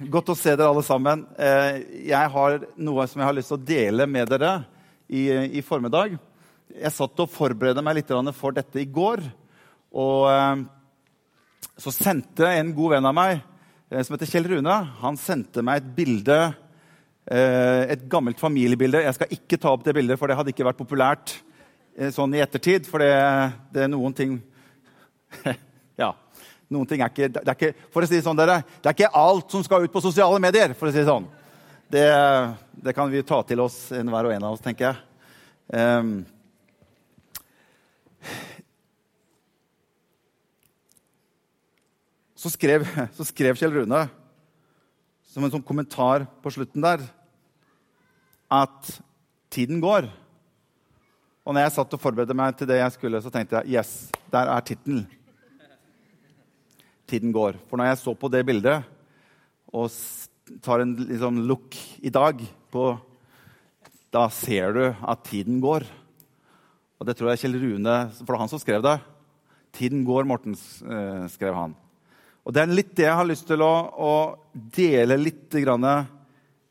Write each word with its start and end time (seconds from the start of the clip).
Godt 0.00 0.30
å 0.32 0.34
se 0.38 0.54
dere 0.56 0.70
alle 0.70 0.80
sammen. 0.80 1.26
Eh, 1.36 2.06
jeg 2.08 2.32
har 2.32 2.62
noe 2.80 3.04
som 3.04 3.20
jeg 3.20 3.26
har 3.28 3.34
lyst 3.36 3.50
til 3.52 3.58
å 3.58 3.66
dele 3.68 4.06
med 4.08 4.30
dere 4.32 4.52
i, 5.04 5.26
i 5.60 5.60
formiddag. 5.60 6.14
Jeg 6.72 6.94
satt 6.96 7.20
og 7.20 7.28
forberedte 7.28 7.84
meg 7.84 7.98
litt 7.98 8.14
for 8.38 8.56
dette 8.56 8.80
i 8.80 8.88
går. 8.88 9.20
Og 9.92 10.24
eh, 10.32 10.64
så 11.84 11.92
sendte 11.92 12.48
en 12.48 12.72
god 12.72 12.94
venn 12.94 13.10
av 13.12 13.16
meg, 13.18 13.44
eh, 13.92 14.00
som 14.00 14.16
heter 14.16 14.32
Kjell 14.32 14.48
Rune, 14.54 14.80
han 15.04 15.20
sendte 15.20 15.60
meg 15.60 15.82
et 15.82 15.94
bilde. 16.00 16.40
Et 17.30 18.00
gammelt 18.10 18.40
familiebilde. 18.40 19.04
Jeg 19.04 19.14
skal 19.14 19.34
ikke 19.36 19.58
ta 19.60 19.70
opp 19.70 19.84
det 19.84 19.92
bildet, 19.94 20.18
for 20.18 20.26
det 20.26 20.34
hadde 20.34 20.50
ikke 20.50 20.64
vært 20.66 20.80
populært 20.80 21.34
sånn 22.16 22.32
i 22.34 22.40
ettertid. 22.42 22.88
For 22.90 23.04
det, 23.04 23.12
det 23.70 23.84
er 23.84 23.92
noen 23.92 24.16
ting. 24.16 24.38
Noen 26.70 26.86
ting 26.86 27.02
er 27.02 27.10
ikke, 27.10 27.26
det 27.34 27.42
er 27.42 27.56
ikke 27.56 27.90
for 27.90 28.04
å 28.04 28.06
si 28.06 28.14
det 28.14 28.22
sånn, 28.22 28.38
dere, 28.38 28.60
det 28.78 28.86
er 28.86 28.94
ikke 28.94 29.18
alt 29.18 29.50
som 29.50 29.62
skal 29.66 29.82
ut 29.82 29.92
på 29.94 30.02
sosiale 30.04 30.38
medier. 30.42 30.74
for 30.78 30.86
å 30.86 30.92
si 30.92 31.00
Det 31.02 31.08
sånn. 31.08 31.26
Det, 31.90 32.06
det 32.86 32.94
kan 32.94 33.10
vi 33.10 33.22
ta 33.26 33.42
til 33.42 33.60
oss, 33.64 33.88
hver 33.90 34.28
og 34.28 34.32
en 34.32 34.46
av 34.46 34.54
oss, 34.54 34.62
tenker 34.62 34.86
jeg. 34.86 34.96
Um, 35.74 36.22
så, 42.38 42.54
skrev, 42.54 42.86
så 43.18 43.26
skrev 43.26 43.58
Kjell 43.58 43.74
Rune 43.74 44.06
som 45.30 45.42
en 45.42 45.50
sånn 45.50 45.66
kommentar 45.66 46.26
på 46.42 46.54
slutten 46.54 46.82
der 46.82 47.02
at 48.50 48.96
tiden 49.50 49.82
går. 49.82 50.06
Og 51.42 51.54
når 51.54 51.66
jeg 51.66 51.74
satt 51.74 51.94
og 51.94 52.02
forberedte 52.02 52.34
meg 52.38 52.54
til 52.58 52.70
det 52.70 52.78
jeg 52.78 52.94
skulle, 52.94 53.22
så 53.22 53.30
tenkte 53.34 53.58
jeg 53.60 53.80
yes, 53.80 54.10
der 54.30 54.50
er 54.54 54.62
tittelen 54.62 55.08
tiden 57.10 57.34
går. 57.34 57.58
For 57.68 57.80
når 57.80 57.90
jeg 57.90 58.00
så 58.00 58.14
på 58.16 58.30
det 58.32 58.44
bildet 58.46 58.86
og 59.70 59.90
tar 60.64 60.82
en 60.82 60.96
liksom, 60.98 61.42
look 61.46 61.76
i 62.02 62.10
dag 62.10 62.42
på 62.70 62.90
Da 64.10 64.24
ser 64.34 64.72
du 64.74 64.84
at 64.90 65.20
tiden 65.28 65.60
går. 65.62 65.84
Og 66.98 67.06
det 67.06 67.14
tror 67.16 67.30
jeg 67.30 67.44
Kjell 67.44 67.60
Rune 67.62 67.96
For 68.16 68.24
det 68.24 68.32
var 68.32 68.42
han 68.42 68.50
som 68.50 68.62
skrev 68.62 68.82
det. 68.82 68.98
'Tiden 69.70 70.04
går', 70.04 70.26
Morten, 70.26 70.52
eh, 70.52 71.28
skrev 71.30 71.54
han. 71.54 71.76
Og 72.44 72.52
Det 72.52 72.62
er 72.62 72.66
litt 72.66 72.94
det 72.96 73.04
jeg 73.04 73.14
har 73.14 73.28
lyst 73.28 73.46
til 73.46 73.62
å, 73.62 73.74
å 73.94 74.14
dele 74.52 75.16
litt 75.16 75.54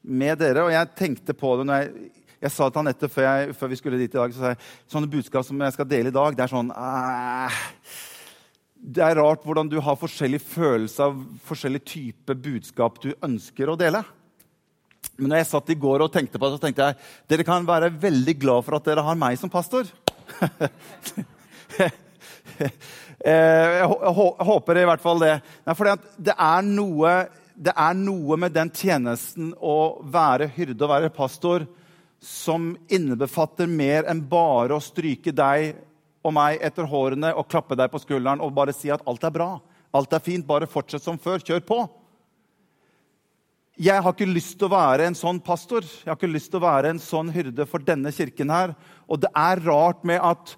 med 0.03 0.37
dere. 0.37 0.65
Og 0.65 0.71
jeg 0.73 0.95
tenkte 0.97 1.33
på 1.33 1.55
det 1.57 1.65
når 1.65 1.79
jeg, 1.79 2.11
jeg 2.41 2.51
sa 2.51 2.69
til 2.69 2.79
Anette 2.81 3.07
før, 3.07 3.53
før 3.53 3.67
vi 3.71 3.75
skulle 3.79 3.97
dit 3.97 4.13
i 4.13 4.17
dag, 4.17 4.33
så 4.33 4.39
sa 4.39 4.51
jeg 4.51 4.59
sånne 4.91 5.11
budskap 5.11 5.45
som 5.45 5.61
jeg 5.61 5.75
skal 5.75 5.87
dele 5.87 6.11
i 6.11 6.15
dag, 6.15 6.35
det 6.35 6.43
er 6.43 6.51
sånn 6.51 6.71
øh, 6.71 7.59
det 8.79 9.03
er 9.03 9.19
rart 9.19 9.43
hvordan 9.43 9.67
du 9.69 9.77
har 9.83 9.99
forskjellig 9.99 10.39
følelse 10.43 11.09
av 11.09 11.17
forskjellig 11.47 11.81
type 11.83 12.35
budskap 12.39 13.01
du 13.03 13.11
ønsker 13.25 13.69
å 13.69 13.77
dele. 13.79 14.01
Men 15.19 15.33
når 15.33 15.41
jeg 15.41 15.49
satt 15.51 15.71
i 15.73 15.79
går 15.79 16.05
og 16.05 16.13
tenkte 16.13 16.39
på 16.39 16.47
det, 16.47 16.57
så 16.57 16.63
tenkte 16.63 16.87
jeg 16.87 16.99
dere 17.31 17.47
kan 17.47 17.67
være 17.67 17.91
veldig 17.99 18.35
glad 18.39 18.65
for 18.67 18.79
at 18.79 18.87
dere 18.87 19.03
har 19.05 19.19
meg 19.19 19.39
som 19.39 19.51
pastor. 19.51 19.89
Eh, 23.19 23.81
jeg 23.81 23.87
håper 24.47 24.77
i 24.79 24.83
hvert 24.87 25.01
fall 25.03 25.19
det. 25.19 25.33
for 25.75 25.89
det 26.23 26.33
er, 26.39 26.61
noe, 26.63 27.11
det 27.51 27.73
er 27.75 27.97
noe 27.99 28.37
med 28.39 28.53
den 28.55 28.71
tjenesten 28.71 29.49
å 29.59 29.99
være 30.07 30.47
hyrde 30.55 30.85
og 30.87 30.91
være 30.93 31.11
pastor 31.11 31.65
som 32.23 32.71
innebefatter 32.87 33.67
mer 33.67 34.07
enn 34.07 34.23
bare 34.31 34.77
å 34.77 34.83
stryke 34.83 35.35
deg 35.35 35.75
og 36.25 36.35
meg 36.35 36.59
etter 36.65 36.87
hårene 36.89 37.31
og 37.37 37.47
klappe 37.51 37.77
deg 37.79 37.91
på 37.91 38.01
skulderen 38.03 38.43
og 38.43 38.55
bare 38.55 38.75
si 38.75 38.91
at 38.91 39.03
alt 39.07 39.23
er 39.23 39.33
bra. 39.35 39.53
Alt 39.95 40.13
er 40.13 40.23
fint, 40.23 40.45
bare 40.45 40.69
fortsett 40.69 41.03
som 41.03 41.17
før. 41.21 41.41
Kjør 41.41 41.63
på. 41.65 41.79
Jeg 43.79 44.03
har 44.03 44.11
ikke 44.11 44.27
lyst 44.27 44.57
til 44.59 44.67
å 44.67 44.73
være 44.73 45.07
en 45.07 45.15
sånn 45.15 45.39
pastor. 45.39 45.85
Jeg 45.87 46.09
har 46.11 46.17
ikke 46.19 46.33
lyst 46.33 46.51
til 46.51 46.59
å 46.59 46.65
være 46.65 46.91
en 46.91 46.99
sånn 46.99 47.31
hyrde 47.31 47.63
for 47.69 47.79
denne 47.83 48.11
kirken 48.11 48.51
her. 48.51 48.73
Og 49.07 49.21
det 49.23 49.31
er 49.31 49.63
rart 49.63 50.03
med 50.07 50.19
at 50.19 50.57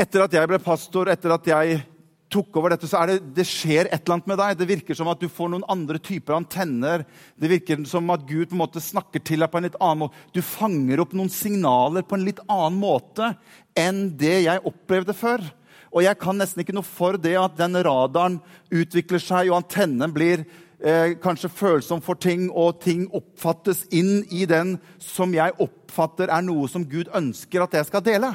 etter 0.00 0.24
at 0.24 0.34
jeg 0.36 0.48
ble 0.48 0.58
pastor, 0.64 1.10
etter 1.12 1.34
at 1.36 1.46
jeg 1.48 1.82
tok 2.36 2.56
over 2.60 2.74
dette, 2.74 2.88
så 2.90 3.00
er 3.00 3.12
det, 3.12 3.18
det 3.36 3.46
skjer 3.48 3.88
et 3.88 3.98
eller 3.98 4.18
annet 4.18 4.30
med 4.30 4.40
deg. 4.40 4.56
Det 4.60 4.68
virker 4.68 4.98
som 4.98 5.08
at 5.12 5.20
du 5.22 5.28
får 5.32 5.52
noen 5.52 5.66
andre 5.72 6.00
typer 6.02 6.36
antenner. 6.36 7.06
Det 7.40 7.50
virker 7.50 7.84
som 7.88 8.12
at 8.12 8.26
Gud 8.28 8.50
på 8.50 8.56
en 8.56 8.62
måte 8.64 8.82
snakker 8.84 9.24
til 9.24 9.44
deg 9.44 9.52
på 9.52 9.60
en 9.60 9.68
litt 9.68 9.78
annen 9.80 10.04
måte. 10.04 10.24
Du 10.36 10.42
fanger 10.44 11.02
opp 11.02 11.14
noen 11.16 11.32
signaler 11.32 12.04
på 12.06 12.18
en 12.18 12.26
litt 12.26 12.42
annen 12.46 12.80
måte 12.82 13.32
enn 13.76 14.10
det 14.20 14.42
jeg 14.46 14.64
opplevde 14.68 15.16
før. 15.16 15.44
Og 15.96 16.04
jeg 16.04 16.18
kan 16.20 16.36
nesten 16.36 16.60
ikke 16.60 16.76
noe 16.76 16.86
for 16.86 17.16
det 17.20 17.36
at 17.40 17.56
den 17.56 17.78
radaren 17.86 18.40
utvikler 18.74 19.22
seg, 19.22 19.48
og 19.48 19.62
antennen 19.62 20.12
blir 20.12 20.42
eh, 20.44 21.14
kanskje 21.22 21.52
følsom 21.52 22.02
for 22.04 22.20
ting, 22.20 22.50
og 22.50 22.82
ting 22.84 23.06
oppfattes 23.16 23.86
inn 23.94 24.20
i 24.28 24.44
den 24.50 24.76
som 25.00 25.32
jeg 25.36 25.56
oppfatter 25.62 26.32
er 26.32 26.44
noe 26.44 26.68
som 26.68 26.84
Gud 26.84 27.08
ønsker 27.16 27.64
at 27.64 27.78
jeg 27.78 27.88
skal 27.88 28.04
dele. 28.04 28.34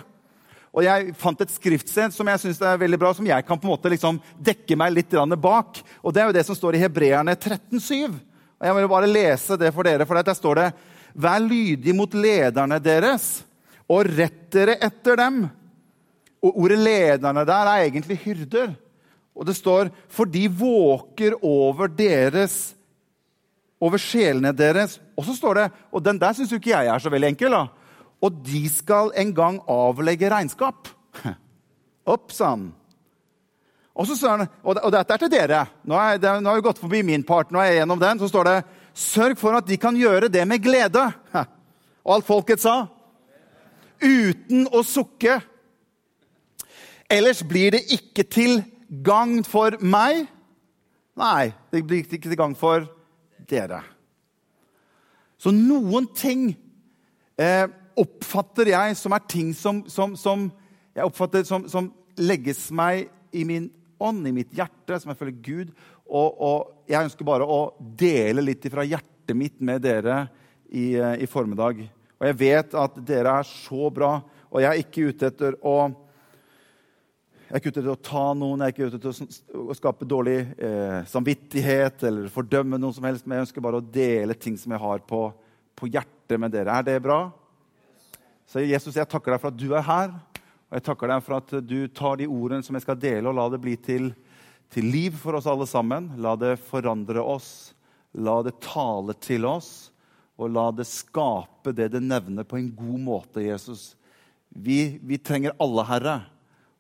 Og 0.72 0.86
jeg 0.86 1.12
fant 1.20 1.42
et 1.44 1.52
skriftsted 1.52 2.14
som 2.16 2.30
jeg 2.32 2.40
synes 2.40 2.62
er 2.64 2.80
veldig 2.80 3.00
bra, 3.00 3.12
som 3.16 3.28
jeg 3.28 3.44
kan 3.48 3.60
på 3.60 3.68
en 3.68 3.74
måte 3.74 3.92
liksom 3.92 4.22
dekke 4.40 4.78
meg 4.80 4.94
litt 4.96 5.16
bak. 5.36 5.82
Og 6.02 6.14
Det 6.14 6.22
er 6.22 6.28
jo 6.28 6.38
det 6.38 6.46
som 6.48 6.56
står 6.56 6.76
i 6.76 6.84
Hebreerne 6.84 7.36
13,7. 7.36 8.16
Og 8.62 8.68
Jeg 8.68 8.76
vil 8.76 8.88
bare 8.88 9.08
lese 9.12 9.58
det 9.58 9.74
for 9.74 9.84
dere, 9.84 10.06
for 10.06 10.16
der 10.16 10.34
står 10.34 10.56
det 10.56 10.74
Vær 11.14 11.40
lydige 11.44 11.94
mot 11.94 12.14
lederne 12.14 12.80
deres, 12.80 13.44
og 13.90 14.08
rett 14.16 14.48
dere 14.54 14.78
etter 14.80 15.18
dem. 15.20 15.50
Og 16.42 16.58
Ordet 16.58 16.80
'lederne' 16.80 17.46
der 17.46 17.68
er 17.68 17.84
egentlig 17.84 18.18
hyrder. 18.24 18.74
Og 19.36 19.46
det 19.46 19.56
står 19.56 19.92
'for 20.08 20.26
de 20.26 20.48
våker 20.48 21.34
over 21.44 21.88
deres' 21.88 22.74
over 23.82 23.98
sjelene 23.98 24.54
deres. 24.54 25.00
Og 25.18 25.26
så 25.26 25.36
står 25.36 25.54
det, 25.54 25.72
og 25.92 26.04
den 26.04 26.20
der 26.22 26.34
syns 26.34 26.52
ikke 26.52 26.70
jeg 26.70 26.88
er 26.88 27.00
så 27.00 27.10
veldig 27.10 27.28
enkel. 27.28 27.52
da, 27.52 27.68
og 28.22 28.44
de 28.46 28.62
skal 28.70 29.12
en 29.18 29.34
gang 29.34 29.58
avlegge 29.70 30.30
regnskap. 30.30 30.90
Opp 32.14 32.34
sann. 32.36 32.70
Og, 33.92 34.08
så 34.08 34.16
står 34.16 34.38
han, 34.38 34.52
og, 34.64 34.78
dette 34.94 35.14
er 35.14 35.22
til 35.22 35.32
dere. 35.34 35.62
Er, 35.66 35.82
nå 35.84 35.98
har 35.98 36.58
jeg 36.58 36.66
gått 36.66 36.82
forbi 36.82 37.02
min 37.06 37.26
part. 37.28 37.52
nå 37.52 37.60
er 37.60 37.72
jeg 37.72 37.82
gjennom 37.82 38.00
den, 38.02 38.22
Så 38.22 38.30
står 38.32 38.48
det 38.48 38.58
Sørg 38.94 39.40
for 39.40 39.56
at 39.56 39.68
de 39.68 39.78
kan 39.80 39.96
gjøre 39.96 40.30
det 40.32 40.44
med 40.48 40.64
glede. 40.64 41.04
Og 42.06 42.16
alt 42.16 42.28
folket 42.28 42.62
sa. 42.64 42.88
Uten 44.02 44.68
å 44.72 44.82
sukke. 44.84 45.40
Ellers 47.12 47.44
blir 47.44 47.76
det 47.76 47.86
ikke 47.94 48.24
til 48.24 48.62
gagn 49.04 49.44
for 49.48 49.78
meg. 49.80 50.26
Nei, 51.20 51.52
det 51.72 51.84
blir 51.86 52.04
ikke 52.04 52.22
til 52.24 52.40
gagn 52.40 52.56
for 52.58 52.88
dere. 53.50 53.82
Så 55.42 55.52
noen 55.54 56.08
ting 56.16 56.52
eh, 57.40 57.68
oppfatter 58.02 58.72
jeg 58.74 58.98
som 59.00 59.16
er 59.16 59.24
ting 59.30 59.54
som, 59.58 59.84
som, 59.92 60.16
som 60.20 60.50
jeg 60.96 61.08
oppfatter 61.08 61.46
som, 61.48 61.68
som, 61.72 61.92
legges 62.20 62.66
meg 62.76 63.08
i 63.34 63.46
min 63.48 63.70
ånd, 64.02 64.26
i 64.28 64.34
mitt 64.36 64.52
hjerte, 64.54 64.98
som 65.00 65.10
jeg 65.10 65.18
føler 65.18 65.38
Gud. 65.42 65.70
Og, 66.06 66.42
og 66.44 66.92
jeg 66.92 67.08
ønsker 67.08 67.26
bare 67.26 67.48
å 67.48 67.72
dele 67.80 68.44
litt 68.44 68.68
fra 68.70 68.84
hjertet 68.86 69.38
mitt 69.38 69.62
med 69.64 69.82
dere 69.86 70.26
i, 70.68 70.92
i, 71.00 71.30
formiddag. 71.32 71.80
Og 72.20 72.28
jeg 72.28 72.38
vet 72.42 72.76
at 72.78 73.00
dere 73.08 73.38
er 73.40 73.48
så 73.48 73.90
bra, 73.96 74.18
og 74.52 74.62
jeg 74.62 74.70
er 74.70 74.84
ikke 74.84 75.08
ute 75.08 75.32
etter 75.32 75.58
å 75.64 75.76
jeg 77.52 77.58
er 77.58 77.60
ikke 77.60 77.72
ute 77.72 77.82
etter 77.82 77.92
å 77.96 78.04
ta 78.12 78.26
noen, 78.38 78.62
jeg 78.62 78.70
er 78.70 78.76
ikke 78.76 78.92
ute 78.92 79.00
etter 79.00 79.58
å 79.60 79.76
skape 79.76 80.08
dårlig 80.08 80.38
eh, 80.56 81.02
samvittighet 81.12 82.06
eller 82.08 82.30
fordømme 82.32 82.80
noen 82.80 82.96
som 82.96 83.08
helst, 83.08 83.26
men 83.26 83.40
jeg 83.40 83.48
ønsker 83.48 83.66
bare 83.66 83.82
å 83.82 83.90
dele 83.98 84.38
ting 84.40 84.56
som 84.60 84.72
jeg 84.72 84.84
har 84.84 85.02
på, 85.08 85.26
på 85.76 85.90
hjertet 85.92 86.40
med 86.40 86.54
dere. 86.54 86.78
Er 86.78 86.86
det 86.88 87.02
bra? 87.04 87.26
Så 88.52 88.60
Jesus, 88.68 88.98
jeg 89.00 89.08
takker 89.08 89.32
deg 89.32 89.40
for 89.40 89.54
at 89.54 89.60
du 89.62 89.70
er 89.72 89.86
her. 89.88 90.10
Og 90.68 90.76
jeg 90.76 90.84
takker 90.84 91.08
deg 91.08 91.24
for 91.24 91.38
at 91.38 91.54
du 91.64 91.78
tar 91.96 92.18
de 92.20 92.28
ordene 92.28 92.66
som 92.66 92.76
jeg 92.76 92.84
skal 92.84 93.00
dele, 93.00 93.30
og 93.30 93.38
la 93.38 93.46
det 93.52 93.62
bli 93.64 93.78
til, 93.80 94.10
til 94.72 94.90
liv 94.92 95.16
for 95.20 95.38
oss 95.40 95.48
alle 95.48 95.68
sammen. 95.70 96.10
La 96.20 96.34
det 96.40 96.58
forandre 96.68 97.24
oss. 97.24 97.72
La 98.12 98.42
det 98.44 98.58
tale 98.64 99.16
til 99.24 99.48
oss. 99.48 99.72
Og 100.36 100.52
la 100.52 100.68
det 100.76 100.88
skape 100.90 101.72
det 101.78 101.94
det 101.96 102.04
nevner, 102.04 102.44
på 102.44 102.60
en 102.60 102.68
god 102.76 103.00
måte, 103.06 103.46
Jesus. 103.46 103.94
Vi, 104.52 105.00
vi 105.00 105.22
trenger 105.22 105.56
alle, 105.62 105.88
Herre, 105.88 106.18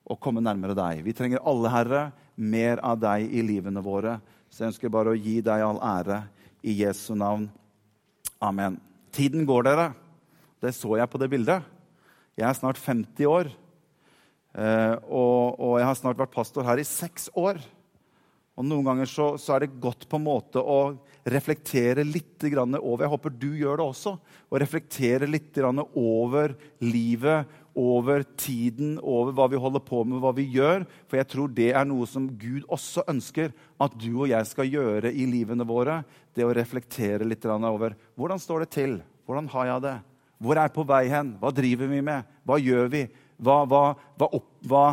å 0.03 0.19
komme 0.19 0.43
nærmere 0.43 0.75
deg. 0.75 1.05
Vi 1.07 1.15
trenger 1.15 1.43
alle, 1.47 1.71
Herre, 1.71 2.05
mer 2.35 2.83
av 2.83 2.99
deg 2.99 3.31
i 3.31 3.45
livene 3.47 3.83
våre. 3.85 4.17
Så 4.51 4.65
jeg 4.65 4.73
ønsker 4.73 4.91
bare 4.91 5.13
å 5.13 5.19
gi 5.19 5.39
deg 5.45 5.63
all 5.63 5.79
ære 5.79 6.23
i 6.67 6.75
Jesu 6.83 7.13
navn. 7.15 7.47
Amen. 8.43 8.81
Tiden 9.15 9.47
går, 9.47 9.69
dere. 9.71 9.91
Det 10.61 10.73
så 10.77 10.93
jeg 10.99 11.09
på 11.09 11.19
det 11.21 11.31
bildet. 11.31 11.65
Jeg 12.37 12.47
er 12.47 12.57
snart 12.57 12.79
50 12.79 13.27
år. 13.29 13.51
Eh, 14.51 14.95
og, 15.07 15.55
og, 15.57 15.77
jeg 15.79 15.87
har 15.87 15.97
snart 15.97 16.19
vært 16.19 16.33
pastor 16.35 16.67
her 16.67 16.81
i 16.81 16.87
seks 16.87 17.31
år. 17.39 17.59
Og 18.59 18.67
Noen 18.67 18.85
ganger 18.85 19.09
så, 19.09 19.31
så 19.41 19.55
er 19.55 19.63
det 19.63 19.79
godt 19.81 20.05
på 20.11 20.19
en 20.19 20.25
måte 20.25 20.61
å 20.61 20.93
reflektere 21.31 22.03
litt 22.05 22.43
over 22.43 23.05
Jeg 23.05 23.11
håper 23.13 23.33
du 23.41 23.47
gjør 23.57 23.79
det 23.79 23.87
også. 23.87 24.13
Å 24.51 24.61
reflektere 24.61 25.29
litt 25.29 25.57
over 25.63 26.53
livet 26.83 27.57
over 27.71 28.25
tiden, 28.35 28.97
over 28.99 29.31
hva 29.31 29.47
vi 29.47 29.59
holder 29.61 29.83
på 29.87 30.03
med, 30.03 30.19
hva 30.19 30.33
vi 30.35 30.45
gjør. 30.51 30.85
For 31.07 31.21
jeg 31.21 31.29
tror 31.31 31.55
det 31.55 31.71
er 31.71 31.87
noe 31.87 32.05
som 32.09 32.27
Gud 32.37 32.67
også 32.67 33.07
ønsker 33.09 33.55
at 33.81 33.97
du 33.97 34.11
og 34.11 34.29
jeg 34.29 34.51
skal 34.51 34.69
gjøre 34.69 35.13
i 35.13 35.25
livene 35.29 35.65
våre. 35.65 36.01
Det 36.35 36.45
å 36.45 36.53
reflektere 36.53 37.25
litt 37.25 37.47
over 37.47 37.95
hvordan 38.19 38.41
står 38.41 38.65
det 38.65 38.73
til? 38.75 38.99
Hvordan 39.25 39.49
har 39.55 39.69
jeg 39.71 39.85
det? 39.87 39.97
Hvor 40.41 40.57
er 40.57 40.65
jeg 40.65 40.73
på 40.73 40.85
vei 40.89 41.03
hen? 41.11 41.35
Hva 41.37 41.51
driver 41.53 41.89
vi 41.91 41.99
med? 42.05 42.25
Hva 42.47 42.57
gjør 42.57 42.89
vi? 42.89 43.03
Hva, 43.41 43.61
hva, 43.69 43.83
hva, 44.17 44.85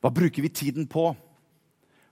hva 0.00 0.12
bruker 0.12 0.44
vi 0.44 0.52
tiden 0.52 0.88
på? 0.90 1.08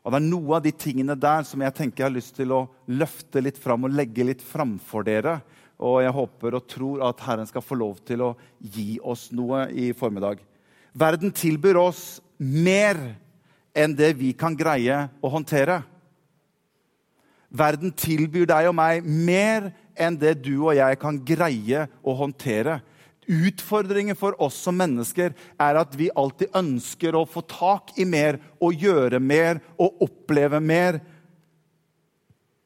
Og 0.07 0.13
Det 0.15 0.19
er 0.21 0.29
noe 0.29 0.57
av 0.57 0.63
de 0.65 0.71
tingene 0.71 1.17
der 1.19 1.45
som 1.45 1.63
jeg 1.65 1.75
tenker 1.75 2.05
jeg 2.05 2.07
har 2.07 2.15
lyst 2.15 2.37
til 2.39 2.53
å 2.55 2.65
løfte 2.87 3.43
litt 3.43 3.59
fram 3.59 3.89
og 3.89 3.95
legge 3.97 4.25
litt 4.25 4.45
framfor 4.45 5.05
dere. 5.09 5.41
Og 5.83 5.99
jeg 6.05 6.15
håper 6.17 6.57
og 6.57 6.69
tror 6.71 7.03
at 7.05 7.25
Herren 7.27 7.49
skal 7.51 7.65
få 7.65 7.77
lov 7.77 7.99
til 8.07 8.23
å 8.25 8.31
gi 8.63 9.01
oss 9.03 9.29
noe 9.37 9.67
i 9.75 9.91
formiddag. 9.99 10.39
Verden 10.97 11.35
tilbyr 11.35 11.81
oss 11.81 12.05
mer 12.39 12.97
enn 13.77 13.97
det 13.99 14.15
vi 14.17 14.31
kan 14.39 14.57
greie 14.57 15.03
å 15.21 15.33
håndtere. 15.35 15.83
Verden 17.51 17.93
tilbyr 17.93 18.47
deg 18.49 18.71
og 18.71 18.79
meg 18.79 19.05
mer 19.05 19.69
enn 19.99 20.19
det 20.21 20.37
du 20.45 20.55
og 20.59 20.77
jeg 20.77 20.99
kan 21.01 21.19
greie 21.27 21.87
å 22.05 22.15
håndtere. 22.19 22.81
Utfordringen 23.27 24.19
for 24.19 24.37
oss 24.43 24.59
som 24.63 24.77
mennesker 24.79 25.35
er 25.35 25.81
at 25.81 25.97
vi 25.99 26.13
alltid 26.15 26.55
ønsker 26.55 27.17
å 27.19 27.25
få 27.27 27.43
tak 27.51 27.97
i 27.99 28.07
mer 28.07 28.39
og 28.63 28.77
gjøre 28.79 29.19
mer 29.19 29.59
og 29.75 30.05
oppleve 30.07 30.61
mer 30.63 31.01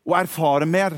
og 0.04 0.18
erfare 0.18 0.68
mer. 0.68 0.96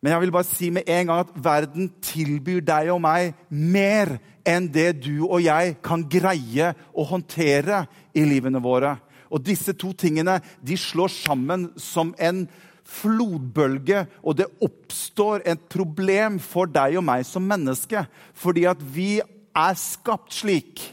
Men 0.00 0.14
jeg 0.14 0.22
vil 0.22 0.32
bare 0.32 0.46
si 0.46 0.70
med 0.70 0.88
en 0.88 1.10
gang 1.10 1.24
at 1.24 1.34
verden 1.44 1.90
tilbyr 2.04 2.62
deg 2.64 2.92
og 2.94 3.02
meg 3.02 3.34
mer 3.50 4.14
enn 4.46 4.68
det 4.72 4.92
du 5.02 5.26
og 5.26 5.42
jeg 5.42 5.76
kan 5.84 6.06
greie 6.08 6.72
å 6.94 7.06
håndtere 7.08 7.82
i 8.16 8.24
livene 8.24 8.62
våre. 8.62 8.94
Og 9.28 9.42
disse 9.44 9.74
to 9.76 9.90
tingene 9.92 10.38
de 10.64 10.78
slår 10.78 11.12
sammen 11.12 11.68
som 11.76 12.14
en 12.16 12.46
flodbølge, 12.88 14.06
og 14.24 14.38
det 14.40 14.48
oppstår 14.64 15.44
et 15.48 15.66
problem 15.70 16.38
for 16.42 16.70
deg 16.70 16.96
og 16.98 17.04
meg 17.04 17.26
som 17.28 17.44
menneske. 17.44 18.06
Fordi 18.32 18.64
at 18.70 18.80
vi 18.80 19.18
er 19.20 19.76
skapt 19.78 20.32
slik 20.40 20.86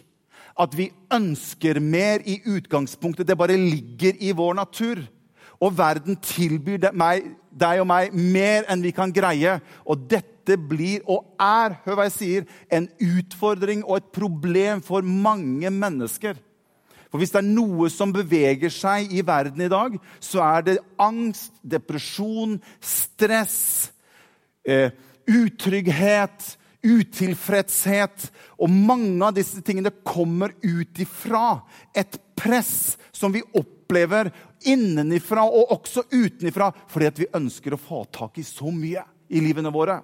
at 0.60 0.76
vi 0.76 0.90
ønsker 1.14 1.82
mer 1.84 2.24
i 2.24 2.40
utgangspunktet. 2.48 3.28
Det 3.28 3.38
bare 3.38 3.58
ligger 3.60 4.16
i 4.24 4.32
vår 4.36 4.56
natur. 4.62 5.02
Og 5.64 5.76
verden 5.78 6.18
tilbyr 6.24 6.80
deg, 6.84 7.80
og 7.80 7.88
meg 7.88 8.16
mer 8.16 8.68
enn 8.72 8.84
vi 8.84 8.94
kan 8.96 9.14
greie. 9.16 9.58
Og 9.88 10.08
dette 10.12 10.58
blir 10.60 11.04
og 11.10 11.36
er 11.42 11.80
hør 11.86 11.98
hva 11.98 12.08
jeg 12.08 12.16
sier, 12.16 12.50
en 12.70 12.88
utfordring 13.02 13.84
og 13.86 14.00
et 14.00 14.12
problem 14.16 14.84
for 14.86 15.04
mange 15.04 15.72
mennesker. 15.72 16.36
For 17.16 17.24
hvis 17.24 17.32
det 17.32 17.40
er 17.40 17.48
noe 17.48 17.88
som 17.88 18.12
beveger 18.12 18.74
seg 18.76 19.14
i 19.16 19.22
verden 19.24 19.62
i 19.64 19.72
dag, 19.72 19.94
så 20.20 20.42
er 20.44 20.66
det 20.68 20.74
angst, 21.00 21.54
depresjon, 21.64 22.58
stress, 22.84 23.94
eh, 24.68 24.92
utrygghet, 25.32 26.50
utilfredshet. 26.84 28.28
Og 28.60 28.68
mange 28.68 29.24
av 29.24 29.38
disse 29.38 29.64
tingene 29.64 29.94
kommer 30.04 30.52
ut 30.60 31.00
ifra 31.00 31.62
et 31.96 32.20
press 32.36 32.98
som 33.16 33.32
vi 33.32 33.46
opplever 33.56 34.34
innenifra 34.68 35.48
og 35.48 35.72
også 35.78 36.04
utenifra 36.12 36.68
fordi 36.92 37.08
at 37.08 37.24
vi 37.24 37.32
ønsker 37.40 37.78
å 37.78 37.80
få 37.80 38.04
tak 38.12 38.44
i 38.44 38.44
så 38.44 38.68
mye 38.76 39.08
i 39.32 39.40
livene 39.40 39.72
våre. 39.72 40.02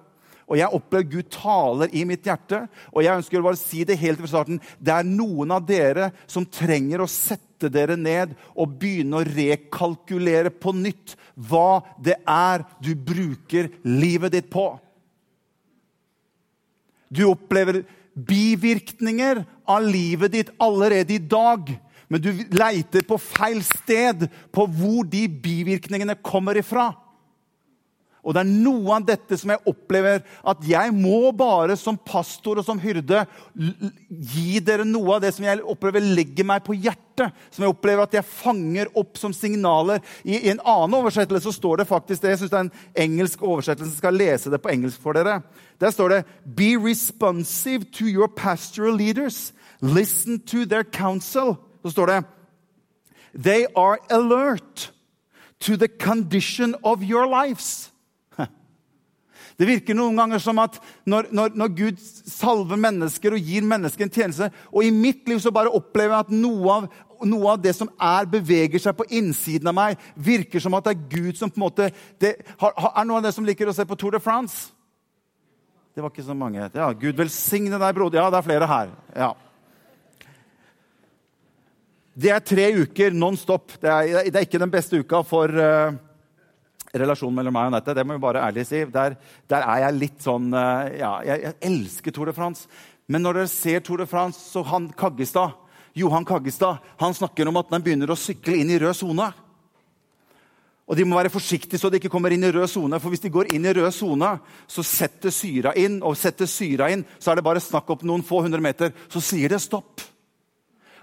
Og 0.50 0.58
jeg 0.58 0.74
opplever 0.74 1.08
Gud 1.10 1.30
taler 1.32 1.92
i 1.94 2.04
mitt 2.08 2.26
hjerte. 2.26 2.64
Og 2.92 3.04
jeg 3.04 3.20
ønsker 3.20 3.44
bare 3.44 3.58
å 3.58 3.62
si 3.62 3.84
det 3.88 4.00
helt 4.00 4.20
fra 4.22 4.30
starten. 4.30 4.60
Det 4.78 4.94
er 4.94 5.08
noen 5.08 5.54
av 5.54 5.64
dere 5.68 6.10
som 6.30 6.46
trenger 6.46 7.04
å 7.04 7.10
sette 7.10 7.70
dere 7.72 7.96
ned 7.96 8.34
og 8.58 8.76
begynne 8.80 9.20
å 9.20 9.26
rekalkulere 9.26 10.50
på 10.50 10.74
nytt 10.76 11.16
hva 11.34 11.82
det 12.02 12.18
er 12.28 12.66
du 12.82 12.92
bruker 12.98 13.70
livet 13.86 14.34
ditt 14.34 14.50
på. 14.52 14.66
Du 17.12 17.26
opplever 17.28 17.82
bivirkninger 18.12 19.44
av 19.68 19.84
livet 19.84 20.32
ditt 20.34 20.52
allerede 20.60 21.16
i 21.16 21.22
dag. 21.22 21.70
Men 22.12 22.20
du 22.20 22.30
leiter 22.52 23.04
på 23.08 23.16
feil 23.20 23.62
sted 23.64 24.26
på 24.52 24.66
hvor 24.68 25.06
de 25.08 25.24
bivirkningene 25.28 26.18
kommer 26.24 26.58
ifra. 26.60 26.90
Og 28.22 28.34
det 28.34 28.42
er 28.44 28.50
noe 28.50 28.94
av 28.94 29.06
dette 29.06 29.34
som 29.38 29.50
jeg 29.50 29.64
opplever 29.66 30.20
at 30.46 30.60
jeg 30.66 30.94
må 30.94 31.32
bare 31.34 31.74
som 31.78 31.98
pastor 31.98 32.60
og 32.60 32.66
som 32.66 32.78
hyrde 32.78 33.24
gi 34.08 34.60
dere 34.62 34.86
noe 34.86 35.16
av 35.16 35.24
det 35.24 35.32
som 35.34 35.46
jeg 35.46 35.64
opplever 35.66 36.04
legger 36.04 36.46
meg 36.46 36.62
på 36.62 36.76
hjertet. 36.76 37.34
Som 37.50 37.66
jeg 37.66 37.74
opplever 37.74 38.06
at 38.06 38.14
jeg 38.14 38.28
fanger 38.28 38.92
opp 38.98 39.18
som 39.18 39.34
signaler. 39.34 39.98
I, 40.22 40.38
i 40.38 40.52
en 40.52 40.62
annen 40.62 40.94
oversettelse 41.00 41.50
står 41.56 41.82
det 41.82 41.88
faktisk 41.90 42.22
det. 42.22 42.36
Jeg 42.36 42.42
synes 42.44 42.54
det 42.54 42.60
er 42.60 42.68
en 42.68 43.06
engelsk 43.08 43.42
oversettelse. 43.42 43.90
Jeg 43.96 44.04
skal 44.04 44.20
lese 44.22 44.54
det 44.54 44.62
på 44.62 44.70
engelsk 44.70 45.02
for 45.02 45.18
dere. 45.18 45.40
Der 45.82 45.90
står 45.90 46.14
det 46.14 46.22
Be 46.46 46.72
responsive 46.78 47.90
to 47.98 48.06
your 48.06 48.30
pastoral 48.30 48.94
leaders. 48.94 49.50
Listen 49.82 50.38
to 50.38 50.62
their 50.62 50.86
counsel. 50.86 51.56
Så 51.82 51.90
står 51.90 52.06
det 52.06 52.24
They 53.34 53.66
are 53.74 53.98
alert 54.10 54.92
to 55.60 55.76
the 55.76 55.88
condition 55.88 56.74
of 56.84 57.02
your 57.02 57.26
lives. 57.26 57.91
Det 59.62 59.68
virker 59.68 59.94
noen 59.94 60.16
ganger 60.18 60.40
som 60.42 60.58
at 60.58 60.80
når, 61.06 61.28
når, 61.30 61.52
når, 61.54 61.68
Gud 61.78 62.00
salver 62.02 62.80
mennesker 62.82 63.36
og 63.36 63.50
gir 63.52 63.62
mennesker 63.62 64.08
en 64.08 64.10
tjeneste 64.10 64.48
Og 64.72 64.88
i 64.88 64.90
mitt 64.90 65.28
liv 65.30 65.38
så 65.38 65.52
bare 65.54 65.70
opplever 65.70 66.16
jeg 66.16 66.26
at 66.26 66.32
noe 66.34 66.74
av, 66.74 66.88
noe 67.30 67.52
av 67.52 67.60
det 67.62 67.76
som 67.78 67.92
er, 67.94 68.26
beveger 68.32 68.82
seg 68.82 68.96
på 68.98 69.06
innsiden 69.14 69.70
av 69.70 69.76
meg, 69.78 70.02
virker 70.18 70.64
som 70.64 70.74
at 70.74 70.88
det 70.88 70.96
er 70.96 71.06
Gud 71.14 71.38
som 71.38 71.52
på 71.52 71.60
en 71.60 71.66
måte 71.68 71.88
det, 72.18 72.34
har, 72.58 72.74
Er 72.74 73.06
noen 73.06 73.20
av 73.20 73.28
dere 73.28 73.36
som 73.38 73.46
liker 73.46 73.70
å 73.70 73.76
se 73.76 73.86
på 73.86 74.00
Tour 74.00 74.16
de 74.16 74.22
France? 74.24 74.72
Det 75.94 76.02
var 76.02 76.10
ikke 76.10 76.26
så 76.26 76.34
mange. 76.34 76.66
Ja, 76.74 76.90
Gud 76.96 77.18
velsigne 77.20 77.78
deg, 77.78 77.94
broder. 77.94 78.18
Ja, 78.18 78.30
det 78.32 78.40
er 78.40 78.46
flere 78.48 78.66
her. 78.66 78.94
Ja. 79.14 79.32
Det 82.18 82.32
er 82.34 82.42
tre 82.42 82.70
uker 82.82 83.14
non 83.14 83.38
stop. 83.38 83.76
Det 83.78 83.92
er, 83.92 84.32
det 84.32 84.40
er 84.40 84.48
ikke 84.48 84.62
den 84.64 84.72
beste 84.72 84.98
uka 84.98 85.22
for 85.28 85.52
uh, 85.52 85.92
relasjonen 86.92 87.38
mellom 87.38 87.54
meg 87.56 87.68
og 87.68 87.72
Anette, 87.72 87.94
det 87.96 88.04
må 88.06 88.16
vi 88.16 88.22
bare 88.22 88.42
ærlig 88.44 88.66
si, 88.68 88.82
der, 88.92 89.16
der, 89.48 89.64
er 89.64 89.86
jeg 89.86 89.98
litt 89.98 90.24
sånn 90.24 90.50
eh, 90.52 90.98
Ja, 91.00 91.12
jeg, 91.24 91.44
jeg, 91.46 91.58
elsker 91.70 92.14
Tour 92.14 92.28
de 92.28 92.36
France. 92.36 92.68
Men 93.08 93.24
når 93.24 93.40
dere 93.40 93.52
ser 93.52 93.84
Tour 93.84 94.02
de 94.02 94.08
France, 94.08 94.40
så 94.52 94.64
han 94.68 94.90
Kaggestad, 94.98 95.56
Johan 95.96 96.26
Kaggestad 96.28 96.84
han 97.00 97.16
snakker 97.16 97.48
om 97.48 97.60
at 97.60 97.72
han 97.72 97.84
begynner 97.84 98.12
å 98.12 98.18
sykle 98.18 98.58
inn 98.60 98.72
i 98.72 98.78
rød 98.80 98.96
sone. 98.96 99.30
Og 100.92 100.98
De 100.98 101.04
må 101.08 101.16
være 101.16 101.32
forsiktige 101.32 101.80
så 101.80 101.88
de 101.88 101.96
ikke 102.00 102.10
kommer 102.12 102.34
inn 102.34 102.44
i 102.44 102.52
rød 102.52 102.68
sone. 102.68 102.98
For 103.00 103.12
hvis 103.12 103.22
de 103.24 103.32
går 103.32 103.54
inn 103.56 103.64
i 103.64 103.72
rød 103.72 103.92
sone, 103.96 104.34
så 104.68 104.84
setter 104.84 105.32
syra 105.32 105.72
inn, 105.78 106.00
og 106.04 106.18
setter 106.20 106.48
syra 106.50 106.90
inn, 106.92 107.04
så 107.16 107.32
er 107.32 107.40
det 107.40 107.46
bare 107.46 107.62
snakk 107.62 107.94
opp 107.94 108.02
noen 108.04 108.24
få 108.26 108.42
hundre 108.44 108.60
meter. 108.60 108.92
Så 109.08 109.22
sier 109.24 109.52
det 109.52 109.62
stopp. 109.64 110.02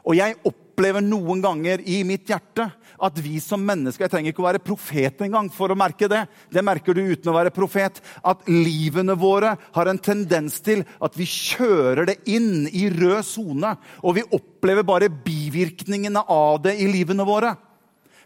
Og 0.06 0.18
jeg 0.18 0.38
opplever 0.48 1.04
noen 1.04 1.42
ganger 1.44 1.82
i 1.82 2.04
mitt 2.08 2.30
hjerte 2.30 2.70
at 3.02 3.20
vi 3.24 3.40
som 3.44 3.62
mennesker 3.66 4.06
Jeg 4.06 4.14
trenger 4.14 4.34
ikke 4.34 4.44
å 4.44 4.48
være 4.48 4.64
profet 4.64 5.24
engang 5.26 5.50
for 5.54 5.72
å 5.72 5.78
merke 5.78 6.10
det. 6.12 6.26
Det 6.52 6.64
merker 6.66 6.96
du 6.96 7.02
uten 7.12 7.32
å 7.32 7.36
være 7.36 7.54
profet. 7.54 8.02
At 8.24 8.46
livene 8.50 9.16
våre 9.20 9.56
har 9.76 9.92
en 9.92 10.02
tendens 10.02 10.60
til 10.66 10.84
at 11.00 11.18
vi 11.20 11.28
kjører 11.30 12.10
det 12.10 12.20
inn 12.32 12.68
i 12.68 12.88
rød 12.94 13.24
sone. 13.28 13.76
Og 14.04 14.20
vi 14.20 14.28
opplever 14.36 14.88
bare 14.88 15.12
bivirkningene 15.12 16.24
av 16.30 16.62
det 16.66 16.78
i 16.80 16.90
livene 16.92 17.28
våre. 17.28 17.56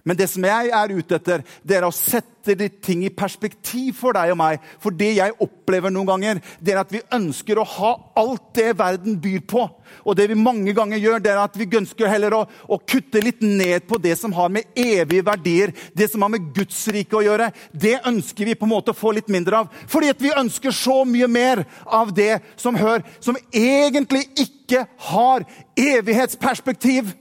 Men 0.03 0.17
det 0.19 0.25
som 0.27 0.43
jeg 0.43 0.72
er 0.75 0.91
ute 0.91 1.15
etter, 1.15 1.43
det 1.63 1.77
er 1.77 1.86
å 1.88 1.93
sette 1.95 2.57
de 2.60 2.67
ting 2.83 3.05
i 3.07 3.12
perspektiv 3.15 3.95
for 4.01 4.12
deg 4.17 4.33
og 4.33 4.39
meg. 4.41 4.63
For 4.83 4.91
det 4.91 5.13
jeg 5.15 5.36
opplever 5.39 5.93
noen 5.95 6.10
ganger, 6.10 6.41
det 6.60 6.74
er 6.74 6.81
at 6.81 6.91
vi 6.91 7.00
ønsker 7.15 7.62
å 7.62 7.63
ha 7.77 7.91
alt 8.19 8.50
det 8.57 8.74
verden 8.81 9.15
byr 9.24 9.45
på. 9.48 9.62
Og 10.03 10.17
det 10.19 10.25
vi 10.27 10.36
mange 10.36 10.74
ganger 10.75 11.00
gjør, 11.00 11.24
det 11.24 11.31
er 11.31 11.39
at 11.39 11.55
vi 11.55 11.69
ønsker 11.79 12.12
heller 12.12 12.36
å, 12.36 12.41
å 12.43 12.79
kutte 12.83 13.22
litt 13.24 13.39
ned 13.45 13.88
på 13.88 13.95
det 14.03 14.17
som 14.19 14.36
har 14.36 14.51
med 14.51 14.75
evige 14.75 15.24
verdier, 15.24 15.72
det 15.95 16.10
som 16.12 16.25
har 16.25 16.33
med 16.33 16.51
Guds 16.57 16.81
rike 16.91 17.15
å 17.15 17.24
gjøre. 17.24 17.53
Det 17.72 18.01
ønsker 18.03 18.51
vi 18.51 18.57
på 18.60 18.67
en 18.67 18.74
måte 18.74 18.91
å 18.91 19.00
få 19.00 19.13
litt 19.15 19.31
mindre 19.31 19.63
av. 19.63 19.72
Fordi 19.88 20.12
at 20.12 20.24
vi 20.24 20.36
ønsker 20.36 20.75
så 20.75 21.05
mye 21.07 21.31
mer 21.31 21.63
av 21.88 22.12
det 22.12 22.41
som 22.60 22.75
hør, 22.75 23.07
som 23.24 23.39
egentlig 23.55 24.25
ikke 24.36 24.83
har 25.13 25.48
evighetsperspektiv. 25.79 27.15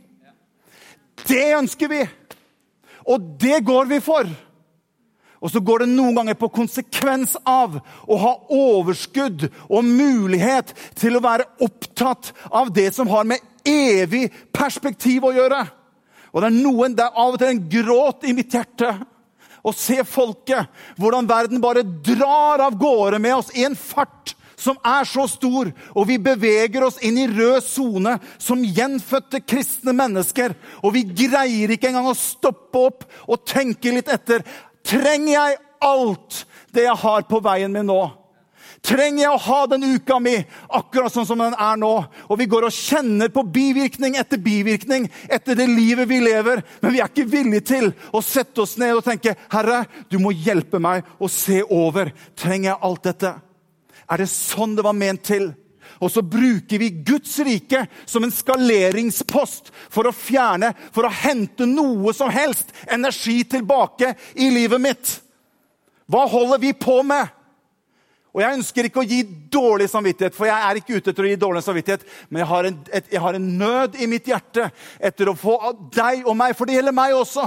Det 1.29 1.47
ønsker 1.61 1.95
vi! 1.95 2.03
Og 3.07 3.29
det 3.41 3.61
går 3.67 3.91
vi 3.91 4.01
for. 4.05 4.29
Og 5.43 5.51
så 5.51 5.61
går 5.61 5.83
det 5.83 5.91
noen 5.91 6.15
ganger 6.21 6.37
på 6.39 6.53
konsekvens 6.55 7.35
av 7.49 7.81
å 8.07 8.19
ha 8.23 8.33
overskudd 8.55 9.49
og 9.67 9.87
mulighet 9.89 10.71
til 10.99 11.19
å 11.19 11.25
være 11.25 11.49
opptatt 11.67 12.31
av 12.55 12.71
det 12.75 12.93
som 12.95 13.11
har 13.11 13.27
med 13.27 13.43
evig 13.67 14.29
perspektiv 14.55 15.27
å 15.27 15.35
gjøre. 15.35 15.65
Og 16.31 16.41
det 16.41 16.49
er 16.49 16.61
noen, 16.63 16.95
det 16.95 17.05
er 17.05 17.19
av 17.19 17.35
og 17.35 17.43
til 17.43 17.51
en 17.51 17.65
gråt 17.75 18.29
i 18.31 18.37
mitt 18.37 18.55
hjerte 18.55 18.95
å 19.63 19.73
se 19.75 20.01
folket, 20.07 20.71
hvordan 20.99 21.29
verden 21.31 21.63
bare 21.63 21.85
drar 21.85 22.63
av 22.65 22.79
gårde 22.79 23.21
med 23.23 23.37
oss 23.37 23.53
i 23.55 23.67
en 23.67 23.77
fart 23.79 24.35
som 24.63 24.79
er 24.87 25.07
så 25.09 25.27
stor, 25.31 25.73
og 25.95 26.09
vi 26.09 26.21
beveger 26.23 26.87
oss 26.87 27.01
inn 27.03 27.19
i 27.19 27.29
rød 27.31 27.61
sone 27.67 28.17
som 28.39 28.63
gjenfødte 28.63 29.43
kristne 29.43 29.95
mennesker, 29.97 30.55
og 30.83 30.95
vi 30.97 31.05
greier 31.25 31.75
ikke 31.75 31.91
engang 31.91 32.11
å 32.13 32.19
stoppe 32.19 32.87
opp 32.89 33.07
og 33.27 33.45
tenke 33.49 33.95
litt 33.95 34.11
etter. 34.13 34.47
Trenger 34.87 35.33
jeg 35.35 35.61
alt 35.83 36.43
det 36.75 36.87
jeg 36.87 36.99
har 37.05 37.29
på 37.29 37.43
veien 37.45 37.73
min 37.75 37.89
nå? 37.91 38.03
Trenger 38.83 39.23
jeg 39.23 39.31
å 39.31 39.43
ha 39.45 39.61
den 39.71 39.85
uka 39.95 40.17
mi 40.19 40.35
akkurat 40.75 41.15
sånn 41.15 41.27
som 41.29 41.39
den 41.39 41.55
er 41.55 41.77
nå? 41.79 41.91
Og 42.27 42.39
vi 42.41 42.49
går 42.51 42.67
og 42.67 42.75
kjenner 42.75 43.31
på 43.31 43.45
bivirkning 43.55 44.17
etter 44.19 44.43
bivirkning 44.43 45.07
etter 45.31 45.59
det 45.59 45.69
livet 45.71 46.11
vi 46.11 46.19
lever, 46.25 46.65
men 46.83 46.95
vi 46.95 47.03
er 47.03 47.13
ikke 47.13 47.29
villige 47.31 47.69
til 47.75 47.93
å 48.11 48.23
sette 48.27 48.65
oss 48.65 48.75
ned 48.83 48.97
og 48.97 49.07
tenke 49.07 49.37
Herre, 49.55 49.85
du 50.11 50.19
må 50.23 50.35
hjelpe 50.35 50.83
meg 50.83 51.07
å 51.23 51.31
se 51.31 51.63
over. 51.63 52.11
Trenger 52.35 52.73
jeg 52.73 52.83
alt 52.89 53.11
dette? 53.13 53.35
Er 54.13 54.21
det 54.21 54.29
sånn 54.29 54.77
det 54.77 54.85
var 54.85 54.97
ment 54.97 55.25
til? 55.25 55.51
Og 56.03 56.11
så 56.11 56.23
bruker 56.27 56.81
vi 56.83 56.91
Guds 57.07 57.37
rike 57.47 57.85
som 58.11 58.25
en 58.27 58.33
skaleringspost 58.35 59.71
for 59.93 60.09
å 60.09 60.15
fjerne, 60.15 60.73
for 60.95 61.07
å 61.07 61.15
hente 61.15 61.69
noe 61.69 62.15
som 62.17 62.33
helst 62.33 62.73
energi 62.91 63.43
tilbake 63.49 64.15
i 64.35 64.51
livet 64.51 64.83
mitt. 64.83 65.13
Hva 66.11 66.27
holder 66.29 66.61
vi 66.63 66.73
på 66.75 66.99
med? 67.07 67.31
Og 68.33 68.41
Jeg 68.41 68.57
ønsker 68.57 68.89
ikke 68.89 69.03
å 69.03 69.07
gi 69.07 69.21
dårlig 69.53 69.91
samvittighet, 69.93 70.35
for 70.35 70.49
jeg 70.49 70.57
er 70.57 70.79
ikke 70.81 70.97
ute 70.97 71.13
etter 71.13 71.27
å 71.27 71.29
gi 71.29 71.41
dårlig 71.41 71.63
samvittighet, 71.67 72.07
men 72.31 72.41
jeg 72.41 72.49
har, 72.49 72.69
en, 72.69 72.79
et, 72.89 73.11
jeg 73.13 73.21
har 73.21 73.37
en 73.37 73.51
nød 73.61 73.99
i 74.01 74.09
mitt 74.09 74.31
hjerte 74.31 74.71
etter 74.97 75.29
å 75.29 75.37
få 75.37 75.59
deg 75.93 76.25
og 76.25 76.39
meg, 76.41 76.57
for 76.57 76.69
det 76.69 76.79
gjelder 76.79 76.97
meg 76.97 77.13
også. 77.19 77.45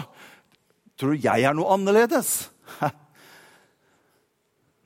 Tror 0.95 1.15
du 1.15 1.25
jeg 1.25 1.43
er 1.43 1.57
noe 1.57 1.73
annerledes? 1.73 2.37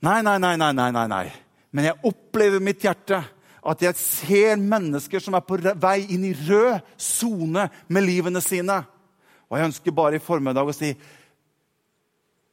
Nei, 0.00 0.22
nei, 0.24 0.38
nei, 0.40 0.56
nei, 0.56 0.72
nei, 0.72 1.06
nei. 1.12 1.26
Men 1.70 1.86
jeg 1.86 2.00
opplever 2.10 2.58
i 2.60 2.66
mitt 2.70 2.84
hjerte 2.84 3.20
at 3.60 3.82
jeg 3.84 3.98
ser 4.00 4.60
mennesker 4.60 5.22
som 5.22 5.36
er 5.36 5.44
på 5.44 5.58
vei 5.82 5.98
inn 6.14 6.24
i 6.30 6.34
rød 6.34 6.80
sone 6.96 7.66
med 7.88 8.06
livene 8.06 8.40
sine. 8.44 8.80
Og 9.50 9.58
jeg 9.58 9.70
ønsker 9.70 9.94
bare 9.94 10.18
i 10.18 10.24
formiddag 10.24 10.70
å 10.70 10.74
si 10.74 10.94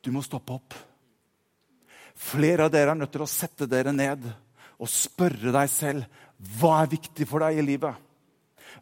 du 0.04 0.12
må 0.14 0.22
stoppe 0.24 0.56
opp. 0.56 0.76
Flere 2.18 2.66
av 2.66 2.74
dere 2.74 2.94
er 2.94 3.00
nødt 3.00 3.14
til 3.14 3.26
å 3.26 3.30
sette 3.30 3.68
dere 3.70 3.94
ned 3.94 4.26
og 4.78 4.90
spørre 4.90 5.54
deg 5.54 5.70
selv 5.72 6.24
hva 6.58 6.82
er 6.84 6.92
viktig 6.92 7.26
for 7.30 7.44
deg 7.44 7.60
i 7.60 7.66
livet. 7.66 7.94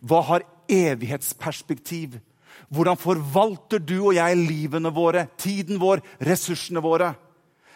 Hva 0.04 0.22
har 0.30 0.46
evighetsperspektiv? 0.72 2.18
Hvordan 2.72 3.00
forvalter 3.00 3.84
du 3.84 3.98
og 4.00 4.16
jeg 4.18 4.40
livene 4.40 4.92
våre, 4.96 5.28
tiden 5.40 5.80
vår, 5.82 6.02
ressursene 6.24 6.84
våre? 6.84 7.14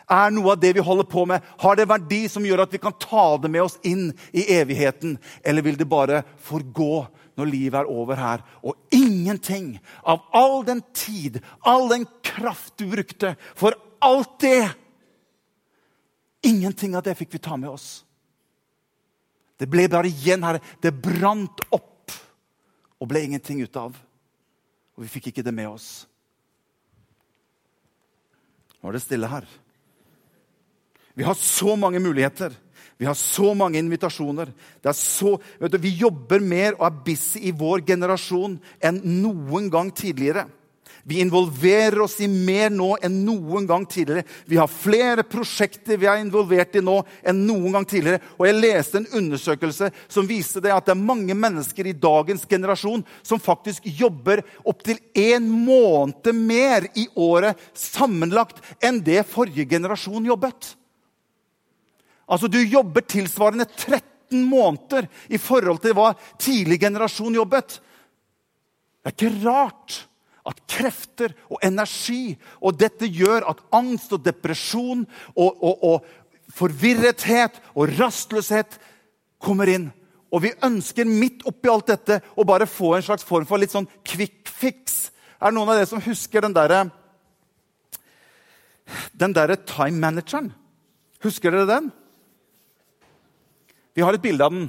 Er 0.09 0.31
noe 0.33 0.55
av 0.55 0.61
det 0.61 0.71
vi 0.73 0.83
holder 0.83 1.05
på 1.05 1.21
med, 1.29 1.45
har 1.61 1.77
det 1.77 1.85
verdi 1.89 2.23
som 2.31 2.45
gjør 2.45 2.63
at 2.63 2.73
vi 2.73 2.81
kan 2.81 2.95
ta 2.97 3.37
det 3.37 3.51
med 3.53 3.61
oss 3.67 3.77
inn 3.85 4.09
i 4.33 4.47
evigheten? 4.55 5.19
Eller 5.45 5.65
vil 5.65 5.77
det 5.77 5.85
bare 5.89 6.23
forgå 6.41 7.05
når 7.37 7.51
livet 7.51 7.77
er 7.83 7.91
over 7.93 8.17
her? 8.17 8.41
Og 8.65 8.73
ingenting 8.89 9.75
av 10.01 10.25
all 10.33 10.63
den 10.65 10.81
tid, 10.97 11.37
all 11.61 11.85
den 11.93 12.07
kraft 12.25 12.73
du 12.81 12.87
brukte 12.89 13.35
for 13.53 13.77
alt 14.01 14.39
det 14.41 14.63
Ingenting 16.41 16.93
av 16.95 17.03
det 17.03 17.17
fikk 17.19 17.33
vi 17.35 17.39
ta 17.43 17.57
med 17.59 17.67
oss. 17.67 18.05
Det 19.59 19.67
ble 19.67 19.89
bare 19.91 20.07
igjen 20.07 20.45
her. 20.47 20.61
Det 20.79 20.93
brant 20.95 21.59
opp 21.75 22.13
og 22.99 23.09
ble 23.11 23.25
ingenting 23.27 23.59
ut 23.59 23.75
av. 23.79 23.97
Og 24.95 25.03
vi 25.03 25.11
fikk 25.11 25.29
ikke 25.31 25.43
det 25.43 25.51
med 25.55 25.67
oss. 25.67 25.89
Nå 28.79 28.87
er 28.87 28.95
det 28.95 29.03
stille 29.03 29.27
her. 29.27 29.47
Vi 31.19 31.25
har 31.27 31.33
så 31.35 31.75
mange 31.75 31.99
muligheter. 31.99 32.53
Vi 32.97 33.05
har 33.05 33.13
så 33.13 33.53
mange 33.53 33.79
invitasjoner. 33.79 34.53
Så, 34.93 35.33
du, 35.59 35.77
vi 35.77 35.89
jobber 35.99 36.39
mer 36.39 36.77
og 36.77 36.85
er 36.87 37.01
busy 37.09 37.41
i 37.49 37.51
vår 37.51 37.83
generasjon 37.89 38.55
enn 38.79 39.01
noen 39.19 39.67
gang 39.67 39.91
tidligere. 39.91 40.45
Vi 41.03 41.19
involverer 41.19 41.99
oss 42.05 42.15
i 42.23 42.29
mer 42.31 42.71
nå 42.71 42.93
enn 43.03 43.19
noen 43.27 43.67
gang 43.67 43.83
tidligere. 43.83 44.23
Vi 44.47 44.61
har 44.61 44.71
flere 44.71 45.27
prosjekter 45.27 45.99
vi 45.99 46.07
er 46.07 46.23
involvert 46.23 46.79
i 46.79 46.85
nå 46.87 47.01
enn 47.27 47.43
noen 47.49 47.75
gang 47.75 47.89
tidligere. 47.91 48.23
Og 48.39 48.47
Jeg 48.47 48.59
leste 48.61 49.03
en 49.03 49.11
undersøkelse 49.19 49.91
som 50.07 50.31
viste 50.31 50.63
det 50.63 50.71
at 50.71 50.87
det 50.87 50.95
er 50.95 51.03
mange 51.03 51.35
mennesker 51.35 51.91
i 51.91 51.97
dagens 51.99 52.47
generasjon 52.47 53.03
som 53.19 53.43
faktisk 53.43 53.91
jobber 53.91 54.45
opptil 54.63 55.03
én 55.19 55.51
måned 55.51 56.31
mer 56.31 56.87
i 56.95 57.09
året 57.19 57.59
sammenlagt 57.75 58.63
enn 58.79 59.03
det 59.03 59.25
forrige 59.27 59.67
generasjon 59.67 60.31
jobbet. 60.31 60.78
Altså, 62.29 62.47
Du 62.47 62.59
jobber 62.61 63.01
tilsvarende 63.01 63.65
13 63.65 64.45
måneder 64.45 65.07
i 65.29 65.37
forhold 65.41 65.81
til 65.81 65.95
hva 65.97 66.13
tidlig 66.37 66.79
generasjon 66.81 67.35
jobbet. 67.35 67.79
Det 68.99 69.09
er 69.09 69.15
ikke 69.15 69.47
rart 69.47 70.03
at 70.49 70.61
krefter 70.69 71.33
og 71.49 71.59
energi 71.63 72.37
Og 72.61 72.77
dette 72.79 73.07
gjør 73.07 73.45
at 73.49 73.61
angst 73.75 74.13
og 74.15 74.23
depresjon 74.25 75.05
og, 75.35 75.63
og, 75.63 75.83
og 75.83 76.53
forvirrethet 76.53 77.59
og 77.75 77.91
rastløshet 77.99 78.79
kommer 79.39 79.69
inn. 79.69 79.89
Og 80.33 80.43
vi 80.43 80.53
ønsker 80.65 81.09
midt 81.09 81.45
oppi 81.49 81.69
alt 81.71 81.89
dette 81.89 82.19
å 82.37 82.45
bare 82.45 82.69
få 82.69 82.95
en 82.95 83.05
slags 83.05 83.25
form 83.25 83.47
for 83.49 83.61
litt 83.61 83.73
sånn 83.73 83.89
quick 84.05 84.49
fix. 84.49 85.09
Er 85.39 85.49
det 85.49 85.57
noen 85.57 85.71
av 85.71 85.79
dere 85.79 85.89
som 85.89 86.03
husker 86.03 86.45
den 86.45 86.55
derre 86.57 86.87
den 89.13 89.33
der 89.37 89.53
time 89.69 90.01
manageren? 90.01 90.51
Husker 91.23 91.53
dere 91.53 91.69
den? 91.69 91.89
Vi 93.99 94.03
har 94.07 94.15
et 94.15 94.23
bilde 94.23 94.45
av 94.45 94.53
den. 94.53 94.67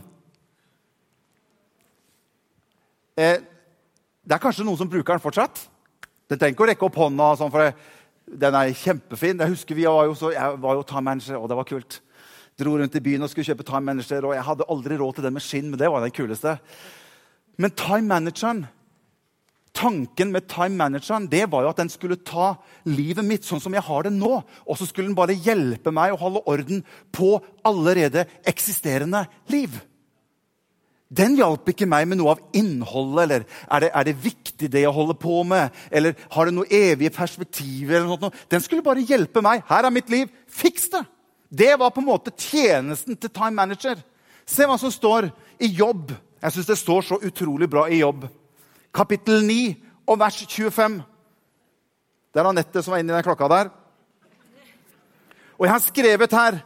Eh, 3.15 3.37
det 4.27 4.35
er 4.35 4.43
kanskje 4.43 4.65
noen 4.67 4.81
som 4.81 4.89
bruker 4.91 5.15
den 5.15 5.23
fortsatt. 5.23 5.61
Den 6.27 6.41
trenger 6.41 6.57
ikke 6.57 6.65
å 6.65 6.69
rekke 6.73 6.87
opp 6.89 6.99
hånda, 6.99 7.29
sånn, 7.39 7.53
for 7.55 7.69
den 8.43 8.57
er 8.59 8.73
kjempefin. 8.75 9.39
Jeg 9.39 9.53
husker 9.53 9.79
vi 9.79 9.87
var 9.87 10.09
jo, 10.09 10.17
så, 10.19 10.33
jeg 10.35 10.59
var 10.65 10.81
jo 10.81 10.83
time 10.89 11.05
manager, 11.13 11.39
og 11.39 11.47
det 11.47 11.61
var 11.61 11.69
kult. 11.69 12.01
Dro 12.59 12.75
rundt 12.81 12.99
i 12.99 13.05
byen 13.05 13.23
og 13.23 13.31
skulle 13.31 13.47
kjøpe 13.53 13.69
time 13.69 13.87
manager, 13.93 14.27
og 14.27 14.35
jeg 14.35 14.47
hadde 14.49 14.67
aldri 14.75 14.99
råd 14.99 15.21
til 15.21 15.29
den 15.29 15.39
med 15.39 15.47
skinn. 15.47 15.71
men 15.71 15.79
det 15.79 15.93
var 15.95 16.03
den 16.03 16.17
kuleste. 16.17 16.57
Men 17.55 17.77
time 17.79 18.11
manageren, 18.11 18.65
tanken 19.77 20.33
med 20.35 20.49
time 20.51 20.77
manageren 20.77 21.29
det 21.31 21.45
var 21.51 21.65
jo 21.65 21.71
at 21.73 21.79
den 21.81 21.91
skulle 21.93 22.19
ta 22.27 22.55
livet 22.89 23.25
mitt 23.27 23.47
sånn 23.47 23.63
som 23.63 23.75
jeg 23.75 23.85
har 23.87 24.07
det 24.07 24.15
nå. 24.15 24.41
Og 24.67 24.79
så 24.79 24.89
skulle 24.89 25.11
den 25.11 25.19
bare 25.19 25.37
hjelpe 25.37 25.93
meg 25.95 26.15
å 26.15 26.21
holde 26.21 26.43
orden 26.51 26.83
på 27.15 27.37
allerede 27.67 28.27
eksisterende 28.49 29.27
liv. 29.53 29.79
Den 31.11 31.35
hjalp 31.35 31.67
ikke 31.73 31.89
meg 31.91 32.07
med 32.07 32.21
noe 32.21 32.37
av 32.37 32.43
innholdet. 32.55 33.23
eller 33.25 33.45
er 33.67 33.81
det, 33.83 33.91
er 33.95 34.05
det, 34.07 34.19
viktig, 34.23 34.69
det 34.71 34.85
jeg 34.85 34.95
holder 34.95 35.17
på 35.19 35.43
med? 35.43 35.75
Eller 35.91 36.15
har 36.31 36.47
det 36.47 36.55
noe 36.55 36.71
evige 36.71 37.11
perspektiver? 37.11 37.97
eller 37.99 38.13
noe? 38.15 38.31
Den 38.49 38.63
skulle 38.63 38.87
bare 38.87 39.03
hjelpe 39.03 39.43
meg. 39.43 39.65
Her 39.67 39.89
er 39.89 39.95
mitt 39.95 40.11
liv. 40.11 40.31
Fiks 40.47 40.89
det! 40.93 41.03
Det 41.51 41.73
var 41.81 41.91
på 41.91 41.99
en 41.99 42.07
måte 42.07 42.31
tjenesten 42.31 43.17
til 43.19 43.31
Time 43.35 43.57
Manager. 43.59 43.99
Se 44.47 44.67
hva 44.71 44.77
som 44.79 44.93
står 44.95 45.33
i 45.59 45.73
Jobb. 45.75 46.13
Jeg 46.41 46.55
syns 46.55 46.69
det 46.71 46.79
står 46.79 47.03
så 47.03 47.19
utrolig 47.27 47.67
bra 47.71 47.89
i 47.91 47.99
Jobb. 48.05 48.29
Kapittel 48.95 49.45
9 49.47 49.77
og 50.07 50.19
vers 50.19 50.41
25. 50.47 51.01
Det 52.31 52.41
er 52.41 52.49
Anette 52.51 52.83
som 52.83 52.95
var 52.95 53.03
inne 53.03 53.13
i 53.13 53.19
den 53.19 53.27
klokka 53.27 53.49
der. 53.51 53.71
Og 55.59 55.67
jeg 55.67 55.75
har 55.75 55.85
skrevet 55.85 56.33
her 56.33 56.61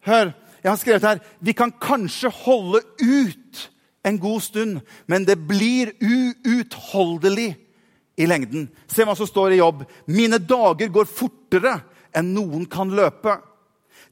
Hør. 0.00 0.30
Jeg 0.62 0.70
har 0.70 0.78
skrevet 0.80 1.04
her 1.04 1.18
Vi 1.40 1.52
kan 1.52 1.72
kanskje 1.72 2.30
holde 2.32 2.80
ut 3.00 3.70
en 4.04 4.18
god 4.18 4.40
stund, 4.40 4.80
men 5.06 5.26
det 5.28 5.36
blir 5.48 5.92
uutholdelig 6.00 7.50
i 8.16 8.26
lengden. 8.26 8.70
Se 8.88 9.04
hva 9.04 9.12
som 9.16 9.28
står 9.28 9.52
i 9.52 9.60
jobb. 9.60 9.84
Mine 10.08 10.38
dager 10.40 10.88
går 10.88 11.08
fortere 11.08 11.74
enn 12.16 12.32
noen 12.34 12.64
kan 12.70 12.88
løpe. 12.96 13.36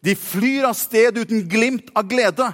De 0.05 0.15
flyr 0.15 0.69
av 0.69 0.77
sted 0.77 1.17
uten 1.19 1.47
glimt 1.49 1.89
av 1.97 2.05
glede. 2.11 2.51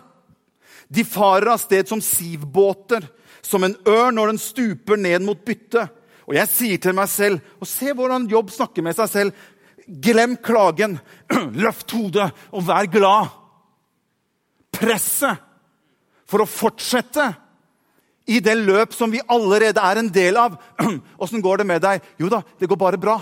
De 0.89 1.05
farer 1.05 1.51
av 1.53 1.59
sted 1.59 1.89
som 1.91 2.03
sivbåter, 2.03 3.03
som 3.45 3.65
en 3.67 3.77
ørn 3.89 4.17
når 4.17 4.33
den 4.33 4.41
stuper 4.41 5.01
ned 5.01 5.25
mot 5.25 5.41
byttet. 5.45 5.93
Og 6.25 6.37
jeg 6.39 6.51
sier 6.51 6.81
til 6.81 6.97
meg 6.97 7.11
selv, 7.13 7.43
og 7.61 7.69
se 7.69 7.93
hvordan 7.93 8.29
Jobb 8.31 8.53
snakker 8.55 8.85
med 8.85 8.97
seg 8.97 9.11
selv 9.13 9.51
Glem 9.85 10.39
klagen, 10.41 10.95
løft 11.61 11.93
hodet 11.93 12.31
og 12.57 12.63
vær 12.65 12.87
glad. 12.89 13.33
Presset 14.73 15.43
for 16.25 16.41
å 16.41 16.49
fortsette 16.49 17.27
i 18.33 18.39
det 18.41 18.55
løp 18.63 18.95
som 18.97 19.13
vi 19.13 19.21
allerede 19.29 19.83
er 19.85 20.01
en 20.01 20.09
del 20.09 20.39
av. 20.41 20.57
Åssen 21.23 21.45
går 21.45 21.61
det 21.61 21.69
med 21.69 21.85
deg? 21.85 22.05
Jo 22.17 22.31
da, 22.33 22.41
det 22.57 22.71
går 22.71 22.81
bare 22.81 23.01
bra. 23.01 23.19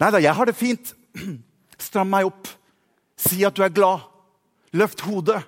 Nei 0.00 0.10
da, 0.12 0.20
jeg 0.20 0.36
har 0.36 0.48
det 0.48 0.56
fint. 0.60 0.92
Stram 1.80 2.12
meg 2.12 2.28
opp. 2.28 2.52
Si 3.20 3.40
at 3.48 3.56
du 3.56 3.64
er 3.64 3.72
glad. 3.72 4.04
Løft 4.76 5.02
hodet. 5.08 5.40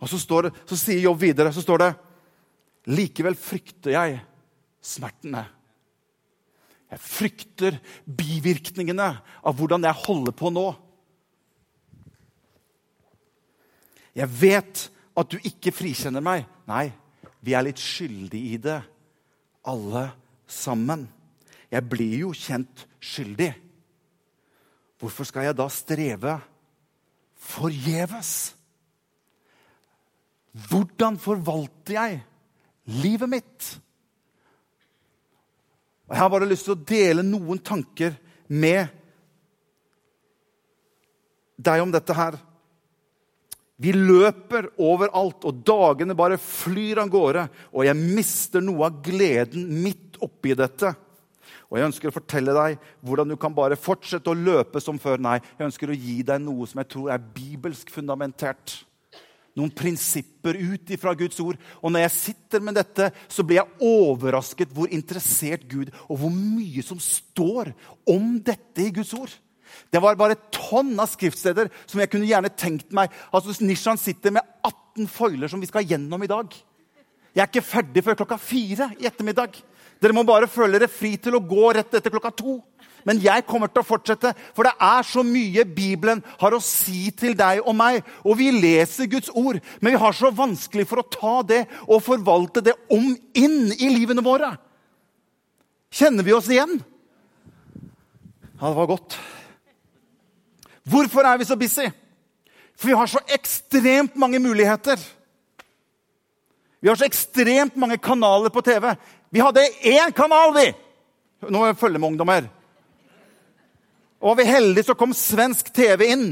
Og 0.00 0.10
så, 0.10 0.18
det, 0.44 0.52
så 0.68 0.78
sier 0.78 1.04
Jobb 1.06 1.22
videre 1.22 1.52
så 1.54 1.64
står 1.64 1.82
det, 1.82 1.92
Likevel 2.86 3.34
frykter 3.34 3.96
jeg 3.96 4.18
smertene. 4.84 5.42
Jeg 6.86 7.02
frykter 7.02 7.78
bivirkningene 8.06 9.08
av 9.18 9.56
hvordan 9.58 9.88
jeg 9.88 10.02
holder 10.04 10.36
på 10.38 10.52
nå. 10.54 10.66
Jeg 14.16 14.30
vet 14.40 14.84
at 15.18 15.32
du 15.32 15.40
ikke 15.42 15.74
frikjenner 15.74 16.22
meg. 16.24 16.46
Nei, 16.70 16.88
vi 17.42 17.56
er 17.56 17.66
litt 17.66 17.82
skyldige 17.82 18.54
i 18.54 18.60
det, 18.62 18.78
alle 19.66 20.06
sammen. 20.46 21.08
Jeg 21.72 21.82
blir 21.90 22.20
jo 22.22 22.30
kjent 22.36 22.86
skyldig. 23.02 23.50
Hvorfor 25.02 25.26
skal 25.28 25.48
jeg 25.48 25.58
da 25.58 25.66
streve 25.72 26.36
forgjeves? 27.34 28.55
Hvordan 30.56 31.18
forvalter 31.20 31.98
jeg 31.98 32.20
livet 33.02 33.28
mitt? 33.28 33.66
Og 36.06 36.14
Jeg 36.14 36.22
har 36.22 36.32
bare 36.32 36.48
lyst 36.48 36.68
til 36.68 36.76
å 36.76 36.84
dele 36.88 37.24
noen 37.26 37.60
tanker 37.60 38.14
med 38.48 38.92
deg 41.56 41.82
om 41.82 41.92
dette 41.92 42.14
her. 42.16 42.36
Vi 43.76 43.92
løper 43.92 44.70
overalt, 44.80 45.44
og 45.44 45.60
dagene 45.66 46.16
bare 46.16 46.38
flyr 46.40 47.02
av 47.02 47.10
gårde. 47.12 47.42
Og 47.76 47.84
jeg 47.84 47.98
mister 48.16 48.64
noe 48.64 48.88
av 48.88 49.02
gleden 49.04 49.66
midt 49.82 50.16
oppi 50.24 50.54
dette. 50.56 50.94
Og 51.66 51.76
jeg 51.76 51.88
ønsker 51.90 52.08
å 52.08 52.14
fortelle 52.14 52.54
deg 52.56 52.78
hvordan 53.04 53.32
du 53.32 53.36
kan 53.40 53.54
bare 53.54 53.76
fortsette 53.76 54.30
å 54.30 54.38
løpe 54.38 54.80
som 54.80 55.00
før. 55.02 55.20
Nei, 55.20 55.40
jeg 55.58 55.68
ønsker 55.68 55.92
å 55.92 55.98
gi 55.98 56.20
deg 56.24 56.40
noe 56.44 56.68
som 56.70 56.80
jeg 56.80 56.92
tror 56.94 57.10
er 57.12 57.32
bibelsk 57.34 57.90
fundamentert. 57.92 58.78
Noen 59.56 59.72
prinsipper 59.72 60.58
ut 60.58 60.90
ifra 60.92 61.14
Guds 61.16 61.40
ord. 61.40 61.56
Og 61.80 61.92
når 61.92 62.04
jeg 62.04 62.14
sitter 62.16 62.62
med 62.64 62.76
dette, 62.76 63.08
så 63.32 63.44
blir 63.46 63.62
jeg 63.62 63.88
overrasket 63.88 64.72
hvor 64.76 64.92
interessert 64.92 65.64
Gud 65.70 65.92
og 66.06 66.20
hvor 66.20 66.32
mye 66.34 66.84
som 66.84 67.00
står 67.00 67.72
om 68.12 68.36
dette 68.44 68.84
i 68.84 68.92
Guds 68.94 69.14
ord. 69.16 69.32
Det 69.90 70.00
var 70.02 70.18
bare 70.18 70.36
et 70.36 70.48
tonn 70.54 70.92
av 71.00 71.08
skriftsteder 71.10 71.70
som 71.86 72.00
jeg 72.00 72.10
kunne 72.12 72.28
gjerne 72.28 72.52
tenkt 72.52 72.92
meg. 72.96 73.12
Altså, 73.34 73.56
Nishan 73.64 74.00
sitter 74.00 74.34
med 74.36 74.44
18 74.64 75.08
foiler 75.10 75.50
som 75.50 75.62
vi 75.62 75.68
skal 75.70 75.88
gjennom 75.88 76.22
i 76.24 76.30
dag. 76.30 76.52
Jeg 77.36 77.42
er 77.42 77.50
ikke 77.50 77.68
ferdig 77.68 78.04
før 78.04 78.20
klokka 78.22 78.38
fire 78.40 78.90
i 79.00 79.08
ettermiddag. 79.08 79.58
Dere 80.02 80.16
må 80.16 80.24
bare 80.28 80.48
føle 80.50 80.76
dere 80.76 80.92
fri 80.92 81.14
til 81.20 81.38
å 81.38 81.44
gå 81.44 81.70
rett 81.76 81.94
etter 81.96 82.12
klokka 82.12 82.32
to. 82.36 82.58
Men 83.06 83.20
jeg 83.22 83.44
kommer 83.46 83.70
til 83.70 83.84
å 83.84 83.86
fortsette, 83.86 84.32
for 84.56 84.66
det 84.66 84.72
er 84.82 85.06
så 85.06 85.22
mye 85.22 85.62
Bibelen 85.68 86.24
har 86.40 86.56
å 86.56 86.62
si 86.62 87.12
til 87.14 87.36
deg 87.38 87.62
og 87.62 87.76
meg. 87.78 88.00
Og 88.26 88.34
vi 88.40 88.50
leser 88.50 89.06
Guds 89.10 89.30
ord, 89.30 89.60
men 89.78 89.94
vi 89.94 90.00
har 90.02 90.16
så 90.16 90.32
vanskelig 90.34 90.88
for 90.90 91.00
å 91.00 91.06
ta 91.06 91.36
det 91.46 91.62
og 91.86 92.02
forvalte 92.02 92.64
det 92.66 92.74
om 92.90 93.12
inn 93.38 93.70
i 93.78 93.92
livene 93.94 94.24
våre. 94.26 94.50
Kjenner 95.94 96.26
vi 96.26 96.34
oss 96.34 96.50
igjen? 96.50 96.80
Ja, 98.56 98.66
det 98.66 98.76
var 98.80 98.90
godt. 98.90 99.14
Hvorfor 100.86 101.26
er 101.30 101.38
vi 101.38 101.46
så 101.46 101.56
busy? 101.58 101.86
For 102.76 102.90
vi 102.90 102.98
har 102.98 103.08
så 103.10 103.22
ekstremt 103.32 104.18
mange 104.18 104.42
muligheter. 104.42 104.98
Vi 106.82 106.90
har 106.90 106.98
så 106.98 107.06
ekstremt 107.06 107.78
mange 107.80 107.98
kanaler 108.02 108.52
på 108.52 108.62
TV. 108.66 108.92
Vi 109.36 109.40
hadde 109.44 109.68
én 109.84 110.12
kanal, 110.16 110.54
vi! 110.56 110.70
Nå 111.44 111.58
må 111.60 111.66
jeg 111.68 111.76
følge 111.76 112.00
med 112.00 112.08
ungdommer. 112.08 112.46
Og 114.16 114.30
var 114.30 114.38
vi 114.38 114.46
heldige, 114.48 114.86
så 114.88 114.94
kom 114.96 115.12
svensk 115.12 115.68
TV 115.76 116.06
inn. 116.08 116.30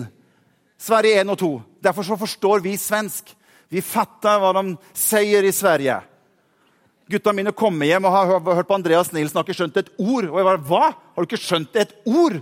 Sverige 0.81 1.19
1 1.21 1.33
og 1.35 1.37
2. 1.43 1.51
Derfor 1.85 2.07
så 2.09 2.17
forstår 2.17 2.65
vi 2.65 2.73
svensk. 2.81 3.35
Vi 3.69 3.83
fatter 3.85 4.41
hva 4.41 4.55
de 4.57 4.63
sier 4.97 5.45
i 5.45 5.53
Sverige. 5.53 5.99
Gutta 7.13 7.37
mine 7.37 7.53
kommer 7.53 7.91
hjem 7.91 8.09
og 8.09 8.17
har 8.17 8.33
hørt 8.55 8.73
på 8.73 8.81
Andreas 8.81 9.13
Nilsen 9.13 9.37
har 9.37 9.45
ikke 9.45 9.59
skjønt 9.61 9.77
et 9.83 9.93
ord. 9.99 10.31
Og 10.31 10.41
jeg 10.41 10.49
bare, 10.49 10.65
Hva? 10.73 10.91
Har 10.97 11.21
du 11.21 11.29
ikke 11.29 11.45
skjønt 11.45 11.77
et 11.85 11.93
ord? 12.09 12.41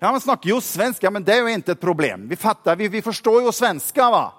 Ja, 0.00 0.14
men 0.14 0.24
snakker 0.24 0.54
jo 0.54 0.62
svensk. 0.64 1.04
Ja, 1.04 1.12
men 1.12 1.28
det 1.28 1.36
er 1.36 1.44
jo 1.44 1.52
ikke 1.52 1.76
et 1.76 1.84
problem. 1.84 2.24
Vi 2.32 2.40
fatter, 2.40 2.80
vi, 2.80 2.88
vi 2.88 3.04
forstår 3.04 3.42
jo 3.44 3.52
svenska. 3.52 4.08
va? 4.16 4.30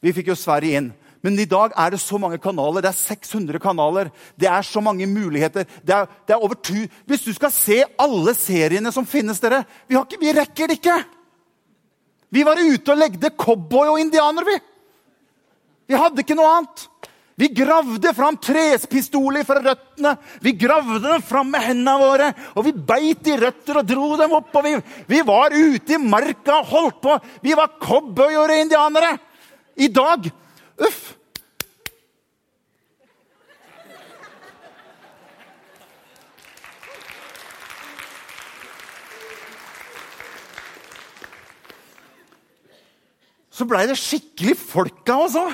Vi 0.00 0.16
fikk 0.16 0.32
jo 0.32 0.40
Sverige 0.40 0.80
inn. 0.80 0.94
Men 1.24 1.38
i 1.40 1.46
dag 1.48 1.72
er 1.72 1.94
det 1.94 2.02
så 2.02 2.18
mange 2.20 2.36
kanaler. 2.42 2.84
Det 2.84 2.90
er 2.90 2.98
600 2.98 3.60
kanaler. 3.62 4.10
Det 4.36 4.48
er 4.50 4.66
så 4.68 4.82
mange 4.84 5.06
muligheter. 5.08 5.64
Det 5.80 5.94
er, 5.96 6.10
det 6.28 6.36
er 6.36 6.42
over 6.44 6.58
tu. 6.60 6.84
Hvis 7.08 7.24
du 7.24 7.32
skal 7.32 7.52
se 7.54 7.80
alle 7.98 8.34
seriene 8.36 8.92
som 8.92 9.08
finnes, 9.08 9.40
dere 9.40 9.62
Vi, 9.88 9.96
ikke, 9.96 10.20
vi 10.20 10.34
rekker 10.36 10.68
det 10.68 10.78
ikke! 10.82 10.98
Vi 12.34 12.42
var 12.44 12.58
ute 12.58 12.92
og 12.92 12.98
legde 12.98 13.30
cowboy 13.38 13.92
og 13.92 14.00
indianer, 14.02 14.44
vi. 14.44 14.58
Vi 15.88 15.96
hadde 15.96 16.20
ikke 16.20 16.36
noe 16.36 16.50
annet. 16.58 16.84
Vi 17.40 17.48
gravde 17.50 18.12
fram 18.14 18.36
trespistoler 18.38 19.46
fra 19.46 19.62
røttene. 19.62 20.14
Vi 20.44 20.52
gravde 20.58 21.00
dem 21.02 21.24
fram 21.24 21.50
med 21.50 21.64
hendene 21.64 21.96
våre. 21.98 22.30
Og 22.54 22.68
vi 22.68 22.76
beit 22.76 23.26
i 23.30 23.38
røtter 23.40 23.80
og 23.80 23.88
dro 23.88 24.12
dem 24.20 24.36
opp. 24.36 24.52
og 24.54 24.66
Vi, 24.66 24.76
vi 25.08 25.24
var 25.26 25.56
ute 25.56 25.96
i 25.96 26.02
marka 26.04 26.60
og 26.60 26.70
holdt 26.70 27.00
på. 27.02 27.18
Vi 27.42 27.56
var 27.56 27.78
cowboyer 27.80 28.44
og 28.44 28.60
indianere. 28.60 29.16
I 29.74 29.88
dag 29.90 30.28
Uff! 30.78 31.14
Så 43.54 43.66
blei 43.70 43.84
det 43.86 43.94
skikkelig 44.00 44.56
folk 44.58 45.06
av 45.14 45.28
oss 45.28 45.36
òg. 45.38 45.52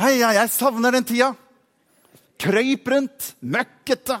Hei, 0.00 0.20
jeg 0.22 0.52
savner 0.54 0.94
den 0.94 1.04
tida. 1.04 1.32
Krøyp 2.40 2.86
rundt, 2.88 3.34
møkkete, 3.42 4.20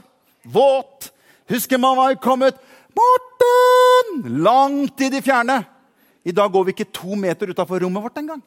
våt. 0.50 1.08
Husker 1.48 1.78
mamma 1.80 2.10
var 2.10 2.18
kommet. 2.20 2.58
'Morten!' 2.90 4.42
Langt 4.42 5.00
i 5.00 5.08
de 5.08 5.22
fjerne. 5.22 5.62
I 6.24 6.32
dag 6.32 6.52
går 6.52 6.64
vi 6.66 6.74
ikke 6.74 6.92
to 6.92 7.14
meter 7.16 7.48
utafor 7.54 7.80
rommet 7.80 8.02
vårt 8.02 8.18
engang. 8.18 8.42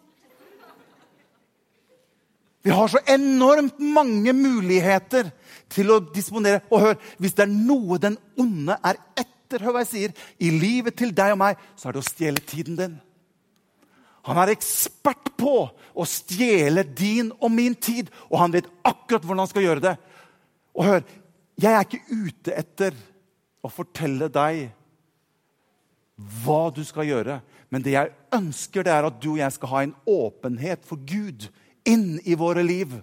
Vi 2.64 2.72
har 2.72 2.88
så 2.88 3.00
enormt 3.12 3.80
mange 3.80 4.32
muligheter 4.34 5.32
til 5.74 5.92
å 5.92 6.00
disponere. 6.14 6.62
Og 6.72 6.86
hør, 6.86 7.00
hvis 7.20 7.36
det 7.36 7.44
er 7.44 7.52
noe 7.52 8.00
den 8.00 8.16
onde 8.40 8.78
er 8.80 9.00
etter, 9.20 9.66
hør 9.66 9.76
hva 9.76 9.84
jeg 9.84 9.92
sier, 9.92 10.14
i 10.40 10.52
livet 10.54 10.96
til 10.98 11.12
deg 11.16 11.36
og 11.36 11.42
meg, 11.42 11.60
så 11.76 11.90
er 11.90 11.98
det 11.98 12.04
å 12.04 12.08
stjele 12.08 12.46
tiden 12.48 12.78
din. 12.80 12.96
Han 14.24 14.40
er 14.40 14.54
ekspert 14.54 15.34
på 15.36 15.58
å 15.68 16.06
stjele 16.08 16.86
din 16.88 17.34
og 17.44 17.52
min 17.52 17.76
tid, 17.76 18.08
og 18.32 18.40
han 18.40 18.54
vet 18.56 18.70
akkurat 18.88 19.26
hvordan 19.26 19.44
han 19.44 19.52
skal 19.52 19.68
gjøre 19.68 19.84
det. 19.84 19.98
Og 20.80 20.88
hør, 20.88 21.04
jeg 21.60 21.76
er 21.76 21.84
ikke 21.84 22.24
ute 22.24 22.56
etter 22.64 22.96
å 23.64 23.72
fortelle 23.72 24.32
deg 24.32 24.70
hva 26.46 26.70
du 26.72 26.80
skal 26.88 27.10
gjøre. 27.10 27.42
Men 27.68 27.84
det 27.84 27.98
jeg 27.98 28.16
ønsker, 28.34 28.88
det 28.88 28.96
er 28.96 29.10
at 29.10 29.20
du 29.20 29.34
og 29.34 29.42
jeg 29.42 29.58
skal 29.58 29.74
ha 29.74 29.84
en 29.84 29.94
åpenhet 30.08 30.88
for 30.88 31.04
Gud 31.04 31.50
inn 31.86 32.20
i 32.26 32.38
våre 32.40 32.64
liv. 32.66 32.96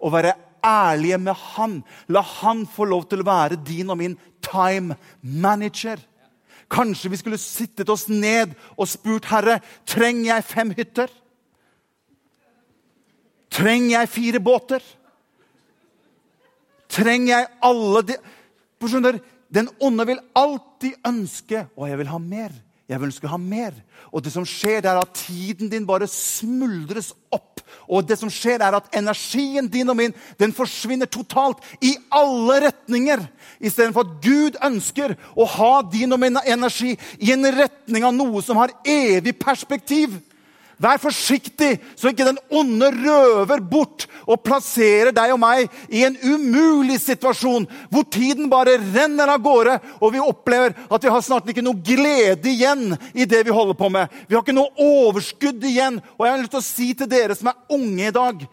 Og 0.00 0.12
være 0.12 0.34
ærlige 0.64 1.18
med 1.18 1.34
Han. 1.34 1.82
La 2.08 2.20
Han 2.20 2.66
få 2.66 2.88
lov 2.88 3.08
til 3.08 3.22
å 3.22 3.28
være 3.28 3.60
din 3.64 3.90
og 3.90 4.00
min 4.00 4.18
time 4.44 4.96
manager. 5.22 6.00
Kanskje 6.70 7.10
vi 7.12 7.20
skulle 7.20 7.38
sittet 7.38 7.90
oss 7.92 8.08
ned 8.08 8.54
og 8.76 8.88
spurt 8.88 9.28
Herre, 9.30 9.60
trenger 9.86 10.34
jeg 10.34 10.48
fem 10.48 10.72
hytter? 10.74 11.10
Trenger 13.54 14.00
jeg 14.00 14.10
fire 14.10 14.40
båter? 14.42 14.82
Trenger 16.90 17.30
jeg 17.36 17.52
alle 17.62 18.06
de 18.08 18.22
Skjønner, 18.84 19.16
Den 19.48 19.70
onde 19.80 20.04
vil 20.04 20.18
alltid 20.36 20.98
ønske 21.08 21.62
Og 21.78 21.86
jeg 21.88 21.96
vil 22.02 22.10
ha 22.12 22.18
mer. 22.20 22.52
Jeg 22.84 23.00
vil 23.00 23.08
ønske 23.08 23.24
å 23.24 23.32
ha 23.32 23.38
mer. 23.40 23.76
Og 24.12 24.20
det 24.24 24.32
som 24.34 24.44
skjer, 24.44 24.82
det 24.84 24.90
er 24.90 25.00
at 25.00 25.14
tiden 25.16 25.70
din 25.72 25.86
bare 25.88 26.08
smuldres 26.10 27.14
opp. 27.32 27.53
Og 27.88 28.06
det 28.08 28.18
som 28.20 28.30
skjer, 28.32 28.62
er 28.62 28.76
at 28.76 28.90
energien 28.96 29.68
din 29.70 29.90
og 29.90 29.98
min 29.98 30.14
den 30.40 30.52
forsvinner 30.56 31.10
totalt 31.10 31.62
i 31.84 31.94
alle 32.12 32.60
retninger. 32.68 33.24
Istedenfor 33.60 34.06
at 34.06 34.14
Gud 34.24 34.60
ønsker 34.64 35.16
å 35.36 35.48
ha 35.56 35.72
din 35.92 36.12
og 36.14 36.22
min 36.22 36.38
energi 36.44 36.94
i 37.20 37.32
en 37.34 37.48
retning 37.56 38.06
av 38.06 38.14
noe 38.16 38.42
som 38.44 38.60
har 38.60 38.74
evig 38.84 39.36
perspektiv. 39.40 40.16
Vær 40.84 41.00
forsiktig 41.00 41.78
så 41.96 42.10
ikke 42.10 42.26
den 42.28 42.38
onde 42.52 42.90
røver 42.92 43.62
bort 43.64 44.04
og 44.28 44.42
plasserer 44.44 45.14
deg 45.16 45.32
og 45.32 45.40
meg 45.40 45.70
i 45.88 46.02
en 46.04 46.18
umulig 46.20 46.98
situasjon 47.00 47.64
hvor 47.92 48.04
tiden 48.12 48.50
bare 48.52 48.76
renner 48.82 49.32
av 49.32 49.40
gårde, 49.44 49.78
og 50.04 50.12
vi 50.12 50.20
opplever 50.20 50.74
at 50.84 51.06
vi 51.06 51.12
har 51.14 51.24
snart 51.24 51.48
ikke 51.48 51.64
noe 51.64 51.80
glede 51.80 52.52
igjen 52.52 52.92
i 53.14 53.24
det 53.24 53.46
vi 53.46 53.54
holder 53.54 53.78
på 53.78 53.88
med. 53.94 54.12
Vi 54.28 54.36
har 54.36 54.44
ikke 54.44 54.56
noe 54.56 54.74
overskudd 54.76 55.64
igjen. 55.64 56.02
Og 56.18 56.26
jeg 56.26 56.34
har 56.34 56.42
lyst 56.42 56.54
til 56.56 56.60
å 56.60 56.68
si 56.68 56.90
til 56.98 57.10
dere 57.10 57.38
som 57.38 57.48
er 57.52 57.78
unge 57.78 58.10
i 58.10 58.14
dag 58.14 58.44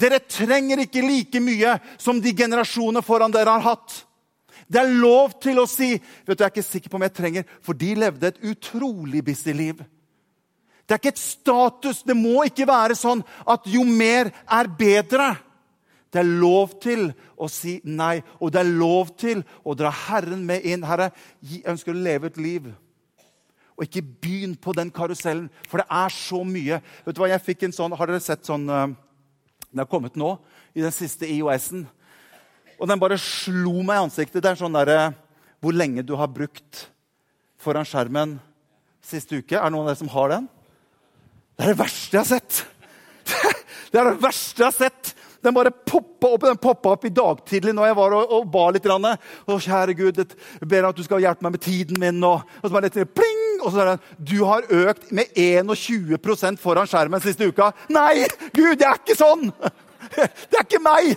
Dere 0.00 0.16
trenger 0.24 0.80
ikke 0.80 1.02
like 1.04 1.40
mye 1.44 1.74
som 2.00 2.22
de 2.24 2.32
generasjonene 2.32 3.02
foran 3.04 3.32
dere 3.34 3.52
har 3.52 3.66
hatt. 3.66 3.98
Det 4.70 4.80
er 4.80 4.92
lov 5.02 5.34
til 5.42 5.58
å 5.60 5.66
si 5.68 5.92
vet 5.98 6.38
du, 6.38 6.40
Jeg 6.40 6.46
er 6.46 6.52
ikke 6.54 6.64
sikker 6.64 6.92
på 6.92 6.96
om 6.96 7.04
jeg 7.04 7.16
trenger, 7.18 7.48
for 7.60 7.76
de 7.76 7.94
levde 7.98 8.30
et 8.30 8.44
utrolig 8.52 9.24
busy 9.26 9.52
liv. 9.52 9.82
Det 10.90 10.96
er 10.96 10.98
ikke 11.04 11.12
et 11.14 11.22
status. 11.22 12.00
Det 12.02 12.16
må 12.18 12.40
ikke 12.48 12.66
være 12.66 12.96
sånn 12.98 13.20
at 13.46 13.68
jo 13.70 13.84
mer 13.86 14.32
er 14.50 14.68
bedre. 14.74 15.28
Det 16.10 16.18
er 16.18 16.26
lov 16.42 16.72
til 16.82 17.12
å 17.38 17.46
si 17.46 17.76
nei, 17.86 18.16
og 18.42 18.50
det 18.50 18.64
er 18.64 18.72
lov 18.74 19.12
til 19.14 19.44
å 19.62 19.76
dra 19.78 19.92
Herren 19.94 20.42
med 20.48 20.66
inn. 20.66 20.82
Herre, 20.82 21.12
jeg 21.46 21.62
ønsker 21.70 21.94
å 21.94 22.02
leve 22.02 22.26
et 22.26 22.42
liv. 22.42 22.66
Og 23.78 23.86
ikke 23.86 24.02
begynn 24.02 24.58
på 24.58 24.74
den 24.74 24.90
karusellen, 24.90 25.46
for 25.70 25.78
det 25.78 25.86
er 25.86 26.10
så 26.18 26.42
mye. 26.42 26.82
Vet 27.06 27.14
du 27.14 27.22
hva, 27.22 27.30
jeg 27.30 27.46
fikk 27.46 27.68
en 27.68 27.78
sånn, 27.78 27.94
Har 27.94 28.10
dere 28.10 28.26
sett 28.26 28.42
sånn 28.50 28.66
uh, 28.66 28.90
Den 29.70 29.84
har 29.84 29.90
kommet 29.94 30.18
nå, 30.18 30.34
i 30.74 30.82
den 30.82 30.90
siste 30.90 31.30
IOS-en. 31.30 31.86
Og 32.82 32.90
den 32.90 32.98
bare 32.98 33.22
slo 33.22 33.78
meg 33.78 33.94
i 33.94 34.08
ansiktet. 34.08 34.42
Det 34.42 34.56
er 34.56 34.58
sånn 34.58 34.74
derre 34.74 35.12
Hvor 35.62 35.78
lenge 35.78 36.02
du 36.02 36.16
har 36.18 36.34
brukt 36.34 36.88
foran 37.62 37.86
skjermen 37.86 38.40
siste 39.06 39.38
uke. 39.38 39.54
Er 39.54 39.70
det 39.70 39.76
noen 39.76 39.86
av 39.86 39.94
dere 39.94 40.02
som 40.02 40.10
har 40.18 40.34
den? 40.34 40.56
Det 41.60 41.66
er 41.66 41.74
det 41.74 41.80
verste 41.82 42.16
jeg 42.16 42.22
har 42.22 42.28
sett! 42.38 42.66
Det 43.90 43.98
er 44.00 44.06
det 44.06 44.20
verste 44.22 44.62
jeg 44.62 44.70
har 44.70 44.76
sett! 44.86 45.10
Den 45.44 45.52
bare 45.56 45.72
poppa 45.72 46.30
opp 46.32 46.46
den 46.46 46.56
poppa 46.60 46.94
opp 46.94 47.04
i 47.04 47.12
dag 47.12 47.42
tidlig 47.48 47.74
når 47.76 47.90
jeg 47.90 47.96
var 47.98 48.14
og, 48.16 48.32
og 48.36 48.46
ba 48.52 48.62
litt. 48.72 48.88
Å, 48.88 49.58
kjære 49.60 49.96
Gud, 49.98 50.22
jeg 50.22 50.68
ber 50.72 50.88
at 50.88 50.96
du 50.96 51.04
skal 51.04 51.20
hjelpe 51.20 51.44
meg 51.44 51.58
med 51.58 51.64
tiden 51.64 52.00
min. 52.00 52.16
Og, 52.24 52.48
og 52.60 52.64
så 52.64 52.72
bare 52.72 52.88
litt, 52.88 52.96
pling! 53.12 53.44
Og 53.60 53.68
så 53.74 53.82
er 53.82 53.90
det, 53.90 54.16
Du 54.32 54.38
har 54.48 54.68
økt 54.72 55.12
med 55.16 55.36
21% 55.36 56.60
foran 56.60 56.88
skjermen 56.88 57.24
siste 57.24 57.48
uka. 57.52 57.70
Nei! 57.92 58.24
Gud, 58.56 58.78
det 58.80 58.88
er 58.88 59.00
ikke 59.00 59.20
sånn! 59.20 59.50
Det 60.10 60.56
er 60.56 60.64
ikke 60.64 60.80
meg! 60.80 61.12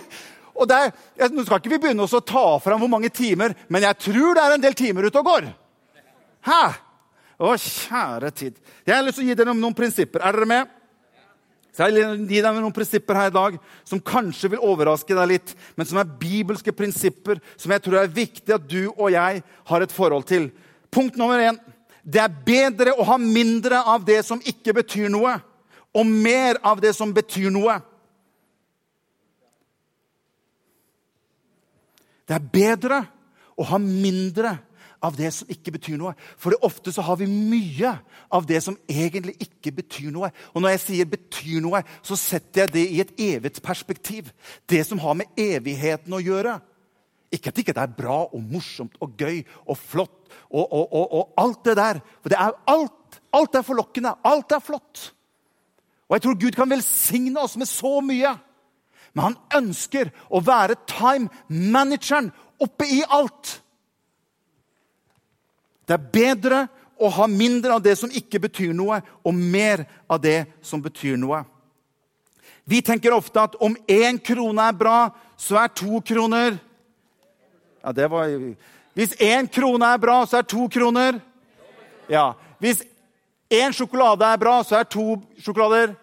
Og 0.54 0.70
er, 0.76 0.92
Nå 1.32 1.46
skal 1.46 1.58
ikke 1.62 1.72
vi 1.72 1.82
begynne 1.86 2.04
å 2.04 2.20
ta 2.20 2.46
fram 2.62 2.84
hvor 2.84 2.92
mange 2.92 3.08
timer, 3.12 3.56
men 3.72 3.88
jeg 3.88 4.02
tror 4.10 4.36
det 4.36 4.44
er 4.44 4.56
en 4.58 4.64
del 4.68 4.76
timer 4.76 5.08
ute 5.08 5.24
og 5.24 5.32
går. 5.32 5.48
Hæ? 6.52 6.64
Å, 7.38 7.54
kjære 7.58 8.30
tid. 8.34 8.58
Jeg 8.86 8.94
har 8.94 9.04
lyst 9.04 9.18
til 9.18 9.26
å 9.26 9.28
gi 9.30 9.36
dere 9.38 9.54
noen 9.56 9.76
prinsipper. 9.76 10.22
Er 10.22 10.36
dere 10.36 10.48
med? 10.48 10.72
Så 11.74 11.88
jeg 11.88 11.94
vil 11.96 12.28
gi 12.30 12.42
deg 12.44 12.58
noen 12.60 12.74
prinsipper 12.74 13.18
her 13.18 13.32
i 13.32 13.34
dag 13.34 13.56
som 13.82 13.98
kanskje 13.98 14.52
vil 14.52 14.62
overraske 14.62 15.16
deg 15.18 15.30
litt, 15.32 15.54
men 15.74 15.88
som 15.88 15.98
er 15.98 16.12
bibelske 16.20 16.70
prinsipper 16.76 17.40
som 17.56 17.74
jeg 17.74 17.82
tror 17.82 17.98
er 17.98 18.12
viktig 18.14 18.54
at 18.54 18.68
du 18.70 18.92
og 18.92 19.08
jeg 19.10 19.40
har 19.42 19.82
et 19.82 19.94
forhold 19.94 20.28
til. 20.28 20.52
Punkt 20.94 21.18
nummer 21.18 21.42
én. 21.42 21.58
Det 22.04 22.20
er 22.22 22.36
bedre 22.46 22.94
å 22.94 23.06
ha 23.08 23.16
mindre 23.18 23.80
av 23.90 24.04
det 24.06 24.20
som 24.26 24.42
ikke 24.44 24.76
betyr 24.76 25.10
noe, 25.10 25.34
og 25.94 26.06
mer 26.06 26.60
av 26.62 26.78
det 26.82 26.92
som 26.94 27.10
betyr 27.14 27.50
noe. 27.54 27.80
Det 32.28 32.38
er 32.38 32.46
bedre 32.54 33.00
å 33.58 33.66
ha 33.72 33.80
mindre 33.82 34.54
av 35.04 35.16
det 35.18 35.30
som 35.36 35.50
ikke 35.52 35.74
betyr 35.76 35.98
noe. 36.00 36.14
For 36.40 36.56
ofte 36.64 36.92
så 36.94 37.04
har 37.04 37.18
vi 37.20 37.28
mye 37.28 37.92
av 38.32 38.46
det 38.48 38.62
som 38.64 38.76
egentlig 38.88 39.36
ikke 39.44 39.74
betyr 39.80 40.12
noe. 40.14 40.30
Og 40.54 40.62
når 40.62 40.74
jeg 40.74 40.84
sier 40.84 41.10
'betyr 41.10 41.60
noe', 41.60 41.84
så 42.02 42.16
setter 42.16 42.62
jeg 42.62 42.72
det 42.72 42.86
i 42.90 43.00
et 43.00 43.12
evighetsperspektiv. 43.18 44.32
Det 44.68 44.86
som 44.86 44.98
har 44.98 45.14
med 45.14 45.26
evigheten 45.36 46.12
å 46.12 46.22
gjøre. 46.22 46.60
Ikke 47.32 47.50
at 47.50 47.58
ikke 47.58 47.74
det 47.74 47.82
er 47.82 47.96
bra 47.98 48.24
og 48.30 48.42
morsomt 48.42 48.94
og 49.00 49.16
gøy 49.18 49.44
og 49.66 49.76
flott 49.78 50.30
og, 50.50 50.72
og, 50.72 50.92
og, 50.92 51.12
og 51.12 51.32
alt 51.36 51.64
det 51.64 51.76
der. 51.76 52.00
For 52.22 52.28
det 52.28 52.38
er 52.38 52.54
alt, 52.66 53.20
alt 53.32 53.54
er 53.54 53.62
forlokkende. 53.62 54.14
Alt 54.24 54.52
er 54.52 54.62
flott. 54.62 55.14
Og 56.08 56.16
jeg 56.16 56.22
tror 56.22 56.40
Gud 56.40 56.52
kan 56.52 56.70
velsigne 56.70 57.40
oss 57.40 57.56
med 57.56 57.66
så 57.66 58.00
mye. 58.00 58.36
Men 59.14 59.24
han 59.24 59.36
ønsker 59.62 60.10
å 60.30 60.42
være 60.44 60.76
time 60.90 61.28
manageren 61.48 62.32
oppe 62.62 62.86
i 62.90 63.02
alt. 63.08 63.60
Det 65.86 65.96
er 65.96 66.10
bedre 66.12 66.66
å 67.00 67.10
ha 67.10 67.26
mindre 67.28 67.74
av 67.74 67.82
det 67.82 67.96
som 67.98 68.12
ikke 68.12 68.40
betyr 68.46 68.72
noe, 68.76 69.00
og 69.24 69.34
mer 69.34 69.84
av 70.08 70.20
det 70.22 70.44
som 70.62 70.82
betyr 70.82 71.18
noe. 71.20 71.42
Vi 72.64 72.80
tenker 72.82 73.12
ofte 73.12 73.42
at 73.42 73.56
om 73.60 73.74
én 73.90 74.18
krone 74.24 74.68
er 74.68 74.76
bra, 74.76 75.10
så 75.36 75.58
er 75.60 75.68
to 75.68 76.00
kroner 76.00 76.56
Ja, 77.84 77.92
det 77.92 78.06
var 78.08 78.30
Hvis 78.96 79.12
én 79.20 79.48
krone 79.52 79.90
er 79.92 79.98
bra, 80.00 80.22
så 80.24 80.38
er 80.40 80.48
to 80.48 80.68
kroner 80.72 81.20
Ja. 82.08 82.32
Hvis 82.58 82.80
én 83.52 83.72
sjokolade 83.72 84.24
er 84.24 84.40
bra, 84.40 84.62
så 84.64 84.80
er 84.80 84.88
to 84.88 85.20
sjokolader 85.42 85.94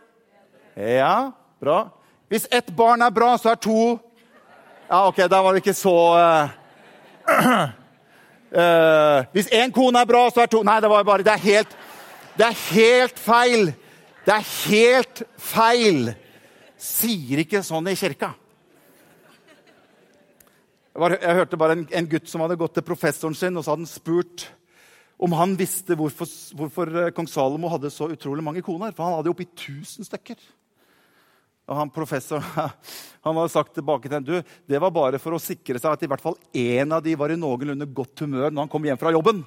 Ja, 0.75 1.31
bra. 1.59 1.89
Hvis 2.29 2.45
ett 2.51 2.69
barn 2.75 3.01
er 3.01 3.11
bra, 3.11 3.33
så 3.37 3.55
er 3.55 3.55
to 3.55 3.99
Ja, 4.89 5.07
OK, 5.07 5.17
da 5.31 5.41
var 5.41 5.53
det 5.53 5.63
ikke 5.63 5.73
så 5.73 5.97
uh, 7.25 7.69
Uh, 8.51 9.23
hvis 9.31 9.47
én 9.55 9.71
kone 9.71 10.01
er 10.01 10.09
bra, 10.09 10.25
så 10.27 10.43
er 10.43 10.49
to 10.51 10.59
Nei, 10.67 10.81
det 10.83 10.89
var 10.91 11.05
bare 11.07 11.23
Det 11.23 11.31
er 11.31 11.43
helt, 11.45 11.75
det 12.35 12.45
er 12.49 12.57
helt 12.73 13.19
feil. 13.19 13.71
Det 14.25 14.33
er 14.35 14.47
helt 14.67 15.23
feil. 15.39 16.11
Sier 16.75 17.43
ikke 17.45 17.61
sånn 17.63 17.87
i 17.87 17.95
kirka. 17.95 18.33
Jeg, 20.91 20.99
var, 20.99 21.15
jeg 21.15 21.37
hørte 21.37 21.59
bare 21.59 21.77
en, 21.77 21.85
en, 21.87 22.09
gutt 22.11 22.27
som 22.27 22.43
hadde 22.43 22.59
gått 22.59 22.73
til 22.75 22.83
professoren 22.83 23.37
sin 23.37 23.55
og 23.55 23.63
så 23.63 23.71
hadde 23.71 23.85
han 23.85 23.91
spurt 23.93 24.49
om 25.21 25.35
han 25.37 25.53
visste 25.55 25.95
hvorfor, 25.95 26.27
hvorfor 26.57 26.89
eh, 26.97 27.11
kong 27.15 27.29
Salomo 27.29 27.69
hadde 27.71 27.91
så 27.93 28.09
utrolig 28.11 28.43
mange 28.43 28.63
koner. 28.65 28.91
For 28.91 29.05
han 29.05 29.19
hadde 29.19 29.29
jo 29.29 29.35
oppi 29.35 29.45
1000 29.47 30.09
stykker. 30.09 30.41
Og 31.69 31.77
han 31.77 31.91
professoren 31.93 32.43
han 33.23 33.37
hadde 33.37 33.53
sagt 33.53 33.75
tilbake 33.77 34.09
til 34.09 34.17
henne 34.17 34.27
du, 34.41 34.53
det 34.67 34.79
var 34.81 34.93
bare 34.93 35.19
for 35.21 35.37
å 35.37 35.41
sikre 35.41 35.79
seg 35.79 35.93
at 35.93 36.05
i 36.05 36.09
hvert 36.09 36.23
fall 36.23 36.37
én 36.57 36.93
av 36.93 37.03
de 37.05 37.13
var 37.19 37.31
i 37.31 37.39
noenlunde 37.39 37.85
godt 37.93 38.23
humør 38.25 38.49
når 38.49 38.65
han 38.65 38.71
kom 38.71 38.87
hjem 38.87 38.99
fra 39.01 39.13
jobben. 39.13 39.43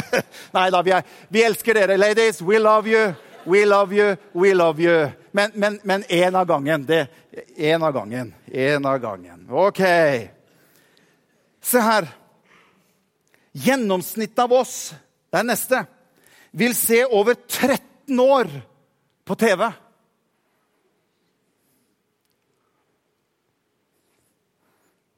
Nei 0.56 0.68
da, 0.72 0.80
vi, 0.86 0.94
vi, 1.28 1.42
elsker 1.44 1.76
dere, 1.76 1.98
ladies. 2.00 2.40
We 2.42 2.58
love 2.58 2.88
you. 2.90 3.10
We 3.44 3.64
love 3.66 3.96
you. 3.96 4.16
We 4.32 4.54
love 4.54 4.82
you. 4.82 5.10
Men 5.32 6.04
én 6.08 6.36
av 6.36 6.46
gangen. 6.48 6.86
Én 7.56 7.82
av 7.82 7.92
gangen. 7.92 8.34
Én 8.46 8.86
av 8.86 8.98
gangen. 8.98 9.44
OK. 9.50 9.82
Se 11.60 11.84
her. 11.84 12.08
Gjennomsnittet 13.52 14.38
av 14.38 14.52
oss, 14.54 14.74
det 15.30 15.40
er 15.40 15.46
neste, 15.48 15.78
vil 16.54 16.74
se 16.78 17.02
over 17.04 17.34
13 17.34 18.20
år 18.22 18.50
på 19.26 19.36
TV. 19.38 19.64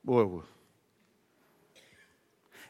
Wow. 0.03 0.43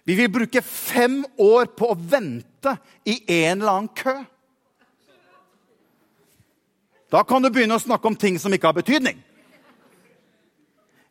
Vi 0.05 0.15
vil 0.19 0.31
bruke 0.33 0.63
fem 0.63 1.23
år 1.39 1.71
på 1.79 1.93
å 1.93 1.97
vente 1.97 2.75
i 3.07 3.21
en 3.45 3.61
eller 3.61 3.73
annen 3.73 3.93
kø. 3.97 4.17
Da 7.13 7.23
kan 7.29 7.45
du 7.45 7.51
begynne 7.53 7.77
å 7.77 7.83
snakke 7.83 8.09
om 8.09 8.17
ting 8.17 8.39
som 8.41 8.53
ikke 8.53 8.71
har 8.71 8.79
betydning. 8.81 9.21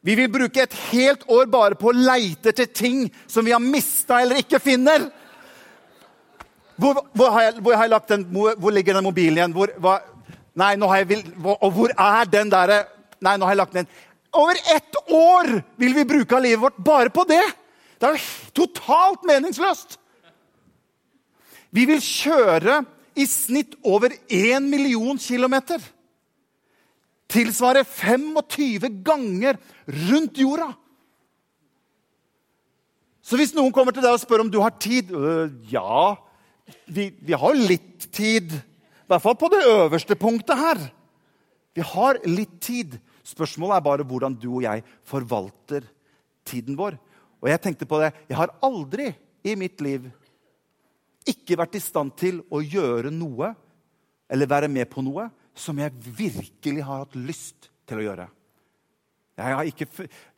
Vi 0.01 0.15
vil 0.17 0.31
bruke 0.33 0.63
et 0.63 0.73
helt 0.89 1.27
år 1.29 1.45
bare 1.53 1.77
på 1.77 1.91
å 1.91 1.97
leite 1.97 2.49
etter 2.49 2.65
ting 2.65 3.05
som 3.29 3.45
vi 3.45 3.53
har 3.53 3.61
mista 3.61 4.17
eller 4.21 4.41
ikke 4.41 4.59
finner. 4.59 5.05
Hvor, 6.81 7.03
hvor, 7.13 7.29
har 7.29 7.45
jeg, 7.45 7.59
hvor, 7.61 7.75
har 7.77 7.85
jeg, 7.85 7.93
lagt 7.93 8.09
den, 8.09 8.23
hvor, 8.33 8.73
ligger 8.73 8.97
den 8.97 9.05
mobilen 9.05 9.37
igjen? 9.37 9.53
Hvor, 9.53 9.73
hva, 9.77 9.99
nei, 10.57 10.73
nå 10.81 10.89
har 10.89 11.03
jeg, 11.03 11.21
og 11.37 11.69
hvor 11.75 11.93
er 11.93 12.33
den 12.33 12.51
derre 12.53 12.83
Nei, 13.21 13.35
nå 13.37 13.45
har 13.45 13.53
jeg 13.53 13.59
lagt 13.59 13.75
den 13.77 13.89
over 14.31 14.59
ett 14.75 14.95
år 15.11 15.61
vil 15.75 15.95
vi 15.95 16.05
bruke 16.07 16.35
av 16.35 16.43
livet 16.43 16.63
vårt 16.63 16.77
bare 16.77 17.11
på 17.13 17.25
det! 17.27 17.43
Det 17.99 18.09
er 18.09 18.29
totalt 18.57 19.25
meningsløst! 19.27 19.97
Vi 21.71 21.85
vil 21.87 22.01
kjøre 22.03 22.81
i 23.15 23.25
snitt 23.27 23.77
over 23.87 24.13
1 24.27 24.63
million 24.67 25.19
kilometer. 25.19 25.79
Tilsvarer 27.31 27.87
25 27.87 28.89
ganger 29.05 29.59
rundt 30.09 30.39
jorda. 30.39 30.71
Så 33.23 33.37
hvis 33.39 33.53
noen 33.55 33.71
kommer 33.71 33.95
til 33.95 34.03
deg 34.03 34.17
og 34.17 34.19
spør 34.19 34.43
om 34.43 34.51
du 34.51 34.59
har 34.59 34.73
tid 34.81 35.13
øh, 35.13 35.53
Ja, 35.71 36.17
vi, 36.91 37.11
vi 37.21 37.37
har 37.37 37.55
litt 37.55 38.09
tid. 38.11 38.51
I 38.51 39.11
hvert 39.11 39.23
fall 39.23 39.37
på 39.39 39.51
det 39.53 39.61
øverste 39.69 40.17
punktet 40.19 40.59
her. 40.59 40.81
Vi 41.75 41.85
har 41.93 42.19
litt 42.27 42.57
tid. 42.63 42.97
Spørsmålet 43.23 43.77
er 43.77 43.85
bare 43.85 44.05
hvordan 44.07 44.35
du 44.37 44.49
og 44.55 44.63
jeg 44.65 44.83
forvalter 45.07 45.85
tiden 46.47 46.77
vår. 46.79 46.97
Og 47.41 47.49
jeg 47.49 47.61
tenkte 47.61 47.87
på 47.89 47.99
det. 48.01 48.11
Jeg 48.29 48.37
har 48.37 48.53
aldri 48.65 49.11
i 49.45 49.55
mitt 49.57 49.81
liv 49.81 50.09
ikke 51.29 51.57
vært 51.59 51.77
i 51.77 51.83
stand 51.83 52.13
til 52.17 52.41
å 52.49 52.61
gjøre 52.63 53.11
noe 53.13 53.51
eller 54.31 54.49
være 54.49 54.69
med 54.71 54.89
på 54.89 55.03
noe 55.05 55.27
som 55.57 55.77
jeg 55.81 55.93
virkelig 56.17 56.85
har 56.87 57.03
hatt 57.03 57.17
lyst 57.19 57.69
til 57.89 58.01
å 58.01 58.05
gjøre. 58.05 58.27
Ikke, 59.67 59.87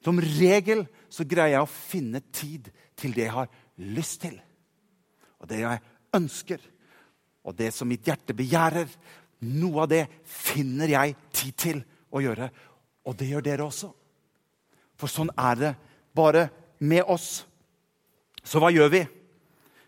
som 0.03 0.19
regel 0.21 0.85
så 1.11 1.25
greier 1.27 1.57
jeg 1.57 1.65
å 1.65 1.71
finne 1.71 2.21
tid 2.33 2.69
til 2.99 3.15
det 3.15 3.25
jeg 3.27 3.35
har 3.35 3.51
lyst 3.95 4.21
til. 4.23 4.37
Og 5.43 5.49
det 5.51 5.63
jeg 5.63 5.81
ønsker, 6.15 6.61
og 7.43 7.57
det 7.57 7.73
som 7.75 7.89
mitt 7.89 8.05
hjerte 8.07 8.35
begjærer. 8.37 8.87
Noe 9.43 9.83
av 9.83 9.89
det 9.91 10.05
finner 10.23 10.93
jeg 10.93 11.17
tid 11.35 11.57
til 11.59 11.81
å 12.13 12.21
gjøre. 12.23 12.47
Og 13.03 13.17
det 13.19 13.29
gjør 13.29 13.45
dere 13.45 13.67
også. 13.67 13.89
For 14.99 15.11
sånn 15.11 15.31
er 15.35 15.59
det 15.59 15.73
bare 16.15 16.47
med 16.79 17.03
oss. 17.09 17.43
Så 18.43 18.61
hva 18.61 18.71
gjør 18.73 18.91
vi? 18.93 19.03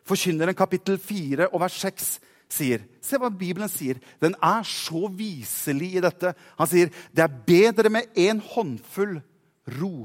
Forkynneren 0.05 0.57
kapittel 0.57 0.99
4 1.01 1.49
og 1.51 1.61
vers 1.63 1.77
6 1.81 2.09
sier 2.55 2.83
Se 3.03 3.17
hva 3.21 3.31
Bibelen 3.33 3.69
sier. 3.71 3.99
Den 4.21 4.35
er 4.43 4.65
så 4.67 5.07
viselig 5.13 5.95
i 5.97 6.03
dette. 6.03 6.33
Han 6.59 6.69
sier 6.69 6.91
det 7.15 7.25
er 7.25 7.39
bedre 7.47 7.91
med 7.93 8.19
en 8.25 8.41
håndfull 8.53 9.17
ro 9.79 9.95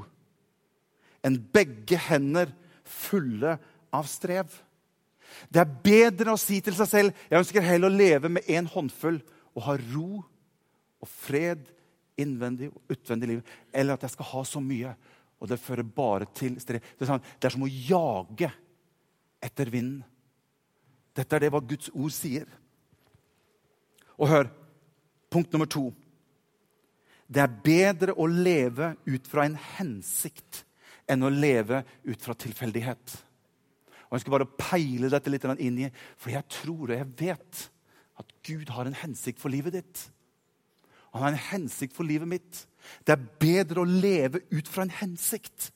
enn 1.21 1.37
begge 1.53 1.99
hender 2.01 2.49
fulle 2.81 3.57
av 3.93 4.07
strev. 4.09 4.49
Det 5.53 5.61
er 5.61 5.75
bedre 5.85 6.33
å 6.33 6.39
si 6.39 6.57
til 6.65 6.73
seg 6.77 6.89
selv 6.89 7.27
jeg 7.29 7.43
ønsker 7.43 7.65
heller 7.65 7.91
å 7.91 7.99
leve 7.99 8.31
med 8.33 8.49
en 8.49 8.69
håndfull 8.69 9.19
og 9.53 9.65
ha 9.67 9.77
ro 9.91 10.23
og 11.01 11.11
fred 11.21 11.61
innvendig 12.21 12.69
og 12.71 12.93
utvendig 12.93 13.29
liv, 13.29 13.41
eller 13.73 13.97
at 13.97 14.05
jeg 14.05 14.15
skal 14.15 14.29
ha 14.31 14.43
så 14.47 14.61
mye, 14.63 14.93
og 15.41 15.49
det 15.49 15.59
fører 15.61 15.87
bare 15.87 16.27
til 16.37 16.59
strev. 16.61 16.83
Det, 16.97 17.07
sånn, 17.09 17.23
det 17.41 17.49
er 17.49 17.55
som 17.55 17.65
å 17.65 17.71
jage 17.71 18.51
etter 19.41 19.71
vinden. 19.73 20.03
Dette 21.17 21.35
er 21.35 21.43
det 21.43 21.51
hva 21.51 21.63
Guds 21.65 21.89
ord 21.91 22.13
sier. 22.15 22.45
Og 24.21 24.29
hør, 24.29 24.51
punkt 25.33 25.51
nummer 25.51 25.67
to. 25.69 25.89
Det 27.31 27.41
er 27.41 27.59
bedre 27.65 28.15
å 28.19 28.27
leve 28.29 28.93
ut 29.07 29.27
fra 29.27 29.47
en 29.47 29.57
hensikt 29.77 30.63
enn 31.09 31.25
å 31.25 31.33
leve 31.33 31.81
ut 32.05 32.21
fra 32.21 32.35
tilfeldighet. 32.37 33.17
Og 34.09 34.17
Jeg 34.17 34.25
skal 34.25 34.35
bare 34.35 34.53
peile 34.59 35.09
dette 35.11 35.31
litt 35.31 35.45
inn 35.57 35.85
i, 35.87 35.91
for 36.19 36.33
jeg 36.35 36.47
tror 36.51 36.91
og 36.91 36.97
jeg 36.97 37.11
vet 37.21 37.61
at 38.19 38.33
Gud 38.45 38.69
har 38.75 38.87
en 38.87 38.97
hensikt 39.01 39.39
for 39.39 39.51
livet 39.51 39.79
ditt. 39.79 40.01
Han 41.11 41.25
har 41.25 41.33
en 41.33 41.45
hensikt 41.51 41.95
for 41.95 42.07
livet 42.07 42.29
mitt. 42.29 42.63
Det 43.05 43.15
er 43.15 43.29
bedre 43.41 43.83
å 43.83 43.87
leve 43.89 44.43
ut 44.51 44.67
fra 44.71 44.85
en 44.85 44.97
hensikt 45.01 45.71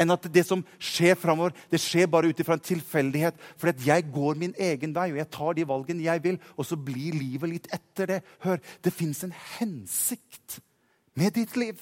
enn 0.00 0.10
at 0.10 0.24
det 0.32 0.44
som 0.46 0.64
skjer 0.82 1.14
framover, 1.18 1.52
det 1.70 1.80
skjer 1.82 2.08
bare 2.10 2.30
ut 2.30 2.40
fra 2.46 2.56
en 2.56 2.64
tilfeldighet. 2.64 3.36
For 3.60 3.70
jeg 3.84 4.08
går 4.14 4.40
min 4.40 4.54
egen 4.58 4.94
vei, 4.96 5.10
og 5.12 5.20
jeg 5.20 5.30
tar 5.34 5.54
de 5.54 5.66
valgene 5.68 6.06
jeg 6.06 6.24
vil, 6.24 6.40
og 6.56 6.66
så 6.66 6.78
blir 6.80 7.18
livet 7.18 7.52
litt 7.52 7.68
etter 7.74 8.12
det. 8.12 8.18
Hør, 8.44 8.58
det 8.84 8.94
fins 8.94 9.22
en 9.26 9.34
hensikt 9.58 10.58
med 11.18 11.36
ditt 11.38 11.56
liv. 11.58 11.78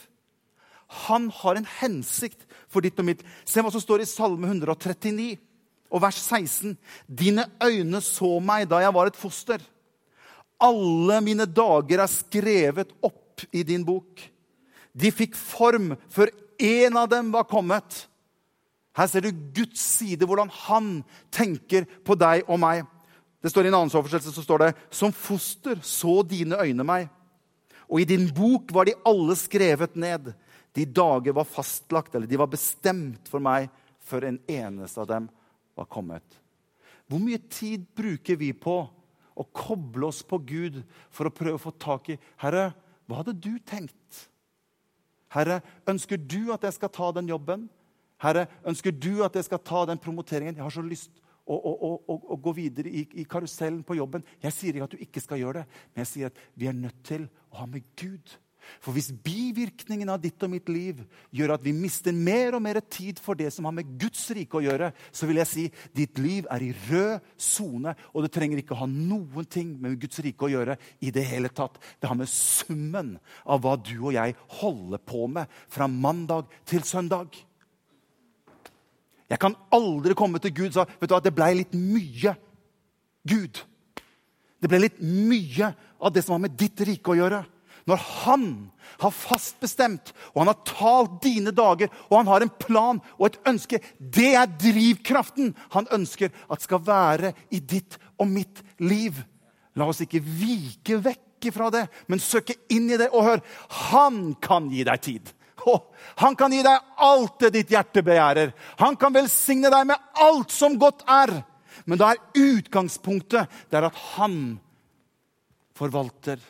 Han 1.08 1.30
har 1.34 1.58
en 1.58 1.68
hensikt 1.80 2.46
for 2.70 2.84
ditt 2.84 2.98
og 3.02 3.08
mitt. 3.08 3.24
Se 3.48 3.62
hva 3.64 3.72
som 3.74 3.82
står 3.82 4.04
i 4.04 4.10
Salme 4.10 4.48
139 4.48 5.34
og 5.90 6.02
vers 6.02 6.18
16. 6.20 6.76
Dine 7.06 7.48
øyne 7.62 8.02
så 8.04 8.36
meg 8.42 8.68
da 8.70 8.82
jeg 8.84 8.94
var 8.94 9.10
et 9.10 9.18
foster. 9.18 9.62
Alle 10.62 11.20
mine 11.24 11.44
dager 11.44 12.00
er 12.00 12.10
skrevet 12.10 12.92
opp 13.04 13.44
i 13.52 13.62
din 13.66 13.84
bok. 13.84 14.22
De 14.96 15.12
fikk 15.12 15.36
form 15.36 15.92
før 16.12 16.32
en 16.56 16.96
av 16.96 17.08
dem 17.12 17.32
var 17.34 17.48
kommet. 17.48 18.06
Her 18.96 19.10
ser 19.12 19.26
du 19.26 19.30
Guds 19.52 19.82
side, 19.98 20.24
hvordan 20.24 20.48
han 20.64 21.02
tenker 21.34 21.84
på 22.06 22.16
deg 22.16 22.46
og 22.48 22.60
meg. 22.62 22.86
Det 23.44 23.52
står 23.52 23.68
I 23.68 23.70
en 23.70 23.76
annen 23.82 23.92
oversettelse 23.92 24.32
så 24.34 24.44
står 24.44 24.62
det 24.62 24.72
Som 24.90 25.12
foster 25.12 25.76
så 25.84 26.22
dine 26.26 26.56
øyne 26.56 26.86
meg. 26.86 27.10
Og 27.86 28.00
i 28.00 28.08
din 28.08 28.26
bok 28.34 28.72
var 28.74 28.88
de 28.88 28.96
alle 29.06 29.36
skrevet 29.38 29.94
ned. 29.94 30.32
De 30.74 30.84
dager 30.84 31.36
var 31.36 31.46
fastlagt, 31.48 32.14
eller 32.14 32.26
de 32.26 32.40
var 32.40 32.50
bestemt 32.50 33.28
for 33.30 33.40
meg 33.40 33.68
før 34.06 34.26
en 34.28 34.40
eneste 34.48 35.00
av 35.02 35.08
dem 35.12 35.28
var 35.76 35.88
kommet. 35.92 36.24
Hvor 37.06 37.20
mye 37.22 37.38
tid 37.52 37.84
bruker 37.94 38.38
vi 38.40 38.50
på 38.52 38.80
å 39.36 39.44
koble 39.54 40.08
oss 40.08 40.22
på 40.26 40.38
Gud 40.48 40.80
for 41.12 41.28
å 41.28 41.34
prøve 41.34 41.58
å 41.58 41.62
få 41.62 41.74
tak 41.76 42.10
i 42.14 42.18
Herre, 42.40 42.70
hva 43.06 43.20
hadde 43.20 43.36
du 43.36 43.58
tenkt? 43.62 44.26
Herre, 45.34 45.60
ønsker 45.88 46.18
du 46.18 46.52
at 46.54 46.64
jeg 46.66 46.76
skal 46.78 46.92
ta 46.94 47.10
den 47.14 47.28
jobben? 47.30 47.68
Herre, 48.22 48.46
ønsker 48.66 48.94
du 48.94 49.20
at 49.26 49.36
jeg 49.36 49.46
skal 49.46 49.60
ta 49.60 49.84
den 49.90 50.00
promoteringen? 50.00 50.56
Jeg 50.56 50.64
har 50.64 50.74
så 50.74 50.84
lyst 50.84 51.20
å, 51.44 51.54
å, 51.54 51.90
å, 52.08 52.16
å 52.34 52.38
gå 52.42 52.54
videre 52.56 52.90
i, 52.90 53.04
i, 53.20 53.26
karusellen 53.28 53.84
på 53.86 53.98
jobben. 53.98 54.24
Jeg 54.42 54.56
sier 54.56 54.74
ikke 54.74 54.88
at 54.88 54.96
du 54.96 55.04
ikke 55.04 55.22
skal 55.22 55.42
gjøre 55.42 55.62
det, 55.62 55.82
men 55.92 56.02
jeg 56.02 56.12
sier 56.12 56.32
at 56.32 56.40
vi 56.58 56.70
er 56.70 56.78
nødt 56.78 56.98
til 57.06 57.28
å 57.52 57.60
ha 57.60 57.68
med 57.70 57.86
Gud 57.98 58.34
for 58.82 58.96
hvis 58.96 59.12
bivirkningen 59.24 60.10
av 60.12 60.20
ditt 60.22 60.42
og 60.44 60.52
mitt 60.52 60.68
liv 60.72 61.02
gjør 61.34 61.54
at 61.56 61.64
vi 61.64 61.74
mister 61.76 62.14
mer 62.14 62.56
og 62.56 62.62
mer 62.64 62.80
tid 62.82 63.20
for 63.22 63.38
det 63.38 63.50
som 63.54 63.68
har 63.68 63.74
med 63.76 63.96
Guds 64.00 64.24
rike 64.36 64.58
å 64.58 64.64
gjøre, 64.64 64.92
så 65.14 65.28
vil 65.28 65.40
jeg 65.42 65.50
si 65.50 65.66
ditt 65.96 66.20
liv 66.22 66.48
er 66.52 66.64
i 66.66 66.72
rød 66.88 67.26
sone, 67.40 67.96
og 68.12 68.24
det 68.24 68.32
trenger 68.34 68.62
ikke 68.62 68.76
å 68.76 68.82
ha 68.84 68.90
noen 68.90 69.48
ting 69.50 69.74
med 69.80 69.98
Guds 70.02 70.22
rike 70.24 70.48
å 70.48 70.52
gjøre 70.52 70.78
i 71.00 71.12
det 71.14 71.26
hele 71.28 71.50
tatt. 71.52 71.78
Det 72.00 72.10
har 72.10 72.18
med 72.18 72.30
summen 72.30 73.16
av 73.44 73.62
hva 73.64 73.76
du 73.80 73.96
og 73.98 74.14
jeg 74.16 74.36
holder 74.60 75.02
på 75.02 75.26
med 75.32 75.52
fra 75.72 75.88
mandag 75.90 76.50
til 76.68 76.84
søndag. 76.86 77.34
Jeg 79.26 79.42
kan 79.42 79.56
aldri 79.74 80.14
komme 80.14 80.38
til 80.42 80.54
Gud 80.54 80.68
og 80.70 80.76
si 80.76 81.00
vet 81.00 81.10
du 81.10 81.14
hva, 81.16 81.22
det 81.22 81.34
ble 81.34 81.54
litt 81.58 81.74
mye 81.74 82.36
Gud. 83.26 83.58
Det 84.62 84.70
ble 84.70 84.80
litt 84.86 85.00
mye 85.02 85.72
av 85.98 86.12
det 86.14 86.22
som 86.24 86.36
har 86.36 86.46
med 86.46 86.56
ditt 86.58 86.80
rike 86.86 87.12
å 87.12 87.18
gjøre. 87.18 87.42
Når 87.86 88.02
han 88.24 88.46
har 88.98 89.12
fast 89.14 89.60
bestemt, 89.62 90.10
og 90.34 90.42
han 90.42 90.50
har 90.50 90.64
talt 90.66 91.20
dine 91.22 91.52
dager, 91.54 91.92
og 92.08 92.16
han 92.18 92.30
har 92.30 92.42
en 92.42 92.52
plan 92.58 92.98
og 93.18 93.28
et 93.28 93.38
ønske 93.46 93.80
Det 93.98 94.32
er 94.34 94.50
drivkraften 94.50 95.52
han 95.74 95.86
ønsker 95.94 96.34
at 96.50 96.64
skal 96.64 96.82
være 96.86 97.32
i 97.54 97.60
ditt 97.60 97.98
og 98.18 98.30
mitt 98.30 98.64
liv. 98.82 99.20
La 99.76 99.86
oss 99.86 100.02
ikke 100.02 100.24
vike 100.24 100.98
vekk 101.04 101.50
fra 101.54 101.70
det, 101.70 101.84
men 102.10 102.22
søke 102.22 102.56
inn 102.72 102.88
i 102.90 102.98
det. 102.98 103.10
Og 103.12 103.22
hør, 103.22 103.42
han 103.92 104.34
kan 104.42 104.70
gi 104.72 104.82
deg 104.88 105.02
tid. 105.04 105.32
Han 106.22 106.36
kan 106.38 106.52
gi 106.54 106.62
deg 106.62 106.92
alt 107.02 107.40
det 107.42 107.52
ditt 107.56 107.72
hjerte 107.74 108.02
begjærer. 108.06 108.52
Han 108.78 108.96
kan 108.98 109.14
velsigne 109.14 109.70
deg 109.72 109.88
med 109.88 110.12
alt 110.22 110.54
som 110.54 110.76
godt 110.78 111.02
er. 111.10 111.32
Men 111.86 112.00
da 112.00 112.12
er 112.12 112.22
utgangspunktet 112.38 113.50
det 113.70 113.78
er 113.78 113.88
at 113.88 113.98
han 114.16 114.56
forvalter 115.76 116.40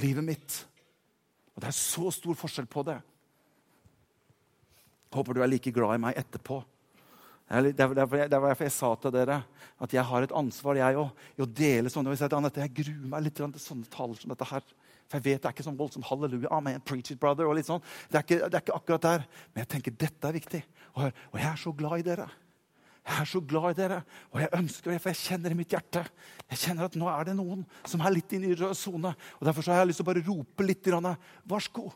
livet 0.00 0.24
mitt. 0.24 0.58
Og 1.54 1.62
Det 1.62 1.68
er 1.68 1.76
så 1.76 2.10
stor 2.14 2.36
forskjell 2.38 2.68
på 2.70 2.84
det. 2.88 2.98
Håper 5.12 5.36
du 5.36 5.42
er 5.42 5.50
like 5.50 5.72
glad 5.74 5.98
i 5.98 6.00
meg 6.00 6.16
etterpå. 6.16 6.62
Det 7.52 7.84
er 7.84 8.30
derfor 8.32 8.64
jeg 8.64 8.72
sa 8.72 8.94
til 8.96 9.12
dere 9.12 9.42
at 9.82 9.92
jeg 9.92 10.04
har 10.08 10.24
et 10.24 10.32
ansvar 10.32 10.78
jeg 10.78 10.96
òg, 10.96 11.10
i 11.36 11.42
å 11.44 11.48
dele 11.48 11.90
sånne. 11.92 12.14
Jeg, 12.16 12.72
gruer 12.72 13.08
meg 13.10 13.26
litt 13.26 13.36
til 13.36 13.52
sånne 13.60 13.90
taler 13.92 14.16
som 14.16 14.32
dette 14.32 14.48
her. 14.48 14.64
For 15.10 15.18
jeg 15.18 15.26
vet 15.26 15.42
det 15.42 15.50
er 15.50 15.52
ikke 15.52 15.66
sånn 15.66 15.76
voldsomt 15.76 16.06
halleluja, 16.08 16.48
amen, 16.54 16.80
preach 16.86 17.10
it, 17.12 17.20
brother, 17.20 17.44
og 17.44 17.58
litt 17.58 17.68
sånn. 17.68 17.82
Det 18.08 18.20
er, 18.20 18.24
ikke, 18.24 18.38
det 18.46 18.56
er 18.56 18.64
ikke 18.64 18.78
akkurat 18.78 19.04
der. 19.04 19.26
Men 19.52 19.66
jeg 19.66 19.70
tenker 19.74 19.98
dette 20.00 20.30
er 20.30 20.38
viktig. 20.38 20.62
Og, 20.94 21.10
og 21.34 21.36
jeg 21.42 21.48
er 21.50 21.60
så 21.60 21.74
glad 21.76 22.00
i 22.00 22.06
dere. 22.06 22.28
Jeg 23.02 23.18
er 23.18 23.26
så 23.26 23.40
glad 23.42 23.72
i 23.72 23.78
dere, 23.80 23.96
og 24.30 24.38
jeg 24.38 24.52
ønsker 24.54 24.92
det, 24.92 25.00
for 25.02 25.10
jeg 25.10 25.18
kjenner 25.24 25.50
i 25.50 25.56
mitt 25.58 25.72
hjerte 25.74 26.04
Jeg 26.52 26.60
kjenner 26.60 26.86
at 26.86 26.94
nå 26.98 27.08
er 27.10 27.26
det 27.26 27.34
noen 27.34 27.64
som 27.82 28.04
er 28.04 28.14
litt 28.14 28.30
inne 28.36 28.52
i 28.52 28.58
rød 28.58 28.76
sone. 28.78 29.10
Og 29.40 29.48
derfor 29.48 29.66
har 29.72 29.82
jeg 29.82 29.90
lyst 29.90 29.98
til 30.02 30.06
å 30.06 30.10
bare 30.12 30.22
rope 30.26 30.66
litt. 30.66 30.84
grann, 30.86 31.08
varsko. 31.50 31.90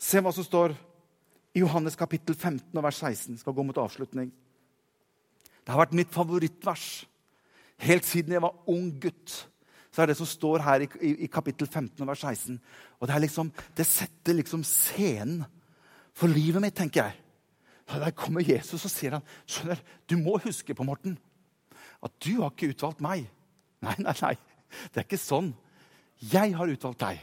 Se 0.00 0.20
hva 0.20 0.32
som 0.34 0.44
står 0.44 0.74
i 1.54 1.62
Johannes 1.62 1.96
kapittel 1.96 2.36
15 2.36 2.76
og 2.76 2.84
vers 2.84 3.00
16. 3.00 3.36
Jeg 3.36 3.42
skal 3.44 3.56
gå 3.56 3.64
mot 3.64 3.80
avslutning. 3.80 4.28
Det 5.64 5.72
har 5.72 5.80
vært 5.80 5.96
mitt 5.96 6.12
favorittvers 6.12 7.06
helt 7.84 8.04
siden 8.04 8.34
jeg 8.36 8.44
var 8.44 8.56
ung 8.68 8.90
gutt 9.00 9.46
så 9.90 10.02
er 10.02 10.10
det 10.10 10.18
som 10.18 10.28
står 10.28 10.62
her 10.62 10.84
i, 10.84 10.88
i, 11.02 11.14
i 11.26 11.30
kapittel 11.30 11.66
15 11.66 12.06
vers 12.06 12.22
16. 12.22 12.60
Og 13.00 13.08
det, 13.10 13.22
liksom, 13.26 13.50
det 13.76 13.86
setter 13.88 14.36
liksom 14.38 14.62
scenen 14.66 15.42
for 16.14 16.30
livet 16.30 16.62
mitt, 16.62 16.76
tenker 16.78 17.08
jeg. 17.08 17.18
Og 17.90 18.04
Der 18.04 18.14
kommer 18.14 18.46
Jesus 18.46 18.84
og 18.86 18.92
sier 18.92 19.18
han, 19.18 19.26
skjønner, 19.50 19.80
du 20.06 20.16
må 20.20 20.38
huske 20.44 20.76
på, 20.76 20.86
Morten, 20.86 21.18
at 22.00 22.14
du 22.22 22.36
har 22.38 22.52
ikke 22.52 22.70
utvalgt 22.70 23.02
meg. 23.04 23.26
Nei, 23.82 23.96
nei, 23.98 24.14
nei. 24.22 24.36
Det 24.92 25.02
er 25.02 25.08
ikke 25.08 25.18
sånn. 25.18 25.50
Jeg 26.30 26.54
har 26.54 26.70
utvalgt 26.70 27.02
deg. 27.02 27.22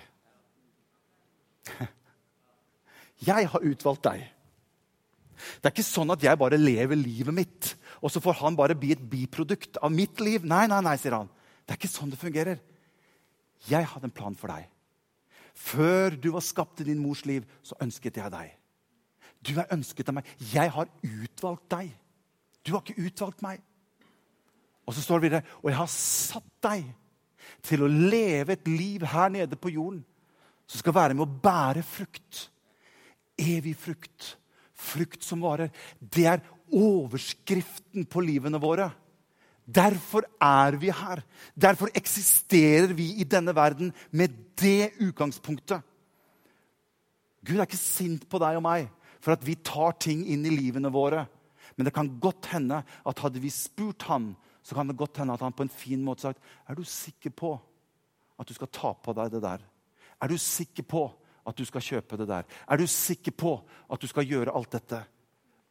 Jeg 3.28 3.48
har 3.50 3.64
utvalgt 3.66 4.04
deg. 4.06 4.26
Det 5.62 5.70
er 5.70 5.74
ikke 5.74 5.86
sånn 5.86 6.12
at 6.14 6.24
jeg 6.26 6.38
bare 6.38 6.60
lever 6.60 6.98
livet 7.00 7.34
mitt, 7.34 7.72
og 8.02 8.12
så 8.14 8.22
får 8.22 8.40
han 8.42 8.58
bare 8.58 8.78
bli 8.78 8.92
et 8.94 9.02
biprodukt 9.10 9.80
av 9.82 9.94
mitt 9.94 10.22
liv. 10.22 10.46
Nei, 10.46 10.66
nei, 10.70 10.82
nei, 10.86 10.96
sier 11.02 11.16
han. 11.18 11.30
Det 11.68 11.76
er 11.76 11.80
ikke 11.82 11.92
sånn 11.92 12.14
det 12.14 12.20
fungerer. 12.22 12.62
Jeg 13.68 13.90
hadde 13.92 14.08
en 14.08 14.16
plan 14.16 14.36
for 14.40 14.54
deg. 14.54 14.70
Før 15.58 16.16
du 16.16 16.30
var 16.32 16.46
skapt 16.46 16.80
i 16.80 16.88
din 16.88 17.02
mors 17.02 17.26
liv, 17.28 17.44
så 17.66 17.76
ønsket 17.84 18.22
jeg 18.22 18.32
deg. 18.32 18.54
Du 19.44 19.52
er 19.60 19.74
ønsket 19.76 20.08
av 20.08 20.20
meg. 20.20 20.30
Jeg 20.54 20.72
har 20.72 20.88
utvalgt 21.04 21.68
deg. 21.74 21.92
Du 22.64 22.72
har 22.76 22.84
ikke 22.84 23.10
utvalgt 23.10 23.44
meg. 23.44 23.60
Og 24.88 24.96
så 24.96 25.04
står 25.04 25.20
det 25.20 25.28
videre 25.28 25.58
Og 25.60 25.68
jeg 25.68 25.78
har 25.82 25.90
satt 25.92 26.52
deg 26.64 26.86
til 27.68 27.84
å 27.84 27.92
leve 27.92 28.56
et 28.56 28.70
liv 28.70 29.04
her 29.08 29.32
nede 29.34 29.60
på 29.60 29.72
jorden 29.74 30.04
som 30.68 30.82
skal 30.82 30.96
være 30.96 31.16
med 31.16 31.24
å 31.24 31.40
bære 31.44 31.84
frukt. 31.88 32.48
Evig 33.40 33.76
frukt. 33.80 34.34
Frukt 34.78 35.24
som 35.24 35.44
varer. 35.44 35.72
Det 36.00 36.26
er 36.28 36.44
overskriften 36.76 38.08
på 38.10 38.24
livene 38.24 38.60
våre. 38.62 38.90
Derfor 39.68 40.24
er 40.40 40.78
vi 40.80 40.92
her. 40.96 41.22
Derfor 41.56 41.92
eksisterer 41.96 42.94
vi 42.96 43.12
i 43.20 43.28
denne 43.28 43.56
verden 43.56 43.92
med 44.12 44.32
det 44.56 44.94
utgangspunktet. 45.04 45.84
Gud 47.44 47.60
er 47.60 47.68
ikke 47.68 47.80
sint 47.80 48.24
på 48.32 48.40
deg 48.40 48.60
og 48.60 48.64
meg 48.64 48.88
for 49.20 49.36
at 49.36 49.44
vi 49.44 49.58
tar 49.60 49.98
ting 50.00 50.24
inn 50.32 50.46
i 50.48 50.54
livene 50.56 50.92
våre. 50.94 51.26
Men 51.76 51.88
det 51.88 51.94
kan 51.96 52.10
godt 52.20 52.48
hende 52.54 52.80
at 52.80 53.24
hadde 53.24 53.42
vi 53.44 53.52
spurt 53.54 54.08
ham, 54.08 54.32
så 54.64 54.76
kan 54.76 54.88
det 54.88 54.98
godt 55.00 55.20
hende 55.20 55.36
at 55.36 55.44
han 55.44 55.56
på 55.56 55.66
en 55.68 55.72
fin 55.72 56.02
måte 56.04 56.26
sagt 56.26 56.44
Er 56.68 56.76
du 56.76 56.84
sikker 56.84 57.32
på 57.32 57.54
at 58.40 58.48
du 58.48 58.54
skal 58.56 58.72
ta 58.72 58.94
på 58.94 59.14
deg 59.16 59.32
det 59.36 59.44
der? 59.44 59.62
Er 60.22 60.32
du 60.32 60.38
sikker 60.38 60.84
på 60.84 61.04
at 61.48 61.56
du 61.56 61.64
skal 61.68 61.84
kjøpe 61.84 62.18
det 62.20 62.28
der? 62.28 62.48
Er 62.68 62.80
du 62.80 62.88
sikker 62.88 63.32
på 63.32 63.54
at 63.92 64.02
du 64.02 64.08
skal 64.08 64.28
gjøre 64.28 64.56
alt 64.56 64.72
dette? 64.72 65.04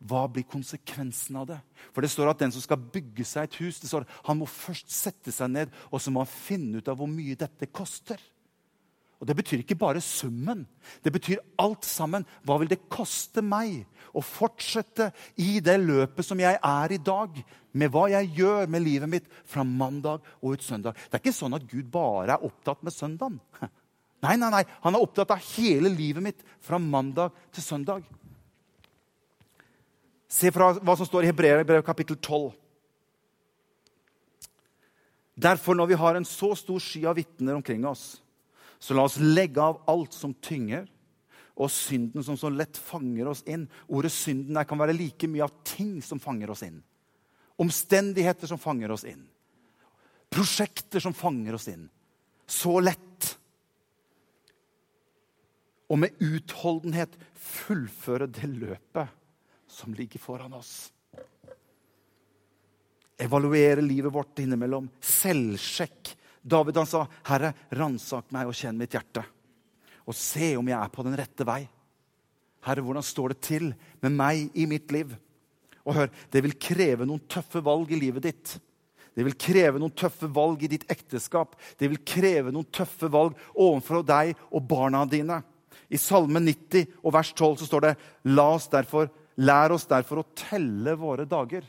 Hva 0.04 0.26
blir 0.28 0.44
konsekvensen 0.44 1.38
av 1.40 1.46
det? 1.48 1.58
For 1.94 2.04
det 2.04 2.12
står 2.12 2.28
at 2.30 2.40
den 2.42 2.52
som 2.52 2.62
skal 2.62 2.80
bygge 2.92 3.24
seg 3.24 3.46
et 3.46 3.58
hus, 3.62 3.80
det 3.80 3.88
står, 3.88 4.04
han 4.28 4.38
må 4.38 4.48
først 4.50 4.92
sette 4.92 5.32
seg 5.32 5.48
ned 5.54 5.72
og 5.88 6.02
så 6.02 6.12
må 6.12 6.24
han 6.24 6.32
finne 6.32 6.82
ut 6.82 6.90
av 6.92 6.98
hvor 7.00 7.08
mye 7.10 7.38
dette 7.38 7.70
koster. 7.72 8.20
Og 9.16 9.26
Det 9.26 9.36
betyr 9.36 9.62
ikke 9.62 9.78
bare 9.80 10.00
summen. 10.04 10.66
Det 11.04 11.12
betyr 11.12 11.40
alt 11.58 11.84
sammen. 11.88 12.26
Hva 12.44 12.58
vil 12.60 12.68
det 12.68 12.84
koste 12.92 13.40
meg 13.40 13.86
å 14.12 14.20
fortsette 14.20 15.08
i 15.40 15.56
det 15.64 15.78
løpet 15.80 16.26
som 16.26 16.40
jeg 16.40 16.58
er 16.60 16.92
i 16.92 17.00
dag? 17.00 17.40
Med 17.72 17.92
hva 17.92 18.06
jeg 18.12 18.34
gjør 18.36 18.68
med 18.68 18.84
livet 18.84 19.08
mitt 19.08 19.32
fra 19.48 19.64
mandag 19.64 20.20
og 20.42 20.56
ut 20.56 20.64
søndag. 20.64 21.00
Det 21.08 21.16
er 21.16 21.24
ikke 21.24 21.36
sånn 21.38 21.56
at 21.56 21.64
Gud 21.68 21.88
bare 21.92 22.36
er 22.36 22.44
opptatt 22.44 22.84
med 22.84 22.92
søndagen. 22.92 23.40
Nei, 24.24 24.32
nei, 24.40 24.48
nei. 24.50 24.62
Han 24.82 24.96
er 24.96 25.02
opptatt 25.04 25.30
av 25.30 25.42
hele 25.54 25.90
livet 25.92 26.24
mitt 26.24 26.40
fra 26.64 26.78
mandag 26.80 27.34
til 27.54 27.62
søndag. 27.62 28.06
Se 30.36 30.50
fra 30.52 30.74
hva 30.76 30.96
som 30.98 31.08
står 31.08 31.24
i 31.24 31.30
Hebreerbrevet 31.30 31.86
kapittel 31.86 32.18
12. 32.18 32.50
Derfor, 35.36 35.76
når 35.76 35.90
vi 35.92 36.00
har 36.00 36.16
en 36.16 36.28
så 36.28 36.50
stor 36.56 36.80
sky 36.80 37.04
av 37.08 37.16
vitner 37.16 37.56
omkring 37.56 37.84
oss, 37.88 38.18
så 38.78 38.96
la 38.96 39.06
oss 39.08 39.16
legge 39.20 39.62
av 39.62 39.80
alt 39.88 40.16
som 40.16 40.34
tynger, 40.44 40.84
og 41.56 41.72
synden 41.72 42.24
som 42.24 42.36
så 42.36 42.50
lett 42.52 42.76
fanger 42.76 43.30
oss 43.30 43.40
inn. 43.48 43.64
Ordet 43.88 44.12
synden 44.12 44.60
kan 44.68 44.80
være 44.80 44.96
like 44.96 45.28
mye 45.30 45.46
av 45.46 45.54
ting 45.64 46.02
som 46.04 46.20
fanger 46.20 46.52
oss 46.52 46.66
inn. 46.66 46.82
Omstendigheter 47.56 48.50
som 48.50 48.60
fanger 48.60 48.92
oss 48.92 49.06
inn. 49.08 49.22
Prosjekter 50.28 51.00
som 51.00 51.16
fanger 51.16 51.56
oss 51.56 51.70
inn. 51.72 51.86
Så 52.44 52.76
lett. 52.84 53.30
Og 55.88 56.02
med 56.02 56.20
utholdenhet 56.20 57.16
fullføre 57.40 58.28
det 58.28 58.52
løpet 58.52 59.16
som 59.66 59.94
ligger 59.94 60.20
foran 60.22 60.54
oss. 60.56 60.92
Evaluere 63.18 63.80
livet 63.80 64.12
vårt 64.12 64.38
innimellom. 64.38 64.88
Selvsjekk. 65.00 66.16
David 66.42 66.76
han 66.76 66.86
sa, 66.86 67.06
'Herre, 67.24 67.54
ransak 67.70 68.30
meg 68.30 68.46
og 68.46 68.54
kjenn 68.54 68.78
mitt 68.78 68.92
hjerte.' 68.92 69.24
'Og 70.06 70.14
se 70.14 70.56
om 70.56 70.68
jeg 70.68 70.78
er 70.78 70.88
på 70.88 71.02
den 71.02 71.16
rette 71.16 71.44
vei.' 71.44 71.68
Herre, 72.62 72.82
hvordan 72.82 73.02
står 73.02 73.28
det 73.28 73.40
til 73.40 73.74
med 74.02 74.12
meg 74.12 74.50
i 74.54 74.66
mitt 74.66 74.90
liv? 74.92 75.16
Og 75.86 75.94
hør, 75.94 76.10
det 76.30 76.42
vil 76.42 76.58
kreve 76.58 77.06
noen 77.06 77.22
tøffe 77.30 77.62
valg 77.62 77.90
i 77.92 77.98
livet 77.98 78.22
ditt. 78.22 78.58
Det 79.14 79.24
vil 79.24 79.36
kreve 79.38 79.78
noen 79.78 79.94
tøffe 79.96 80.28
valg 80.28 80.62
i 80.66 80.68
ditt 80.68 80.84
ekteskap. 80.90 81.54
Det 81.78 81.88
vil 81.88 82.02
kreve 82.04 82.50
noen 82.52 82.66
tøffe 82.68 83.08
valg 83.08 83.38
overfor 83.54 84.02
deg 84.04 84.34
og 84.50 84.66
barna 84.68 85.04
dine. 85.08 85.38
I 85.88 85.96
Salme 85.96 86.42
90 86.42 86.98
og 87.02 87.14
vers 87.14 87.30
12 87.32 87.62
så 87.62 87.68
står 87.70 87.86
det 87.86 87.94
La 88.34 88.48
oss 88.56 88.66
derfor 88.68 89.08
Lær 89.44 89.74
oss 89.74 89.84
derfor 89.88 90.22
å 90.22 90.28
telle 90.36 90.94
våre 90.96 91.26
dager. 91.28 91.64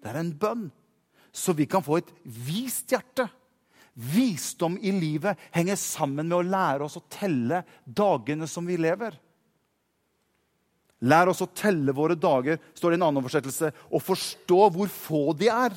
Det 0.00 0.10
er 0.10 0.18
en 0.20 0.32
bønn, 0.32 0.66
så 1.32 1.54
vi 1.56 1.66
kan 1.68 1.84
få 1.84 2.00
et 2.00 2.12
vist 2.24 2.92
hjerte. 2.92 3.28
Visdom 3.92 4.78
i 4.80 4.92
livet 4.96 5.40
henger 5.52 5.76
sammen 5.76 6.24
med 6.24 6.38
å 6.38 6.46
lære 6.46 6.86
oss 6.86 6.96
å 6.96 7.04
telle 7.12 7.60
dagene 7.84 8.48
som 8.48 8.64
vi 8.68 8.78
lever. 8.80 9.18
Lær 11.02 11.32
oss 11.32 11.42
å 11.42 11.50
telle 11.50 11.92
våre 11.92 12.14
dager, 12.16 12.60
står 12.78 12.92
det 12.92 12.96
i 12.96 13.00
en 13.00 13.06
annen 13.08 13.20
oversettelse, 13.20 13.72
og 13.90 14.04
forstå 14.06 14.60
hvor 14.72 14.92
få 14.92 15.22
de 15.36 15.50
er. 15.52 15.74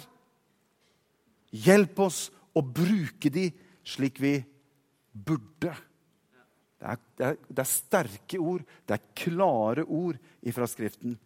Hjelp 1.65 1.99
oss 2.05 2.27
å 2.55 2.61
bruke 2.63 3.31
de 3.33 3.49
slik 3.85 4.21
vi 4.21 4.37
burde. 5.11 5.73
Det 6.79 6.87
er, 6.91 7.01
det, 7.17 7.27
er, 7.27 7.37
det 7.49 7.63
er, 7.63 7.71
sterke 7.71 8.39
ord, 8.39 8.63
det 8.85 8.97
er 8.97 9.07
klare 9.17 9.85
ord 9.87 10.19
fra 10.53 10.67
Skriften. 10.69 11.17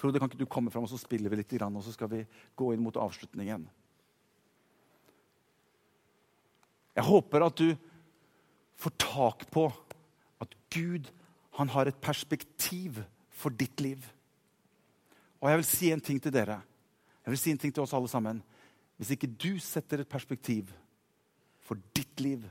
Frode, 0.00 0.18
kan 0.18 0.30
ikke 0.30 0.40
du 0.40 0.48
komme 0.48 0.72
fram 0.72 0.86
og 0.86 0.92
så 0.92 0.98
spiller 1.00 1.28
vi 1.28 1.42
litt, 1.42 1.52
og 1.60 1.84
så 1.84 1.92
skal 1.92 2.08
vi 2.08 2.24
gå 2.56 2.72
inn 2.72 2.80
mot 2.80 2.96
avslutningen? 2.96 3.66
Jeg 6.96 7.06
håper 7.06 7.44
at 7.44 7.60
du 7.60 7.74
får 8.80 8.96
tak 9.00 9.44
på 9.52 9.66
at 10.40 10.56
Gud 10.72 11.10
han 11.58 11.68
har 11.68 11.88
et 11.88 12.00
perspektiv 12.00 13.02
for 13.28 13.52
ditt 13.52 13.80
liv. 13.84 14.00
Og 15.40 15.50
jeg 15.50 15.60
vil 15.60 15.68
si 15.68 15.90
en 15.92 16.04
ting 16.04 16.20
til 16.22 16.32
dere. 16.32 16.60
Jeg 17.24 17.32
vil 17.34 17.40
si 17.40 17.52
en 17.52 17.60
ting 17.60 17.72
til 17.74 17.84
oss 17.84 17.94
alle 17.96 18.08
sammen. 18.08 18.40
Hvis 18.96 19.12
ikke 19.14 19.32
du 19.32 19.58
setter 19.60 20.00
et 20.02 20.08
perspektiv 20.08 20.72
for 21.64 21.80
ditt 21.96 22.20
liv, 22.20 22.44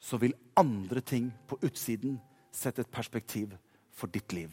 så 0.00 0.20
vil 0.20 0.36
andre 0.56 1.00
ting 1.00 1.32
på 1.48 1.58
utsiden 1.64 2.20
sette 2.52 2.84
et 2.84 2.92
perspektiv 2.92 3.56
for 3.92 4.12
ditt 4.12 4.32
liv. 4.36 4.52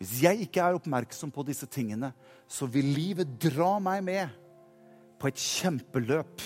Hvis 0.00 0.16
jeg 0.24 0.46
ikke 0.46 0.62
er 0.62 0.78
oppmerksom 0.78 1.32
på 1.34 1.44
disse 1.46 1.68
tingene, 1.70 2.12
så 2.50 2.66
vil 2.70 2.90
livet 2.96 3.36
dra 3.40 3.76
meg 3.82 4.02
med 4.04 4.40
på 5.20 5.30
et 5.30 5.40
kjempeløp. 5.40 6.42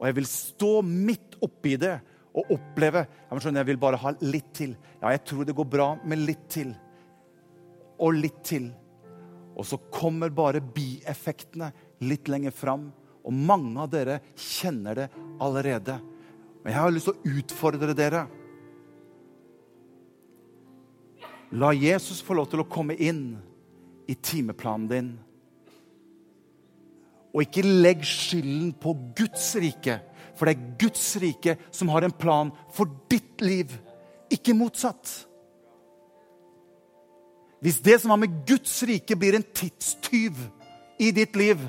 Og 0.00 0.06
jeg 0.08 0.16
vil 0.16 0.28
stå 0.30 0.70
midt 0.86 1.36
oppi 1.44 1.74
det 1.80 1.98
og 2.30 2.52
oppleve 2.54 3.02
jeg, 3.02 3.42
skjønne, 3.42 3.60
jeg 3.60 3.68
vil 3.72 3.80
bare 3.82 3.98
ha 4.00 4.12
litt 4.22 4.52
til. 4.56 4.76
Ja, 5.00 5.10
jeg 5.12 5.24
tror 5.26 5.46
det 5.46 5.56
går 5.58 5.68
bra 5.68 5.88
med 6.06 6.22
litt 6.22 6.46
til. 6.52 6.70
Og 8.00 8.16
litt 8.16 8.38
til. 8.46 8.70
Og 9.58 9.66
så 9.66 9.80
kommer 9.92 10.32
bare 10.32 10.62
bieffektene 10.62 11.72
litt 12.06 12.30
lenger 12.30 12.54
fram. 12.54 12.88
Og 13.26 13.34
mange 13.34 13.74
av 13.82 13.90
dere 13.92 14.20
kjenner 14.38 15.02
det 15.02 15.08
allerede. 15.42 15.98
Men 16.62 16.72
jeg 16.72 16.80
har 16.80 16.94
lyst 16.94 17.10
til 17.10 17.18
å 17.18 17.40
utfordre 17.40 17.96
dere. 17.98 18.24
La 21.52 21.72
Jesus 21.74 22.20
få 22.22 22.36
lov 22.38 22.50
til 22.50 22.62
å 22.62 22.68
komme 22.70 22.94
inn 22.94 23.24
i 24.10 24.14
timeplanen 24.14 24.86
din. 24.90 25.10
Og 27.30 27.42
ikke 27.44 27.64
legg 27.66 28.04
skylden 28.06 28.70
på 28.78 28.94
Guds 29.18 29.52
rike, 29.62 29.98
for 30.38 30.46
det 30.46 30.54
er 30.54 30.76
Guds 30.80 31.04
rike 31.22 31.56
som 31.74 31.90
har 31.94 32.06
en 32.06 32.14
plan 32.14 32.52
for 32.74 32.90
ditt 33.10 33.42
liv, 33.42 33.72
ikke 34.30 34.54
motsatt. 34.54 35.10
Hvis 37.60 37.80
det 37.84 37.98
som 38.00 38.14
har 38.14 38.22
med 38.22 38.38
Guds 38.48 38.72
rike, 38.88 39.18
blir 39.18 39.36
en 39.36 39.44
tidstyv 39.44 40.38
i 41.02 41.10
ditt 41.12 41.36
liv, 41.36 41.60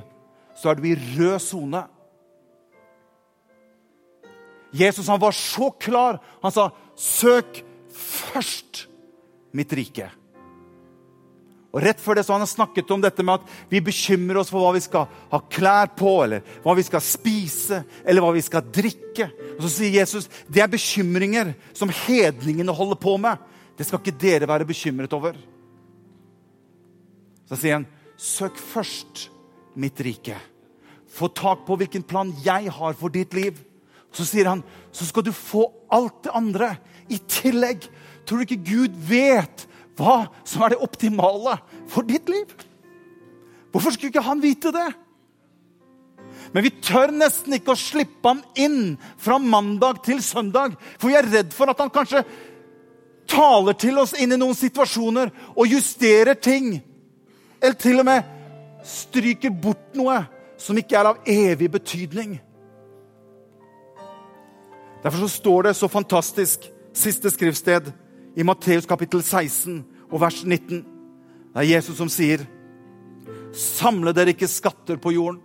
så 0.56 0.72
er 0.72 0.78
du 0.78 0.88
i 0.88 0.96
rød 0.96 1.41
sone. 1.44 1.82
Jesus 4.72 5.10
han 5.12 5.20
var 5.20 5.36
så 5.36 5.72
klar. 5.82 6.22
Han 6.41 6.52
sa, 6.52 6.70
'Søk 6.96 7.65
først 7.91 8.90
mitt 9.56 9.74
rike. 9.76 10.10
Og 11.72 11.80
Rett 11.86 12.02
før 12.04 12.20
det 12.20 12.26
så 12.28 12.36
han 12.36 12.44
har 12.44 12.52
snakket 12.52 12.90
om 12.92 13.04
dette 13.04 13.24
med 13.24 13.40
at 13.40 13.68
vi 13.72 13.80
bekymrer 13.84 14.42
oss 14.42 14.50
for 14.52 14.60
hva 14.60 14.74
vi 14.76 14.84
skal 14.84 15.08
ha 15.32 15.40
klær 15.52 15.94
på, 15.96 16.18
eller 16.26 16.44
hva 16.66 16.76
vi 16.76 16.84
skal 16.84 17.04
spise, 17.04 17.80
eller 18.04 18.24
hva 18.24 18.34
vi 18.36 18.44
skal 18.44 18.66
drikke. 18.68 19.30
Og 19.56 19.64
Så 19.64 19.72
sier 19.78 20.02
Jesus 20.02 20.28
det 20.52 20.64
er 20.64 20.72
bekymringer 20.72 21.54
som 21.72 21.94
hedningene 22.04 22.76
holder 22.76 23.00
på 23.00 23.16
med. 23.24 23.40
Det 23.80 23.88
skal 23.88 24.04
ikke 24.04 24.20
dere 24.20 24.52
være 24.52 24.68
bekymret 24.68 25.16
over. 25.16 25.40
Så 27.48 27.60
sier 27.60 27.80
han, 27.80 27.88
søk 28.20 28.60
først 28.60 29.30
mitt 29.80 30.00
rike. 30.04 30.36
Få 31.12 31.32
tak 31.32 31.64
på 31.68 31.80
hvilken 31.80 32.04
plan 32.04 32.36
jeg 32.44 32.72
har 32.72 33.00
for 33.00 33.12
ditt 33.12 33.34
liv. 33.36 33.56
Så 34.12 34.26
sier 34.28 34.50
han, 34.50 34.63
så 34.91 35.08
skal 35.08 35.26
du 35.26 35.32
få 35.36 35.65
alt 35.91 36.24
det 36.26 36.34
andre 36.36 36.74
i 37.12 37.19
tillegg. 37.32 37.86
Tror 38.26 38.41
du 38.41 38.47
ikke 38.47 38.71
Gud 38.71 38.97
vet 39.08 39.67
hva 40.00 40.26
som 40.47 40.63
er 40.65 40.74
det 40.74 40.84
optimale 40.84 41.58
for 41.91 42.08
ditt 42.08 42.30
liv? 42.32 42.52
Hvorfor 43.71 43.93
skulle 43.93 44.12
ikke 44.12 44.26
han 44.26 44.43
vite 44.43 44.74
det? 44.76 44.89
Men 46.52 46.65
vi 46.65 46.74
tør 46.84 47.13
nesten 47.15 47.56
ikke 47.56 47.74
å 47.74 47.80
slippe 47.80 48.28
ham 48.28 48.41
inn 48.60 48.95
fra 49.21 49.38
mandag 49.39 50.02
til 50.06 50.19
søndag. 50.24 50.76
For 51.00 51.12
vi 51.12 51.17
er 51.19 51.30
redd 51.32 51.56
for 51.56 51.71
at 51.71 51.80
han 51.80 51.91
kanskje 51.93 52.26
taler 53.32 53.78
til 53.80 54.00
oss 54.02 54.13
inn 54.19 54.36
i 54.36 54.39
noen 54.39 54.58
situasjoner 54.58 55.32
og 55.56 55.71
justerer 55.71 56.36
ting. 56.36 56.74
Eller 57.62 57.80
til 57.80 58.02
og 58.02 58.08
med 58.10 58.28
stryker 58.88 59.54
bort 59.54 59.95
noe 59.95 60.17
som 60.60 60.78
ikke 60.78 60.98
er 60.98 61.12
av 61.13 61.29
evig 61.29 61.69
betydning. 61.71 62.40
Derfor 65.02 65.17
så 65.25 65.27
står 65.27 65.63
det 65.63 65.73
så 65.77 65.89
fantastisk, 65.89 66.67
siste 66.93 67.31
skriftsted, 67.33 67.91
i 68.37 68.45
Matteus 68.47 68.85
kapittel 68.87 69.23
16 69.23 69.81
og 70.08 70.19
vers 70.21 70.43
19. 70.45 70.83
Det 71.52 71.60
er 71.60 71.73
Jesus 71.73 71.97
som 71.97 72.10
sier, 72.10 72.45
'Samle 73.52 74.13
dere 74.13 74.31
ikke 74.31 74.47
skatter 74.47 74.95
på 74.95 75.12
jorden', 75.12 75.41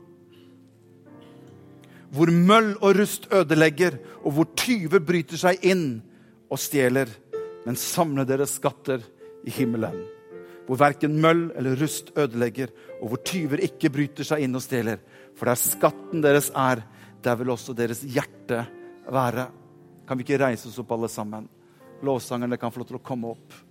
hvor 2.12 2.30
møll 2.30 2.76
og 2.80 2.96
rust 3.00 3.26
ødelegger, 3.32 3.98
og 4.24 4.32
hvor 4.32 4.46
tyver 4.56 5.00
bryter 5.00 5.36
seg 5.36 5.64
inn 5.64 6.02
og 6.50 6.58
stjeler. 6.58 7.08
Men 7.66 7.74
samle 7.74 8.24
dere 8.24 8.46
skatter 8.46 9.02
i 9.44 9.50
himmelen, 9.50 10.06
hvor 10.66 10.78
verken 10.78 11.20
møll 11.20 11.50
eller 11.56 11.74
rust 11.74 12.12
ødelegger, 12.16 12.68
og 13.02 13.08
hvor 13.08 13.18
tyver 13.24 13.58
ikke 13.58 13.90
bryter 13.90 14.24
seg 14.24 14.42
inn 14.42 14.54
og 14.54 14.62
stjeler. 14.62 14.98
For 15.34 15.46
der 15.46 15.54
skatten 15.54 16.22
deres 16.22 16.52
er, 16.54 16.84
der 17.24 17.34
vil 17.34 17.50
også 17.50 17.74
deres 17.74 18.00
hjerte 18.06 18.66
være. 19.12 19.46
Kan 20.06 20.18
vi 20.18 20.26
ikke 20.26 20.42
reise 20.42 20.68
oss 20.68 20.78
opp, 20.82 20.92
alle 20.94 21.08
sammen? 21.10 21.48
Lovsangerne 22.04 22.58
kan 22.60 22.72
få 22.72 22.82
lov 22.82 22.90
til 22.90 22.98
å 22.98 23.06
komme 23.06 23.32
opp. 23.34 23.62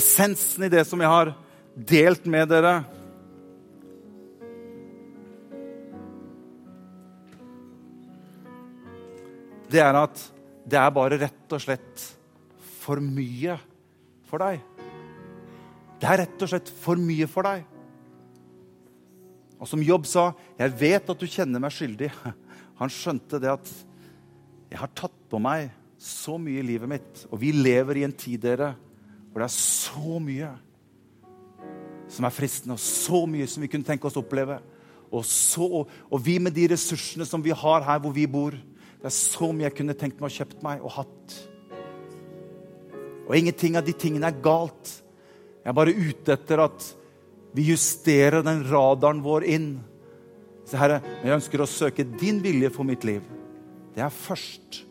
Essensen 0.00 0.64
i 0.64 0.70
det 0.70 0.84
som 0.86 1.00
jeg 1.02 1.10
har 1.10 1.32
delt 1.74 2.26
med 2.30 2.48
dere 2.52 2.80
Det 9.70 9.78
er 9.78 9.94
at 9.94 10.22
det 10.66 10.78
er 10.80 10.94
bare 10.94 11.18
rett 11.20 11.54
og 11.54 11.62
slett 11.62 12.02
for 12.82 12.98
mye 12.98 13.54
for 14.26 14.42
deg. 14.42 14.79
Det 16.00 16.08
er 16.08 16.22
rett 16.22 16.42
og 16.42 16.48
slett 16.48 16.70
for 16.80 17.00
mye 17.00 17.28
for 17.28 17.44
deg. 17.44 17.66
Og 19.60 19.68
som 19.68 19.82
Jobb 19.84 20.06
sa, 20.06 20.32
'Jeg 20.58 20.80
vet 20.80 21.10
at 21.10 21.18
du 21.18 21.26
kjenner 21.26 21.60
meg 21.60 21.70
skyldig'. 21.70 22.12
Han 22.80 22.88
skjønte 22.88 23.40
det 23.40 23.50
at 23.52 23.68
'jeg 24.70 24.78
har 24.78 24.88
tatt 24.94 25.28
på 25.28 25.38
meg 25.38 25.70
så 25.98 26.38
mye 26.38 26.60
i 26.60 26.66
livet 26.66 26.88
mitt', 26.88 27.26
og 27.30 27.40
vi 27.40 27.52
lever 27.52 27.96
i 27.96 28.04
en 28.04 28.12
tid 28.12 28.40
dere, 28.40 28.74
hvor 29.30 29.40
det 29.40 29.44
er 29.44 29.60
så 29.60 30.18
mye 30.18 30.50
som 32.08 32.24
er 32.24 32.34
fristende, 32.34 32.74
og 32.74 32.80
så 32.80 33.26
mye 33.26 33.46
som 33.46 33.62
vi 33.62 33.68
kunne 33.68 33.84
tenke 33.84 34.06
oss 34.06 34.16
å 34.16 34.24
oppleve. 34.24 34.58
Og, 35.12 35.24
så, 35.24 35.86
og 36.10 36.24
vi 36.24 36.38
med 36.38 36.54
de 36.54 36.68
ressursene 36.72 37.26
som 37.26 37.42
vi 37.42 37.50
har 37.50 37.82
her 37.82 37.98
hvor 37.98 38.14
vi 38.14 38.26
bor, 38.26 38.50
det 38.50 39.06
er 39.06 39.14
så 39.14 39.52
mye 39.52 39.68
jeg 39.68 39.76
kunne 39.76 39.94
tenkt 39.94 40.20
meg 40.20 40.30
å 40.30 40.34
kjøpt 40.34 40.62
meg 40.62 40.82
og 40.82 40.90
hatt. 40.90 41.36
Og 43.28 43.36
ingenting 43.36 43.76
av 43.78 43.86
de 43.86 43.92
tingene 43.92 44.26
er 44.26 44.42
galt. 44.42 45.02
Jeg 45.60 45.70
er 45.72 45.76
bare 45.76 45.94
ute 45.94 46.34
etter 46.34 46.64
at 46.64 46.86
vi 47.56 47.66
justerer 47.72 48.44
den 48.46 48.62
radaren 48.70 49.22
vår 49.24 49.46
inn. 49.50 49.70
Se, 50.64 50.78
Herre, 50.78 51.00
jeg 51.24 51.34
ønsker 51.34 51.62
å 51.62 51.68
søke 51.68 52.06
din 52.06 52.38
vilje 52.44 52.70
for 52.72 52.86
mitt 52.86 53.04
liv. 53.04 53.24
Det 53.94 54.04
er 54.04 54.14
først. 54.14 54.84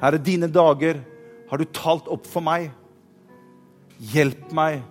Herre, 0.00 0.18
dine 0.18 0.48
dager 0.50 1.02
har 1.50 1.60
du 1.60 1.68
talt 1.76 2.08
opp 2.10 2.26
for 2.26 2.44
meg. 2.44 2.70
Hjelp 4.14 4.50
meg 4.56 4.82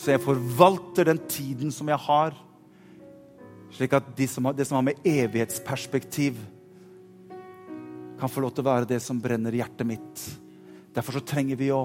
så 0.00 0.14
jeg 0.14 0.22
forvalter 0.24 1.10
den 1.10 1.20
tiden 1.28 1.72
som 1.74 1.88
jeg 1.90 2.00
har, 2.06 2.36
slik 3.76 3.92
at 3.98 4.06
de 4.16 4.26
som 4.30 4.46
har, 4.48 4.54
det 4.56 4.66
som 4.68 4.78
har 4.78 4.86
med 4.86 5.02
evighetsperspektiv, 5.06 6.38
kan 8.20 8.32
få 8.32 8.42
lov 8.44 8.54
til 8.54 8.64
å 8.64 8.70
være 8.70 8.88
det 8.88 9.00
som 9.04 9.20
brenner 9.20 9.54
hjertet 9.56 9.88
mitt. 9.88 10.24
Derfor 10.96 11.18
så 11.18 11.24
trenger 11.24 11.56
vi 11.60 11.70
å 11.72 11.82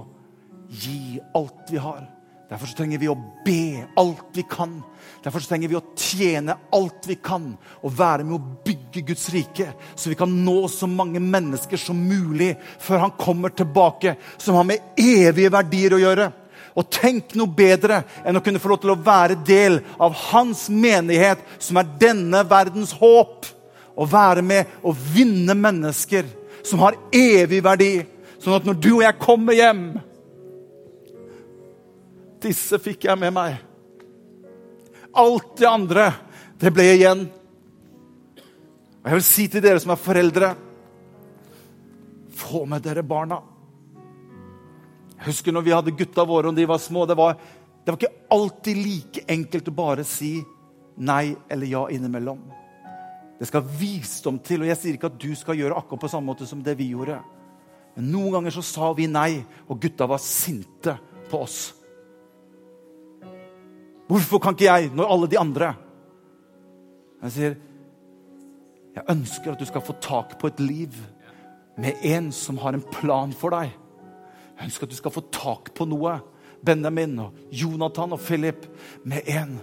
gi 0.67 1.19
alt 1.35 1.71
vi 1.71 1.79
har. 1.79 2.05
Derfor 2.49 2.69
så 2.69 2.77
trenger 2.77 3.01
vi 3.01 3.09
å 3.09 3.17
be 3.45 3.85
alt 3.97 4.37
vi 4.37 4.43
kan. 4.49 4.77
Derfor 5.23 5.41
så 5.41 5.49
trenger 5.49 5.71
vi 5.71 5.77
å 5.79 5.85
tjene 5.97 6.57
alt 6.77 7.07
vi 7.09 7.17
kan 7.17 7.47
og 7.81 7.95
være 7.97 8.25
med 8.27 8.35
å 8.37 8.61
bygge 8.67 9.01
Guds 9.07 9.25
rike, 9.33 9.71
så 9.97 10.11
vi 10.11 10.17
kan 10.19 10.31
nå 10.45 10.67
så 10.69 10.87
mange 10.89 11.21
mennesker 11.21 11.81
som 11.81 11.97
mulig 11.97 12.53
før 12.79 13.07
han 13.07 13.15
kommer 13.17 13.49
tilbake, 13.49 14.15
som 14.37 14.59
har 14.59 14.67
med 14.69 14.93
evige 15.01 15.53
verdier 15.53 15.97
å 15.97 16.01
gjøre. 16.03 16.29
Og 16.75 16.89
tenk 16.91 17.33
noe 17.39 17.49
bedre 17.49 18.03
enn 18.27 18.37
å 18.37 18.43
kunne 18.43 18.59
få 18.61 18.69
lov 18.73 18.83
til 18.83 18.93
å 18.93 19.01
være 19.01 19.39
del 19.47 19.79
av 19.97 20.13
hans 20.29 20.67
menighet, 20.69 21.41
som 21.57 21.79
er 21.79 21.93
denne 22.01 22.43
verdens 22.45 22.93
håp. 22.99 23.47
Å 23.95 24.03
være 24.11 24.41
med 24.43 24.73
og 24.83 24.97
vinne 25.15 25.55
mennesker 25.55 26.27
som 26.67 26.81
har 26.83 26.97
evig 27.15 27.61
verdi. 27.63 27.93
Sånn 28.43 28.57
at 28.57 28.67
når 28.67 28.81
du 28.83 28.89
og 28.97 29.05
jeg 29.05 29.23
kommer 29.23 29.55
hjem 29.55 29.85
Disse 32.43 32.79
fikk 32.81 33.07
jeg 33.07 33.19
med 33.19 33.33
meg. 33.35 33.57
Alt 35.15 35.55
det 35.59 35.67
andre, 35.69 36.09
det 36.59 36.71
ble 36.75 36.85
igjen. 36.95 37.25
Og 39.05 39.11
jeg 39.11 39.19
vil 39.19 39.27
si 39.27 39.45
til 39.51 39.63
dere 39.63 39.81
som 39.81 39.93
er 39.93 40.01
foreldre 40.01 40.55
Få 42.35 42.65
med 42.67 42.83
dere 42.83 42.99
barna. 43.07 43.37
Jeg 45.15 45.29
husker 45.29 45.53
når 45.55 45.63
vi 45.63 45.71
hadde 45.71 45.93
gutta 45.95 46.25
våre 46.27 46.51
og 46.51 46.57
de 46.57 46.65
var 46.67 46.81
små. 46.83 47.05
Det 47.07 47.15
var, 47.15 47.37
det 47.37 47.93
var 47.93 47.95
ikke 48.01 48.25
alltid 48.35 48.81
like 48.81 49.23
enkelt 49.31 49.71
å 49.71 49.75
bare 49.77 50.03
si 50.03 50.33
nei 50.99 51.31
eller 51.47 51.71
ja 51.71 51.85
innimellom. 51.95 52.41
Det 53.39 53.47
skal 53.47 53.63
visdom 53.79 54.41
til. 54.43 54.65
og 54.65 54.69
Jeg 54.69 54.79
sier 54.81 54.97
ikke 54.97 55.11
at 55.11 55.21
du 55.21 55.31
skal 55.35 55.57
gjøre 55.59 55.79
akkurat 55.79 56.03
på 56.03 56.11
samme 56.11 56.27
måte 56.31 56.47
som 56.47 56.59
det 56.63 56.75
vi 56.79 56.91
gjorde. 56.91 57.21
Men 57.95 58.11
noen 58.11 58.37
ganger 58.37 58.55
så 58.57 58.63
sa 58.67 58.91
vi 58.95 59.07
nei, 59.07 59.39
og 59.71 59.79
gutta 59.79 60.07
var 60.11 60.19
sinte 60.19 60.97
på 61.31 61.39
oss. 61.45 61.71
Hvorfor 64.07 64.41
kan 64.41 64.53
ikke 64.53 64.69
jeg, 64.69 64.91
når 64.93 65.11
alle 65.11 65.29
de 65.31 65.39
andre 65.39 65.73
Jeg 67.23 67.31
sier, 67.33 67.55
jeg 68.95 69.03
ønsker 69.09 69.51
at 69.51 69.59
du 69.59 69.65
skal 69.65 69.81
få 69.81 69.95
tak 70.01 70.35
på 70.39 70.47
et 70.51 70.59
liv 70.61 70.93
med 71.81 72.03
en 72.05 72.29
som 72.31 72.59
har 72.61 72.75
en 72.75 72.83
plan 72.93 73.33
for 73.35 73.51
deg. 73.55 73.71
Jeg 74.55 74.67
ønsker 74.69 74.85
at 74.85 74.93
du 74.93 74.97
skal 74.99 75.11
få 75.11 75.23
tak 75.33 75.73
på 75.75 75.87
noe. 75.89 76.13
Benjamin 76.65 77.17
og 77.25 77.39
Jonathan 77.51 78.13
og 78.15 78.21
Philip 78.23 78.67
med 79.03 79.27
en 79.27 79.57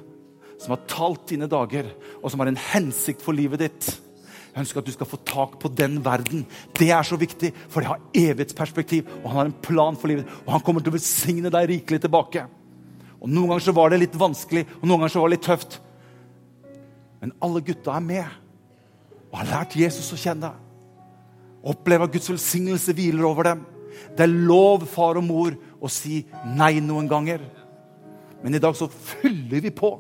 som 0.61 0.75
har 0.75 0.83
talt 0.91 1.25
dine 1.33 1.49
dager, 1.51 1.89
og 2.23 2.31
som 2.31 2.43
har 2.43 2.51
en 2.51 2.61
hensikt 2.75 3.23
for 3.25 3.35
livet 3.35 3.63
ditt. 3.65 3.89
Jeg 4.53 4.67
ønsker 4.67 4.83
at 4.83 4.87
du 4.87 4.93
skal 4.95 5.09
få 5.09 5.19
tak 5.27 5.57
på 5.63 5.71
den 5.73 5.97
verden. 6.05 6.45
Det 6.77 6.91
er 6.93 7.07
så 7.07 7.17
viktig, 7.19 7.55
for 7.73 7.81
det 7.81 7.89
har 7.89 8.03
evighetsperspektiv. 8.15 9.09
Og 9.23 9.31
han 9.31 9.39
har 9.41 9.49
en 9.49 9.61
plan 9.65 9.97
for 9.97 10.13
livet, 10.13 10.29
og 10.45 10.53
han 10.53 10.63
kommer 10.67 10.85
til 10.85 10.93
å 10.93 10.99
besigne 10.99 11.51
deg 11.51 11.71
rikelig 11.71 12.03
tilbake. 12.05 12.45
Og 13.23 13.31
Noen 13.31 13.53
ganger 13.53 13.65
så 13.69 13.75
var 13.77 13.93
det 13.93 14.03
litt 14.03 14.19
vanskelig, 14.19 14.65
og 14.81 14.87
noen 14.87 15.03
ganger 15.05 15.15
så 15.15 15.23
var 15.23 15.31
det 15.31 15.37
litt 15.37 15.47
tøft. 15.47 15.79
Men 17.23 17.35
alle 17.45 17.63
gutta 17.63 17.95
er 17.95 18.03
med 18.03 18.39
og 19.33 19.39
har 19.39 19.49
lært 19.49 19.77
Jesus 19.79 20.11
å 20.13 20.19
kjenne. 20.19 20.51
Opplever 21.63 22.09
at 22.09 22.13
Guds 22.13 22.29
velsignelse 22.29 22.93
hviler 22.99 23.25
over 23.29 23.47
dem. 23.47 23.63
Det 24.17 24.27
er 24.27 24.33
lov, 24.51 24.85
far 24.91 25.21
og 25.21 25.25
mor, 25.25 25.55
å 25.81 25.89
si 25.91 26.25
nei 26.59 26.75
noen 26.83 27.07
ganger. 27.09 27.45
Men 28.43 28.59
i 28.59 28.61
dag 28.63 28.75
så 28.77 28.91
fyller 28.91 29.63
vi 29.63 29.71
på. 29.71 29.95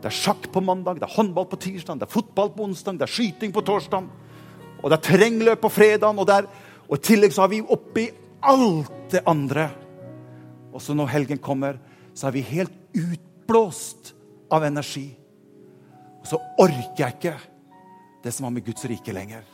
Det 0.00 0.08
er 0.08 0.16
sjakk 0.16 0.48
på 0.52 0.62
mandag, 0.64 0.98
det 0.98 1.04
er 1.04 1.12
håndball 1.12 1.44
på 1.50 1.60
tirsdag, 1.60 2.00
det 2.00 2.08
er 2.08 2.14
fotball 2.14 2.48
på 2.54 2.64
onsdag, 2.64 2.96
det 2.96 3.04
er 3.04 3.12
skyting 3.12 3.52
på 3.52 3.62
torsdag. 3.68 4.08
Og 4.80 4.88
det 4.88 4.96
er 4.96 5.04
terrengløp 5.04 5.60
på 5.60 5.72
fredag, 5.74 6.16
og, 6.16 6.32
og, 6.88 6.96
i 6.96 7.04
tillegg 7.04 7.36
så 7.36 7.44
har 7.44 7.52
vi 7.52 7.60
oppi 7.60 8.08
alt 8.40 9.12
det 9.12 9.20
andre. 9.28 9.68
Og 10.72 10.80
så 10.80 10.96
når 10.96 11.12
helgen 11.12 11.42
kommer, 11.44 11.76
så 12.14 12.28
er 12.28 12.36
vi 12.36 12.42
helt 12.50 12.74
utblåst 12.96 14.12
av 14.52 14.64
energi. 14.66 15.08
Og 16.20 16.28
så 16.28 16.40
orker 16.60 17.04
jeg 17.04 17.16
ikke 17.16 17.36
det 18.24 18.32
som 18.34 18.46
har 18.46 18.54
med 18.54 18.66
Guds 18.66 18.84
rike 18.90 19.14
lenger. 19.14 19.44